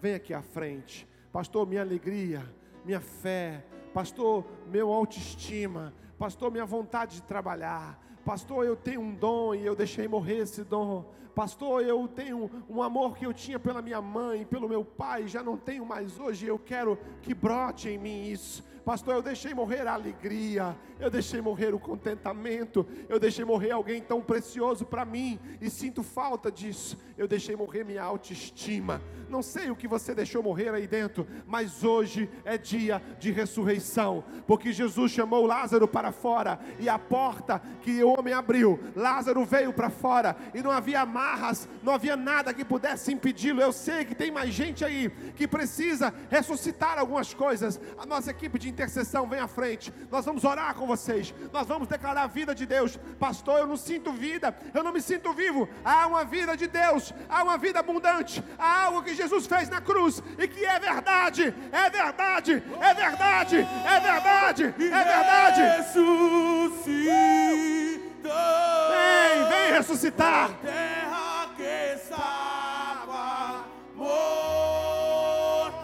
Vem 0.00 0.14
aqui 0.14 0.32
à 0.32 0.40
frente. 0.40 1.06
Pastor, 1.30 1.66
minha 1.66 1.82
alegria, 1.82 2.42
minha 2.82 3.00
fé. 3.00 3.62
Pastor, 3.92 4.46
meu 4.66 4.90
autoestima. 4.90 5.92
Pastor, 6.18 6.50
minha 6.50 6.64
vontade 6.64 7.16
de 7.16 7.22
trabalhar. 7.22 8.00
Pastor, 8.24 8.64
eu 8.64 8.76
tenho 8.76 9.00
um 9.00 9.14
dom 9.14 9.54
e 9.54 9.64
eu 9.64 9.74
deixei 9.74 10.06
morrer 10.06 10.38
esse 10.38 10.62
dom. 10.62 11.04
Pastor, 11.34 11.82
eu 11.82 12.06
tenho 12.08 12.50
um 12.68 12.82
amor 12.82 13.16
que 13.16 13.24
eu 13.24 13.32
tinha 13.32 13.58
pela 13.58 13.80
minha 13.80 14.02
mãe, 14.02 14.44
pelo 14.44 14.68
meu 14.68 14.84
pai, 14.84 15.26
já 15.26 15.42
não 15.42 15.56
tenho 15.56 15.86
mais 15.86 16.18
hoje. 16.18 16.46
Eu 16.46 16.58
quero 16.58 16.98
que 17.22 17.32
brote 17.32 17.88
em 17.88 17.98
mim 17.98 18.24
isso. 18.30 18.62
Pastor, 18.84 19.14
eu 19.14 19.22
deixei 19.22 19.54
morrer 19.54 19.86
a 19.86 19.94
alegria, 19.94 20.76
eu 20.98 21.10
deixei 21.10 21.40
morrer 21.40 21.74
o 21.74 21.78
contentamento, 21.78 22.86
eu 23.08 23.20
deixei 23.20 23.44
morrer 23.44 23.70
alguém 23.70 24.00
tão 24.00 24.20
precioso 24.20 24.84
para 24.84 25.04
mim 25.04 25.38
e 25.60 25.68
sinto 25.68 26.02
falta 26.02 26.50
disso. 26.50 26.98
Eu 27.16 27.28
deixei 27.28 27.54
morrer 27.54 27.84
minha 27.84 28.02
autoestima. 28.02 29.00
Não 29.28 29.42
sei 29.42 29.70
o 29.70 29.76
que 29.76 29.86
você 29.86 30.14
deixou 30.14 30.42
morrer 30.42 30.70
aí 30.74 30.86
dentro, 30.86 31.26
mas 31.46 31.84
hoje 31.84 32.28
é 32.44 32.56
dia 32.56 33.02
de 33.18 33.30
ressurreição, 33.30 34.24
porque 34.46 34.72
Jesus 34.72 35.12
chamou 35.12 35.46
Lázaro 35.46 35.86
para 35.86 36.10
fora 36.10 36.58
e 36.78 36.88
a 36.88 36.98
porta 36.98 37.60
que 37.82 38.02
o 38.10 38.18
homem 38.18 38.34
abriu, 38.34 38.78
Lázaro 38.94 39.44
veio 39.44 39.72
para 39.72 39.90
fora 39.90 40.36
e 40.54 40.62
não 40.62 40.70
havia 40.70 41.00
amarras, 41.00 41.68
não 41.82 41.94
havia 41.94 42.16
nada 42.16 42.52
que 42.52 42.64
pudesse 42.64 43.12
impedi-lo. 43.12 43.60
Eu 43.60 43.72
sei 43.72 44.04
que 44.04 44.14
tem 44.14 44.30
mais 44.30 44.50
gente 44.50 44.84
aí 44.84 45.10
que 45.36 45.46
precisa 45.46 46.12
ressuscitar 46.28 46.98
algumas 46.98 47.32
coisas. 47.32 47.80
A 47.98 48.04
nossa 48.04 48.30
equipe 48.30 48.58
de 48.58 48.68
intercessão 48.68 49.28
vem 49.28 49.40
à 49.40 49.48
frente. 49.48 49.92
Nós 50.10 50.24
vamos 50.24 50.44
orar 50.44 50.74
com 50.74 50.86
vocês. 50.86 51.34
Nós 51.52 51.66
vamos 51.66 51.88
declarar 51.88 52.24
a 52.24 52.26
vida 52.26 52.54
de 52.54 52.66
Deus. 52.66 52.98
Pastor, 53.18 53.60
eu 53.60 53.66
não 53.66 53.76
sinto 53.76 54.12
vida, 54.12 54.56
eu 54.74 54.82
não 54.82 54.92
me 54.92 55.00
sinto 55.00 55.32
vivo. 55.32 55.68
Há 55.84 56.06
uma 56.06 56.24
vida 56.24 56.56
de 56.56 56.66
Deus, 56.66 57.12
há 57.28 57.42
uma 57.42 57.58
vida 57.58 57.80
abundante, 57.80 58.42
há 58.58 58.84
algo 58.84 59.02
que 59.02 59.14
Jesus 59.14 59.46
fez 59.46 59.68
na 59.68 59.80
cruz 59.80 60.22
e 60.38 60.48
que 60.48 60.64
é 60.64 60.78
verdade, 60.78 61.54
é 61.72 61.90
verdade, 61.90 62.62
é 62.80 62.94
verdade, 62.94 63.56
é 63.56 64.00
verdade, 64.00 64.64
é 64.64 65.04
verdade. 65.04 65.62
Ressuscita. 65.78 67.99
Vem, 68.22 69.44
vem 69.48 69.72
ressuscitar. 69.72 70.50
terra 70.62 71.48
que 71.56 71.94
estava 71.94 73.64
morta, 73.96 75.74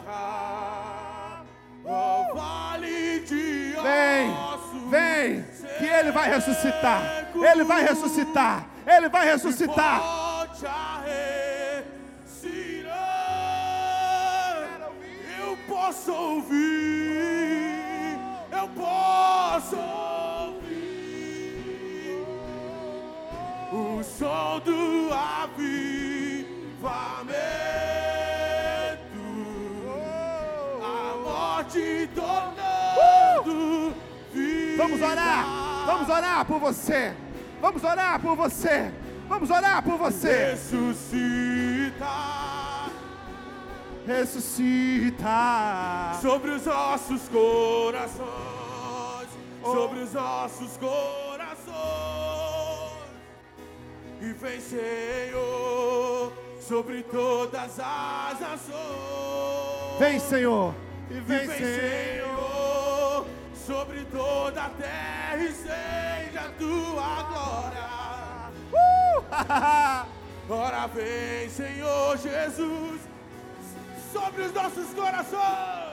o 1.84 2.34
vale 2.34 3.20
de 3.20 3.72
Vem, 3.82 4.30
ossos 4.30 4.90
vem, 4.90 5.44
que 5.78 5.86
Ele 5.86 6.12
vai 6.12 6.28
ressuscitar. 6.28 7.28
Ele 7.34 7.64
vai 7.64 7.82
ressuscitar. 7.82 8.66
Ele 8.86 9.08
vai 9.08 9.24
ressuscitar. 9.26 10.02
Eu 15.38 15.56
posso 15.68 16.12
ouvir, 16.12 18.18
eu 18.52 18.68
posso 18.68 19.76
ouvir 19.76 20.15
o 23.72 24.02
som 24.02 24.60
do 24.60 25.10
avivamento, 25.12 25.66
a 30.82 31.16
morte 31.22 32.08
tornando 32.14 33.94
vida. 34.32 34.82
Vamos 34.82 35.02
orar. 35.02 35.44
Vamos 35.86 36.08
orar 36.08 36.44
por 36.44 36.60
você. 36.60 37.14
Vamos 37.60 37.84
orar 37.84 38.20
por 38.20 38.36
você. 38.36 38.92
Vamos 39.28 39.50
orar 39.50 39.82
por 39.82 39.98
você. 39.98 40.50
Ressuscita 40.52 42.06
Ressuscita. 44.06 45.26
sobre 46.22 46.52
os 46.52 46.64
nossos 46.64 47.28
corações, 47.28 48.26
sobre 49.64 49.98
os 49.98 50.12
nossos 50.12 50.76
corações. 50.76 51.25
E 54.26 54.32
vem, 54.32 54.60
Senhor, 54.60 56.32
sobre 56.60 57.04
todas 57.04 57.78
as 57.78 58.40
nações. 58.40 59.98
Vem, 60.00 60.18
Senhor. 60.18 60.74
E 61.08 61.14
E 61.14 61.20
vem, 61.20 61.46
vem, 61.46 61.56
Senhor. 61.56 63.24
Senhor, 63.24 63.26
sobre 63.64 64.04
toda 64.06 64.64
a 64.64 64.70
terra 64.70 65.36
e 65.36 65.52
seja 65.52 66.40
a 66.40 66.50
tua 66.58 67.22
glória. 67.22 67.86
Ora 70.50 70.88
vem, 70.88 71.48
Senhor 71.48 72.18
Jesus, 72.18 73.02
sobre 74.12 74.42
os 74.42 74.52
nossos 74.52 74.88
corações, 74.92 75.85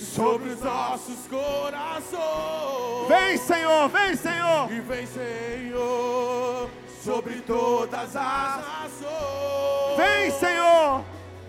sobre 0.00 0.50
os 0.50 0.60
nossos 0.62 1.26
corações. 1.28 3.08
Vem, 3.08 3.36
Senhor. 3.36 3.88
Vem, 3.88 4.16
Senhor. 4.16 4.72
E 4.72 4.80
vem, 4.80 5.06
Senhor, 5.06 6.70
sobre 7.02 7.34
todas 7.42 8.16
as 8.16 8.56
nações. 8.66 9.96
Vem, 9.96 10.30
Senhor. 10.30 11.04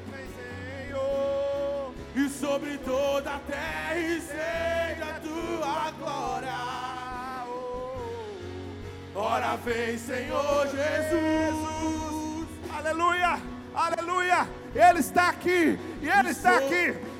Vem, 0.08 0.26
Senhor. 0.88 1.94
E 2.16 2.30
sobre 2.30 2.78
toda 2.80 3.36
a 3.36 3.40
terra 3.40 3.98
e 3.98 4.22
seja 4.22 5.16
a 5.16 5.20
tua 5.20 5.92
glória. 5.92 6.52
Ora 9.16 9.56
vem, 9.58 9.98
Senhor 9.98 10.68
Jesus. 10.68 12.48
Aleluia. 12.74 13.42
Aleluia. 13.74 14.48
Ele 14.76 15.00
está 15.00 15.30
aqui. 15.30 15.80
E 16.02 16.10
Ele 16.10 16.30
está 16.30 16.58
aqui. 16.58 17.12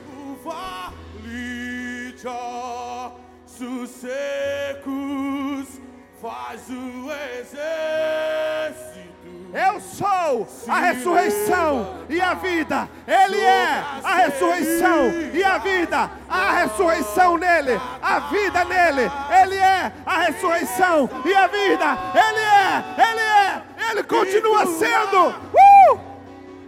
Ossos 2.28 3.90
secos 3.90 5.82
faz 6.22 6.62
o 6.70 7.12
exército. 7.40 9.02
Eu 9.54 9.82
sou 9.82 10.48
a 10.68 10.80
ressurreição 10.80 12.06
e 12.08 12.22
a 12.22 12.34
vida. 12.36 12.88
Ele 13.06 13.38
é 13.38 13.84
a 14.04 14.16
ressurreição 14.16 15.12
e 15.34 15.44
a 15.44 15.58
vida. 15.58 16.10
A 16.30 16.52
ressurreição 16.52 17.38
nele, 17.38 17.82
a 18.02 18.20
vida 18.20 18.64
nele. 18.64 19.12
Ele 19.42 19.56
é 19.56 19.92
a 20.06 20.20
ressurreição 20.20 21.10
e 21.26 21.34
a 21.34 21.48
vida. 21.48 21.98
Ele 22.16 22.40
é, 22.40 22.84
ele 23.10 23.20
é, 23.20 23.62
ele 23.92 24.04
continua 24.04 24.66
sendo. 24.68 25.36
Uh! 25.54 26.00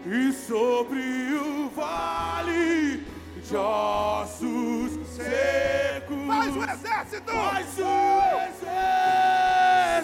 E 0.05 0.33
sobre 0.33 0.99
o 1.35 1.69
vale 1.69 3.05
de 3.47 3.55
ossos 3.55 4.92
secos 5.15 6.27
Faz 6.27 6.55
o 6.55 6.63
exército. 6.63 7.31
faz 7.31 7.79
o 7.79 7.83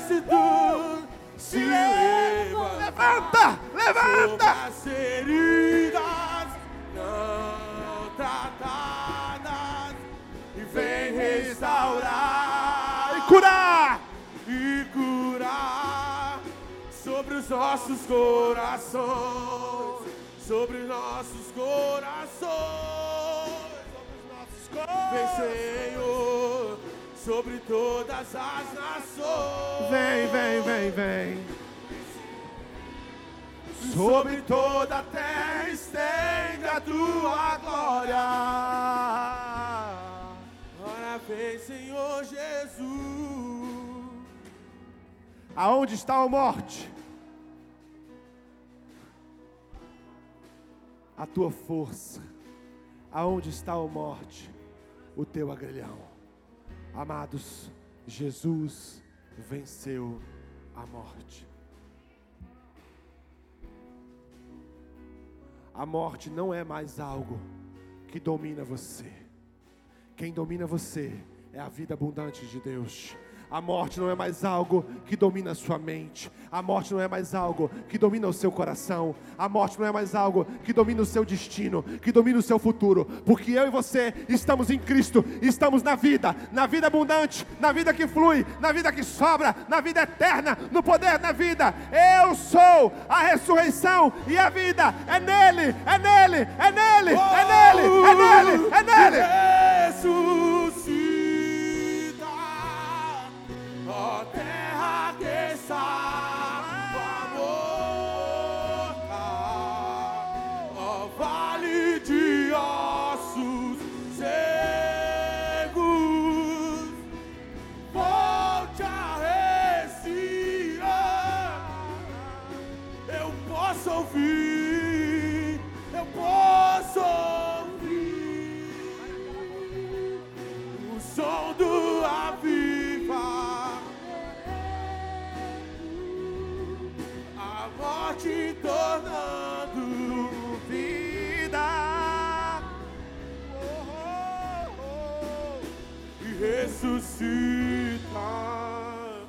exército. 0.05 1.07
Se 1.37 1.57
leva 1.57 2.73
Levanta, 2.77 3.59
levanta. 3.73 4.51
as 4.67 4.83
feridas. 4.83 6.47
Não 6.95 8.09
tratadas. 8.17 9.95
E 10.55 10.61
vem 10.61 11.13
restaurar. 11.15 13.25
Curar. 13.27 13.99
E 14.47 14.85
curar. 14.93 16.39
Sobre 16.91 17.35
os 17.35 17.49
nossos 17.49 18.01
corações, 18.05 18.99
sobre 20.45 20.77
os 20.77 20.87
nossos 20.87 21.51
corações. 21.55 23.18
Vem, 24.71 25.27
Senhor, 25.35 26.79
sobre 27.15 27.57
todas 27.59 28.35
as 28.35 28.73
nações. 28.73 29.89
Vem, 29.89 30.27
vem, 30.27 30.61
vem, 30.61 30.91
vem. 30.91 31.59
Sobre 33.93 34.41
toda 34.41 34.99
a 34.99 35.03
terra 35.03 35.69
estende 35.69 36.67
a 36.67 36.79
tua 36.81 37.57
glória. 37.57 38.15
Ora 40.81 41.17
vem, 41.27 41.59
Senhor 41.59 42.23
Jesus. 42.23 43.09
Aonde 45.55 45.95
está 45.95 46.15
a 46.17 46.27
morte? 46.27 46.89
A 51.17 51.25
tua 51.25 51.51
força. 51.51 52.21
Aonde 53.11 53.49
está 53.49 53.73
a 53.73 53.87
morte? 53.87 54.49
O 55.19 55.25
teu 55.25 55.51
agrilhão. 55.51 55.97
Amados, 56.93 57.69
Jesus 58.07 59.03
venceu 59.49 60.17
a 60.73 60.85
morte. 60.85 61.45
A 65.73 65.85
morte 65.85 66.29
não 66.29 66.53
é 66.53 66.63
mais 66.63 67.01
algo 67.01 67.37
que 68.07 68.17
domina 68.17 68.63
você. 68.63 69.11
Quem 70.15 70.31
domina 70.31 70.65
você 70.65 71.21
é 71.51 71.59
a 71.59 71.67
vida 71.67 71.95
abundante 71.95 72.45
de 72.45 72.61
Deus. 72.61 73.13
A 73.51 73.59
morte 73.59 73.99
não 73.99 74.09
é 74.09 74.15
mais 74.15 74.45
algo 74.45 74.85
que 75.07 75.15
domina 75.15 75.51
a 75.51 75.55
sua 75.55 75.79
mente. 75.79 76.31
A 76.51 76.61
morte 76.61 76.93
não 76.93 77.01
é 77.01 77.07
mais 77.07 77.33
algo 77.33 77.69
que 77.87 77.97
domina 77.97 78.27
o 78.27 78.33
seu 78.33 78.51
coração. 78.51 79.15
A 79.37 79.49
morte 79.49 79.79
não 79.79 79.87
é 79.87 79.91
mais 79.91 80.13
algo 80.13 80.45
que 80.63 80.71
domina 80.71 81.01
o 81.01 81.05
seu 81.05 81.25
destino, 81.25 81.81
que 82.01 82.11
domina 82.11 82.37
o 82.37 82.43
seu 82.43 82.59
futuro. 82.59 83.05
Porque 83.25 83.51
eu 83.51 83.65
e 83.65 83.71
você 83.71 84.13
estamos 84.27 84.69
em 84.69 84.77
Cristo, 84.77 85.25
estamos 85.41 85.81
na 85.81 85.95
vida, 85.95 86.35
na 86.51 86.67
vida 86.67 86.87
abundante, 86.87 87.45
na 87.59 87.71
vida 87.71 87.91
que 87.91 88.07
flui, 88.07 88.45
na 88.59 88.71
vida 88.71 88.91
que 88.91 89.03
sobra, 89.03 89.55
na 89.67 89.81
vida 89.81 90.03
eterna, 90.03 90.55
no 90.71 90.83
poder 90.83 91.17
da 91.17 91.31
vida. 91.31 91.73
Eu 92.21 92.35
sou 92.35 92.93
a 93.07 93.23
ressurreição 93.23 94.13
e 94.27 94.37
a 94.37 94.49
vida. 94.49 94.93
É 95.07 95.19
nele, 95.19 95.75
é 95.87 95.97
nele, 95.97 96.47
é 96.57 96.71
nele, 96.71 97.15
é 97.15 97.43
nele, 97.49 97.89
é 98.05 98.15
nele, 98.15 98.69
é 98.71 98.83
nele. 98.83 99.17
Ressuscita, 99.87 100.38
ó 104.37 104.58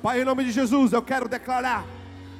Pai, 0.01 0.19
em 0.19 0.25
nome 0.25 0.43
de 0.43 0.51
Jesus, 0.51 0.93
eu 0.93 1.01
quero 1.03 1.29
declarar 1.29 1.85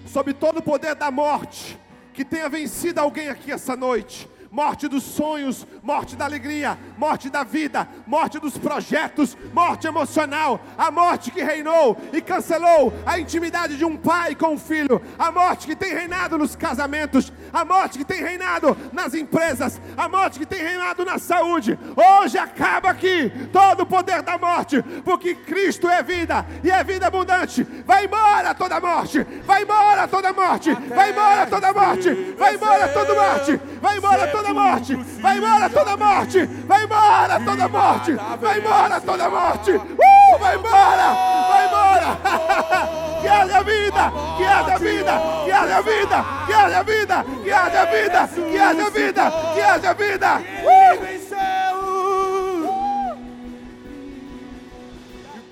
sobre 0.08 0.34
todo 0.34 0.58
o 0.58 0.64
poder 0.64 0.96
da 0.96 1.12
morte 1.12 1.78
que 2.12 2.26
tenha 2.26 2.50
vencido 2.50 3.00
alguém 3.00 3.30
aqui 3.30 3.52
essa 3.52 3.76
noite. 3.76 4.28
Morte 4.52 4.90
dos 4.90 5.04
sonhos, 5.04 5.66
morte 5.82 6.14
da 6.18 6.26
alegria, 6.26 6.78
morte 6.98 7.30
da 7.30 7.42
vida, 7.42 7.88
morte 8.06 8.38
dos 8.38 8.58
projetos, 8.58 9.38
morte 9.54 9.88
emocional, 9.88 10.60
a 10.78 10.92
morte 10.92 11.32
que 11.32 11.42
reinou 11.42 11.96
e 12.12 12.20
cancelou 12.20 12.92
a 13.06 13.18
intimidade 13.18 13.78
de 13.78 13.86
um 13.86 13.96
pai 13.96 14.36
com 14.36 14.56
um 14.56 14.58
filho, 14.60 15.02
a 15.18 15.32
morte 15.32 15.66
que 15.68 15.74
tem 15.74 15.94
reinado 15.94 16.38
nos 16.38 16.54
casamentos, 16.54 17.32
a 17.54 17.64
morte 17.64 18.00
que 18.00 18.04
tem 18.04 18.22
reinado 18.22 18.78
nas 18.92 19.14
empresas, 19.14 19.80
a 19.96 20.10
morte 20.10 20.38
que 20.38 20.46
tem 20.46 20.60
reinado 20.60 21.06
na 21.06 21.18
saúde. 21.18 21.80
Hoje 21.96 22.38
acaba 22.38 22.90
aqui 22.90 23.32
todo 23.54 23.84
o 23.84 23.86
poder 23.86 24.22
da 24.22 24.38
morte, 24.38 24.84
porque 25.06 25.34
Cristo 25.34 25.88
é 25.88 26.04
vida 26.04 26.46
e 26.62 26.70
é 26.70 26.84
vida 26.84 27.08
abundante. 27.08 27.64
Vai 27.86 28.04
embora 28.04 28.54
toda 28.54 28.82
morte, 28.82 29.26
vai 29.46 29.64
embora 29.64 30.10
toda 30.10 30.34
morte, 30.34 30.74
vai 30.74 31.12
embora 31.12 31.48
toda 31.48 31.72
morte, 31.72 32.14
vai 32.38 32.56
embora 32.56 32.88
toda 32.90 33.14
morte, 33.14 33.62
vai 33.82 33.98
embora 33.98 34.28
toda 34.28 34.41
morte, 34.54 34.96
vai 34.96 35.38
embora 35.38 35.70
toda 35.70 35.98
morte, 35.98 36.46
vai 36.68 36.84
embora 36.84 37.40
toda 37.40 37.68
morte, 37.68 38.14
vai 38.40 38.60
embora 38.60 39.02
toda 39.02 39.30
morte. 39.30 39.72
Uh, 39.72 40.40
vai 40.40 40.56
embora, 40.56 41.14
vai 41.50 41.68
embora. 41.68 43.02
Que 43.22 43.28
haja 43.28 43.62
vida, 43.62 44.12
que 44.36 44.44
haja 44.44 44.78
vida, 44.80 45.22
que 45.46 45.52
haja 45.52 45.82
vida, 45.84 46.26
que 46.48 46.54
haja 46.54 46.84
vida, 46.84 47.26
que 47.44 47.52
haja 47.52 47.86
vida, 47.86 48.30
que 48.52 48.58
haja 48.58 48.90
vida, 48.90 49.32
que 49.54 49.62
haja 49.62 49.94
vida. 49.94 50.42
Uh! 50.66 51.22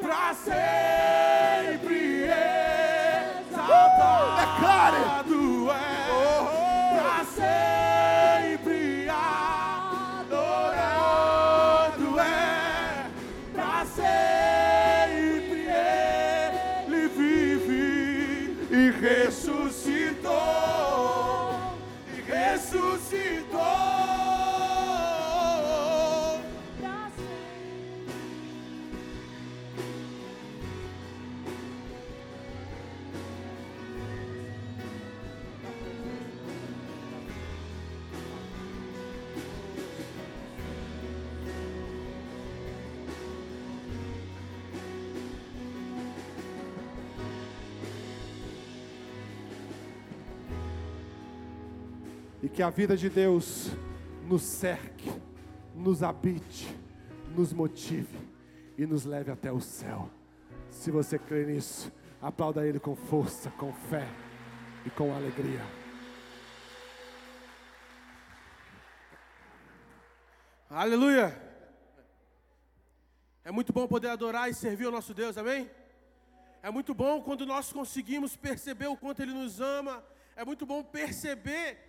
pra 0.01 0.33
sempre 0.33 0.88
que 52.59 52.63
a 52.63 52.69
vida 52.69 52.97
de 52.97 53.09
Deus 53.09 53.69
nos 54.27 54.41
cerque, 54.41 55.09
nos 55.73 56.03
habite, 56.03 56.67
nos 57.33 57.53
motive 57.53 58.19
e 58.77 58.85
nos 58.85 59.05
leve 59.05 59.31
até 59.31 59.49
o 59.49 59.61
céu. 59.61 60.09
Se 60.69 60.91
você 60.91 61.17
crê 61.17 61.45
nisso, 61.45 61.89
aplauda 62.21 62.67
Ele 62.67 62.77
com 62.77 62.97
força, 62.97 63.49
com 63.51 63.71
fé 63.71 64.05
e 64.85 64.89
com 64.89 65.15
alegria. 65.15 65.61
Aleluia! 70.69 71.41
É 73.45 73.51
muito 73.51 73.71
bom 73.71 73.87
poder 73.87 74.09
adorar 74.09 74.49
e 74.49 74.53
servir 74.53 74.83
ao 74.83 74.91
nosso 74.91 75.13
Deus, 75.13 75.37
amém? 75.37 75.71
É 76.61 76.69
muito 76.69 76.93
bom 76.93 77.21
quando 77.21 77.45
nós 77.45 77.71
conseguimos 77.71 78.35
perceber 78.35 78.87
o 78.87 78.97
quanto 78.97 79.21
Ele 79.21 79.31
nos 79.31 79.61
ama. 79.61 80.03
É 80.35 80.43
muito 80.43 80.65
bom 80.65 80.83
perceber 80.83 81.88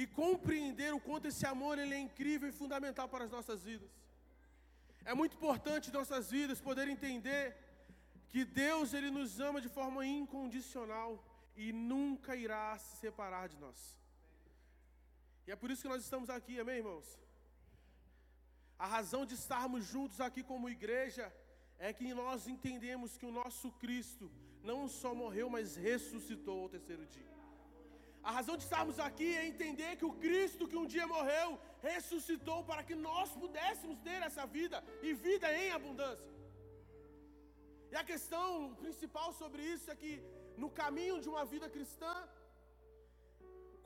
e 0.00 0.06
compreender 0.06 0.90
o 0.94 1.00
quanto 1.06 1.26
esse 1.30 1.44
amor 1.52 1.74
ele 1.76 1.94
é 1.98 2.00
incrível 2.08 2.48
e 2.48 2.58
fundamental 2.60 3.06
para 3.12 3.24
as 3.24 3.32
nossas 3.36 3.62
vidas. 3.68 3.90
É 5.10 5.12
muito 5.20 5.34
importante 5.38 5.96
nossas 5.96 6.30
vidas 6.30 6.60
poder 6.68 6.86
entender 6.94 7.44
que 8.28 8.44
Deus 8.44 8.94
ele 8.96 9.10
nos 9.10 9.40
ama 9.48 9.60
de 9.64 9.70
forma 9.78 10.06
incondicional 10.06 11.10
e 11.56 11.72
nunca 11.72 12.36
irá 12.36 12.78
se 12.78 12.92
separar 12.98 13.48
de 13.48 13.56
nós. 13.64 13.78
E 15.46 15.50
é 15.50 15.56
por 15.56 15.68
isso 15.68 15.82
que 15.82 15.92
nós 15.94 16.04
estamos 16.04 16.30
aqui, 16.30 16.60
amém, 16.60 16.76
irmãos? 16.76 17.08
A 18.78 18.86
razão 18.86 19.26
de 19.26 19.34
estarmos 19.34 19.84
juntos 19.84 20.20
aqui 20.20 20.44
como 20.44 20.74
igreja 20.78 21.26
é 21.76 21.92
que 21.92 22.14
nós 22.14 22.46
entendemos 22.46 23.18
que 23.18 23.26
o 23.26 23.32
nosso 23.32 23.72
Cristo 23.82 24.30
não 24.62 24.80
só 25.00 25.12
morreu, 25.12 25.50
mas 25.50 25.74
ressuscitou 25.74 26.62
ao 26.62 26.68
terceiro 26.68 27.04
dia. 27.06 27.37
A 28.22 28.30
razão 28.30 28.56
de 28.56 28.64
estarmos 28.64 28.98
aqui 28.98 29.28
é 29.36 29.46
entender 29.46 29.96
que 29.96 30.04
o 30.04 30.16
Cristo 30.24 30.68
que 30.70 30.76
um 30.76 30.86
dia 30.94 31.06
morreu, 31.06 31.58
ressuscitou 31.80 32.58
para 32.64 32.82
que 32.82 32.94
nós 32.94 33.30
pudéssemos 33.42 33.98
ter 34.08 34.20
essa 34.28 34.44
vida 34.46 34.82
e 35.02 35.12
vida 35.12 35.46
em 35.62 35.70
abundância. 35.70 36.32
E 37.92 37.96
a 37.96 38.04
questão 38.04 38.74
principal 38.82 39.32
sobre 39.32 39.62
isso 39.74 39.90
é 39.90 39.96
que 40.02 40.12
no 40.62 40.70
caminho 40.80 41.20
de 41.24 41.28
uma 41.28 41.44
vida 41.52 41.68
cristã, 41.76 42.14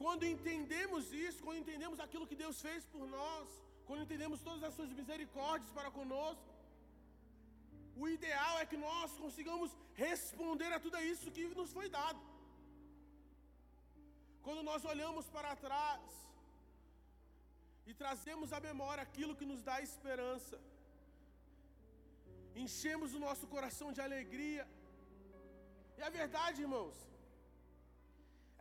quando 0.02 0.24
entendemos 0.34 1.12
isso, 1.26 1.44
quando 1.44 1.62
entendemos 1.64 2.00
aquilo 2.00 2.26
que 2.30 2.40
Deus 2.44 2.60
fez 2.66 2.84
por 2.94 3.04
nós, 3.06 3.46
quando 3.86 4.04
entendemos 4.06 4.40
todas 4.40 4.64
as 4.68 4.74
suas 4.74 4.92
misericórdias 5.00 5.70
para 5.78 5.90
conosco, 5.98 6.48
o 8.02 8.08
ideal 8.08 8.58
é 8.58 8.66
que 8.70 8.76
nós 8.88 9.12
consigamos 9.24 9.70
responder 9.94 10.72
a 10.72 10.80
tudo 10.80 10.98
isso 11.12 11.30
que 11.30 11.44
nos 11.60 11.72
foi 11.78 11.88
dado. 11.88 12.20
Quando 14.46 14.62
nós 14.68 14.82
olhamos 14.92 15.26
para 15.36 15.50
trás 15.66 16.04
e 17.88 17.92
trazemos 18.02 18.52
à 18.56 18.60
memória 18.68 19.02
aquilo 19.08 19.36
que 19.40 19.50
nos 19.50 19.62
dá 19.68 19.76
esperança, 19.88 20.56
enchemos 22.64 23.10
o 23.16 23.22
nosso 23.26 23.46
coração 23.54 23.88
de 23.96 24.00
alegria. 24.06 24.64
E 25.98 26.02
a 26.08 26.10
verdade, 26.20 26.62
irmãos, 26.66 26.98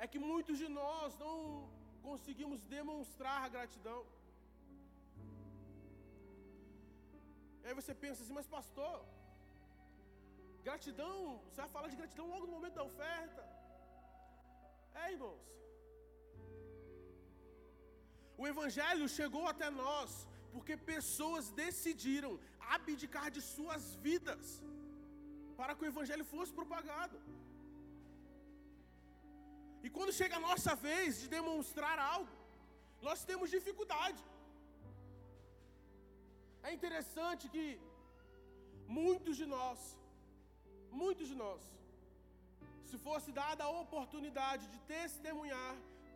é 0.03 0.07
que 0.11 0.19
muitos 0.31 0.57
de 0.63 0.69
nós 0.81 1.17
não 1.23 1.35
conseguimos 2.07 2.59
demonstrar 2.77 3.37
a 3.43 3.51
gratidão. 3.55 4.01
E 7.61 7.67
aí 7.67 7.75
você 7.79 7.93
pensa 8.03 8.19
assim, 8.21 8.37
mas 8.39 8.47
pastor, 8.57 8.95
gratidão, 10.67 11.17
você 11.47 11.59
vai 11.63 11.71
falar 11.75 11.89
de 11.91 11.99
gratidão 12.01 12.27
logo 12.33 12.45
no 12.47 12.55
momento 12.57 12.77
da 12.79 12.85
oferta. 12.91 13.43
É, 15.01 15.11
irmãos. 15.17 15.51
O 18.41 18.47
Evangelho 18.53 19.13
chegou 19.17 19.43
até 19.53 19.67
nós 19.83 20.11
porque 20.53 20.75
pessoas 20.93 21.45
decidiram 21.63 22.31
abdicar 22.75 23.27
de 23.35 23.41
suas 23.53 23.83
vidas 24.05 24.45
para 25.59 25.73
que 25.75 25.83
o 25.83 25.89
Evangelho 25.93 26.25
fosse 26.33 26.51
propagado. 26.59 27.17
E 29.85 29.89
quando 29.95 30.17
chega 30.19 30.35
a 30.37 30.45
nossa 30.49 30.73
vez 30.87 31.19
de 31.21 31.27
demonstrar 31.37 31.95
algo, 32.13 32.35
nós 33.07 33.19
temos 33.29 33.53
dificuldade. 33.57 34.23
É 36.67 36.71
interessante 36.77 37.45
que 37.53 37.65
muitos 38.99 39.37
de 39.41 39.47
nós, 39.55 39.79
muitos 41.03 41.27
de 41.31 41.37
nós, 41.45 41.61
se 42.89 42.97
fosse 43.07 43.31
dada 43.43 43.63
a 43.65 43.75
oportunidade 43.83 44.65
de 44.73 44.79
testemunhar 44.95 45.73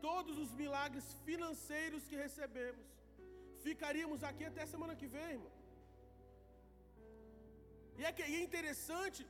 todos 0.08 0.38
os 0.44 0.52
milagres 0.62 1.06
financeiros 1.28 2.08
que 2.10 2.16
recebemos, 2.26 2.86
ficaríamos 3.68 4.24
aqui 4.30 4.46
até 4.46 4.66
semana 4.66 4.96
que 5.02 5.08
vem, 5.16 5.32
irmão. 5.38 5.54
E 7.98 8.04
é, 8.04 8.12
que, 8.12 8.24
e 8.34 8.36
é 8.36 8.44
interessante, 8.44 9.22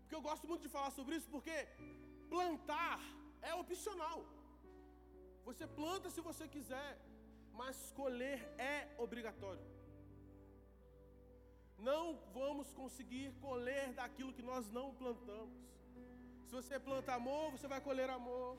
porque 0.00 0.14
eu 0.18 0.22
gosto 0.28 0.46
muito 0.50 0.62
de 0.66 0.74
falar 0.76 0.90
sobre 0.98 1.16
isso, 1.16 1.28
porque 1.36 1.56
plantar 2.34 3.00
é 3.42 3.54
opcional. 3.54 4.20
Você 5.48 5.66
planta 5.66 6.08
se 6.14 6.20
você 6.28 6.46
quiser, 6.54 6.90
mas 7.60 7.76
colher 8.00 8.38
é 8.72 8.88
obrigatório. 9.04 9.66
Não 11.90 12.04
vamos 12.38 12.68
conseguir 12.80 13.26
colher 13.40 13.92
daquilo 14.00 14.34
que 14.36 14.48
nós 14.50 14.70
não 14.70 14.86
plantamos. 14.94 15.58
Se 16.46 16.52
você 16.58 16.78
planta 16.88 17.14
amor, 17.14 17.52
você 17.52 17.66
vai 17.72 17.80
colher 17.80 18.10
amor. 18.10 18.58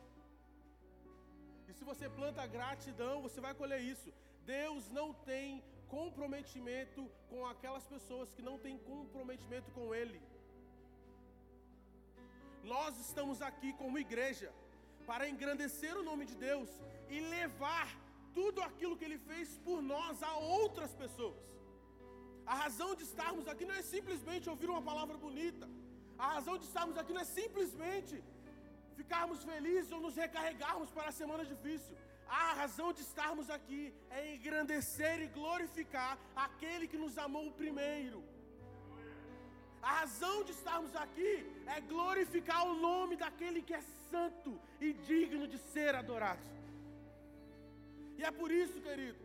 Se 1.82 1.86
você 1.92 2.08
planta 2.18 2.44
gratidão, 2.56 3.14
você 3.26 3.40
vai 3.46 3.54
colher 3.60 3.80
isso. 3.92 4.10
Deus 4.46 4.84
não 4.98 5.08
tem 5.30 5.48
comprometimento 5.94 7.02
com 7.30 7.40
aquelas 7.52 7.86
pessoas 7.94 8.34
que 8.36 8.44
não 8.48 8.58
têm 8.66 8.76
comprometimento 8.90 9.70
com 9.78 9.86
Ele. 10.00 10.20
Nós 12.74 13.00
estamos 13.06 13.42
aqui 13.50 13.72
como 13.82 14.04
igreja 14.06 14.50
para 15.10 15.28
engrandecer 15.32 15.94
o 16.02 16.06
nome 16.10 16.28
de 16.32 16.36
Deus 16.48 16.70
e 17.16 17.20
levar 17.36 17.88
tudo 18.38 18.62
aquilo 18.70 18.98
que 19.00 19.08
Ele 19.10 19.20
fez 19.32 19.58
por 19.68 19.82
nós 19.94 20.22
a 20.30 20.34
outras 20.60 20.94
pessoas. 21.04 21.44
A 22.54 22.58
razão 22.64 22.92
de 23.00 23.06
estarmos 23.10 23.48
aqui 23.54 23.66
não 23.72 23.80
é 23.82 23.86
simplesmente 23.96 24.52
ouvir 24.54 24.70
uma 24.76 24.84
palavra 24.92 25.18
bonita. 25.26 25.68
A 26.26 26.30
razão 26.36 26.58
de 26.60 26.68
estarmos 26.70 27.00
aqui 27.00 27.12
não 27.16 27.26
é 27.26 27.30
simplesmente 27.40 28.16
ficarmos 29.00 29.44
felizes 29.44 29.92
ou 29.92 30.02
nos 30.06 30.16
recarregarmos 30.16 30.90
para 30.92 31.10
a 31.10 31.18
semana 31.22 31.46
difícil. 31.46 31.96
A 32.28 32.54
razão 32.54 32.90
de 32.94 33.02
estarmos 33.02 33.50
aqui 33.50 33.94
é 34.10 34.34
engrandecer 34.34 35.22
e 35.22 35.28
glorificar 35.28 36.18
aquele 36.36 36.88
que 36.88 36.98
nos 37.04 37.18
amou 37.18 37.52
primeiro. 37.52 38.24
A 39.82 39.92
razão 40.02 40.44
de 40.44 40.52
estarmos 40.52 40.96
aqui 40.96 41.34
é 41.76 41.82
glorificar 41.82 42.62
o 42.68 42.76
nome 42.88 43.16
daquele 43.16 43.62
que 43.62 43.74
é 43.74 43.82
santo 44.12 44.52
e 44.80 44.94
digno 44.94 45.48
de 45.48 45.58
ser 45.58 45.96
adorado. 45.96 46.46
E 48.18 48.24
é 48.24 48.32
por 48.40 48.52
isso, 48.52 48.80
querido, 48.88 49.20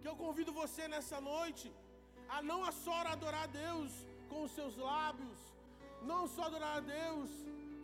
que 0.00 0.08
eu 0.08 0.16
convido 0.16 0.52
você 0.52 0.88
nessa 0.88 1.20
noite 1.20 1.72
a 2.28 2.42
não 2.42 2.60
só 2.72 2.96
adorar 3.06 3.44
a 3.44 3.52
Deus 3.64 3.92
com 4.28 4.42
os 4.42 4.52
seus 4.52 4.76
lábios, 4.76 5.38
não 6.02 6.26
só 6.26 6.44
adorar 6.44 6.76
a 6.78 6.80
Deus 6.80 7.30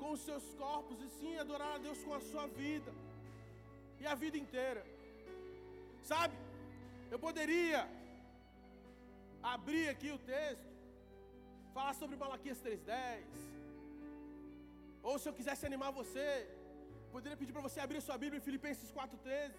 com 0.01 0.11
os 0.16 0.22
seus 0.28 0.47
corpos, 0.62 1.01
e 1.05 1.09
sim 1.18 1.32
adorar 1.44 1.72
a 1.74 1.82
Deus 1.86 1.99
com 2.05 2.14
a 2.18 2.20
sua 2.30 2.47
vida 2.62 2.92
e 4.01 4.07
a 4.07 4.14
vida 4.22 4.36
inteira. 4.44 4.82
Sabe, 6.11 6.34
eu 7.11 7.18
poderia 7.26 7.80
abrir 9.55 9.86
aqui 9.94 10.11
o 10.16 10.18
texto, 10.18 10.68
falar 11.74 11.94
sobre 12.01 12.16
Malaquias 12.22 12.61
3,10, 12.62 13.24
ou 15.09 15.14
se 15.18 15.28
eu 15.28 15.34
quisesse 15.38 15.64
animar 15.70 15.90
você, 16.01 16.28
poderia 17.14 17.38
pedir 17.40 17.53
para 17.57 17.66
você 17.68 17.78
abrir 17.80 18.01
sua 18.01 18.18
Bíblia 18.22 18.38
em 18.38 18.47
Filipenses 18.49 18.90
4,13, 18.92 19.53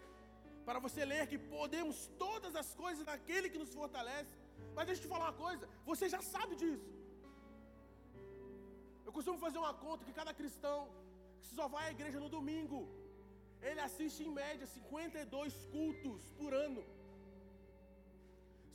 para 0.68 0.80
você 0.86 1.02
ler 1.12 1.24
que 1.32 1.38
podemos 1.38 1.98
todas 2.24 2.54
as 2.62 2.70
coisas 2.82 3.06
naquele 3.12 3.50
que 3.52 3.62
nos 3.64 3.74
fortalece. 3.74 4.34
Mas 4.76 4.86
deixa 4.88 5.00
eu 5.02 5.06
te 5.06 5.14
falar 5.14 5.26
uma 5.30 5.40
coisa, 5.46 5.66
você 5.86 6.08
já 6.16 6.22
sabe 6.22 6.56
disso. 6.62 6.97
Eu 9.08 9.14
costumo 9.18 9.40
fazer 9.44 9.60
uma 9.64 9.74
conta 9.84 10.06
que 10.08 10.18
cada 10.20 10.34
cristão 10.40 10.80
que 11.42 11.50
só 11.58 11.66
vai 11.76 11.84
à 11.88 11.92
igreja 11.98 12.20
no 12.24 12.30
domingo, 12.38 12.80
ele 13.68 13.82
assiste 13.86 14.20
em 14.26 14.34
média 14.42 14.68
52 14.68 15.54
cultos 15.76 16.24
por 16.40 16.54
ano. 16.66 16.84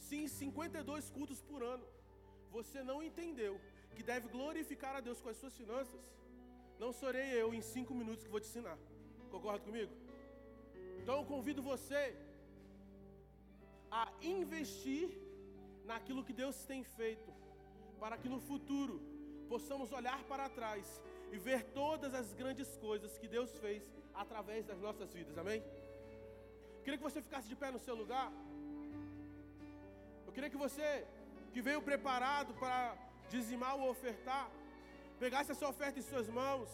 Sim, 0.09 0.23
52 0.27 1.11
cultos 1.17 1.43
por 1.51 1.63
ano. 1.75 1.87
Você 2.57 2.83
não 2.91 2.99
entendeu 3.09 3.55
que 3.95 4.03
deve 4.13 4.27
glorificar 4.37 4.95
a 4.97 5.05
Deus 5.09 5.21
com 5.21 5.29
as 5.33 5.37
suas 5.43 5.55
finanças? 5.61 6.03
Não 6.83 6.93
serei 7.03 7.29
eu 7.43 7.49
em 7.59 7.63
cinco 7.75 7.95
minutos 8.01 8.25
que 8.25 8.35
vou 8.35 8.41
te 8.41 8.49
ensinar. 8.49 8.79
Concorda 9.35 9.65
comigo? 9.69 9.93
Então 11.01 11.17
eu 11.19 11.27
convido 11.35 11.63
você 11.73 12.03
a 13.91 14.11
investir 14.23 15.09
naquilo 15.85 16.25
que 16.25 16.41
Deus 16.43 16.65
tem 16.65 16.83
feito, 16.99 17.31
para 18.01 18.17
que 18.17 18.31
no 18.35 18.41
futuro 18.51 19.12
possamos 19.53 19.89
olhar 19.99 20.21
para 20.31 20.45
trás 20.59 20.85
e 21.35 21.37
ver 21.47 21.61
todas 21.81 22.13
as 22.21 22.29
grandes 22.41 22.69
coisas 22.85 23.19
que 23.21 23.29
Deus 23.35 23.51
fez 23.65 23.83
através 24.23 24.63
das 24.71 24.79
nossas 24.87 25.09
vidas, 25.17 25.37
amém? 25.43 25.61
Queria 26.83 26.99
que 26.99 27.09
você 27.09 27.21
ficasse 27.27 27.49
de 27.51 27.57
pé 27.63 27.69
no 27.77 27.83
seu 27.87 27.95
lugar. 28.03 28.29
Eu 30.27 30.33
queria 30.35 30.51
que 30.55 30.63
você, 30.67 30.89
que 31.53 31.61
veio 31.69 31.83
preparado 31.91 32.55
para 32.63 32.79
dizimar 33.35 33.75
ou 33.81 33.91
ofertar, 33.95 34.47
pegasse 35.25 35.53
a 35.53 35.59
sua 35.61 35.69
oferta 35.75 35.99
em 36.01 36.09
suas 36.11 36.29
mãos. 36.41 36.71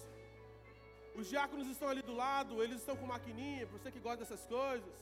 Os 1.21 1.27
diáconos 1.33 1.69
estão 1.75 1.89
ali 1.93 2.03
do 2.11 2.17
lado, 2.25 2.63
eles 2.65 2.79
estão 2.83 2.97
com 3.01 3.15
maquininha, 3.17 3.67
para 3.67 3.77
você 3.79 3.91
que 3.95 4.05
gosta 4.07 4.23
dessas 4.23 4.45
coisas, 4.57 4.95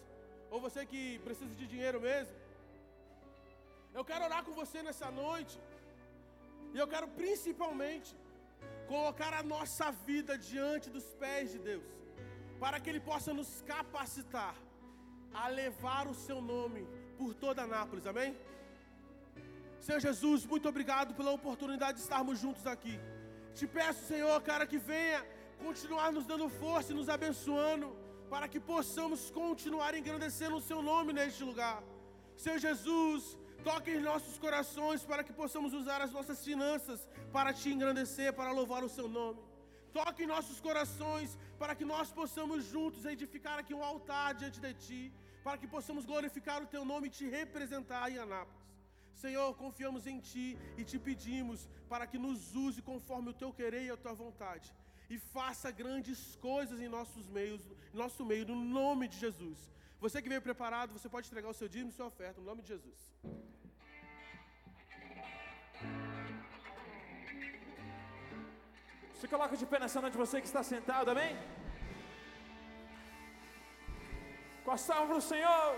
ou 0.51 0.59
você 0.67 0.83
que 0.93 1.03
precisa 1.29 1.55
de 1.61 1.67
dinheiro 1.75 2.01
mesmo. 2.09 2.35
Eu 3.99 4.05
quero 4.11 4.25
orar 4.29 4.43
com 4.47 4.55
você 4.63 4.81
nessa 4.89 5.11
noite. 5.25 5.57
E 6.77 6.79
eu 6.83 6.89
quero 6.93 7.07
principalmente 7.21 8.11
colocar 8.91 9.33
a 9.37 9.43
nossa 9.53 9.87
vida 10.09 10.33
diante 10.49 10.87
dos 10.97 11.07
pés 11.23 11.45
de 11.53 11.59
Deus, 11.69 11.87
para 12.63 12.79
que 12.81 12.91
Ele 12.91 13.01
possa 13.11 13.31
nos 13.39 13.51
capacitar 13.71 14.55
a 15.43 15.45
levar 15.61 16.05
o 16.13 16.17
Seu 16.27 16.39
nome 16.55 16.83
por 17.21 17.31
toda 17.45 17.65
Anápolis, 17.69 18.07
amém? 18.13 18.37
Senhor 19.87 20.01
Jesus, 20.07 20.45
muito 20.53 20.69
obrigado 20.73 21.15
pela 21.21 21.33
oportunidade 21.39 21.97
de 21.97 22.05
estarmos 22.07 22.37
juntos 22.45 22.67
aqui. 22.75 22.97
Te 23.59 23.67
peço, 23.79 24.05
Senhor, 24.13 24.37
cara, 24.51 24.67
que 24.73 24.81
venha 24.93 25.21
continuar 25.65 26.11
nos 26.17 26.27
dando 26.33 26.51
força 26.63 26.93
e 26.93 26.99
nos 27.01 27.09
abençoando, 27.17 27.89
para 28.35 28.49
que 28.53 28.61
possamos 28.75 29.31
continuar 29.43 29.93
engrandecendo 30.01 30.57
o 30.57 30.67
Seu 30.71 30.83
nome 30.93 31.15
neste 31.21 31.43
lugar. 31.51 31.79
Senhor 32.45 32.59
Jesus, 32.69 33.23
Toque 33.69 33.91
em 33.95 34.03
nossos 34.11 34.35
corações 34.45 35.01
para 35.11 35.23
que 35.27 35.33
possamos 35.41 35.73
usar 35.79 36.01
as 36.07 36.13
nossas 36.17 36.41
finanças 36.49 37.01
para 37.37 37.53
te 37.59 37.69
engrandecer, 37.75 38.33
para 38.41 38.57
louvar 38.59 38.83
o 38.85 38.93
seu 38.97 39.09
nome. 39.19 39.41
Toque 39.99 40.23
em 40.25 40.33
nossos 40.35 40.59
corações 40.67 41.31
para 41.63 41.75
que 41.79 41.87
nós 41.95 42.11
possamos 42.19 42.61
juntos 42.73 43.05
edificar 43.15 43.59
aqui 43.59 43.75
um 43.75 43.83
altar 43.93 44.29
diante 44.35 44.61
de 44.67 44.73
ti, 44.85 45.03
para 45.47 45.59
que 45.59 45.67
possamos 45.75 46.05
glorificar 46.05 46.63
o 46.63 46.71
teu 46.75 46.85
nome 46.93 47.09
e 47.09 47.15
te 47.19 47.27
representar 47.39 48.05
em 48.13 48.19
Anápolis. 48.27 48.67
Senhor, 49.23 49.49
confiamos 49.57 50.07
em 50.07 50.19
Ti 50.21 50.47
e 50.77 50.85
te 50.85 50.99
pedimos 50.99 51.61
para 51.89 52.07
que 52.07 52.19
nos 52.19 52.55
use 52.55 52.83
conforme 52.83 53.31
o 53.31 53.39
Teu 53.43 53.51
querer 53.53 53.85
e 53.85 53.91
a 53.91 53.97
Tua 53.97 54.13
vontade. 54.13 54.73
E 55.09 55.19
faça 55.19 55.71
grandes 55.71 56.37
coisas 56.37 56.81
em 56.81 56.89
nossos 56.97 57.27
meios, 57.39 57.63
nosso 57.95 58.25
meio, 58.25 58.47
no 58.47 58.57
nome 58.81 59.09
de 59.09 59.19
Jesus. 59.25 59.59
Você 60.05 60.21
que 60.23 60.29
veio 60.29 60.43
preparado, 60.43 60.93
você 60.97 61.09
pode 61.09 61.27
entregar 61.29 61.49
o 61.49 61.59
seu 61.61 61.69
dízimo 61.69 61.91
e 61.91 61.95
sua 61.99 62.07
oferta, 62.07 62.41
no 62.41 62.47
nome 62.47 62.63
de 62.63 62.69
Jesus. 62.69 63.01
Se 69.21 69.27
coloca 69.27 69.57
de 69.57 69.67
pé 69.67 69.79
nessa 69.79 70.01
noite, 70.01 70.17
você 70.25 70.41
que 70.43 70.47
está 70.47 70.63
sentado, 70.63 71.11
amém? 71.11 71.35
Com 74.65 74.73
a 74.73 74.77
salva 74.77 75.15
do 75.15 75.25
Senhor. 75.33 75.75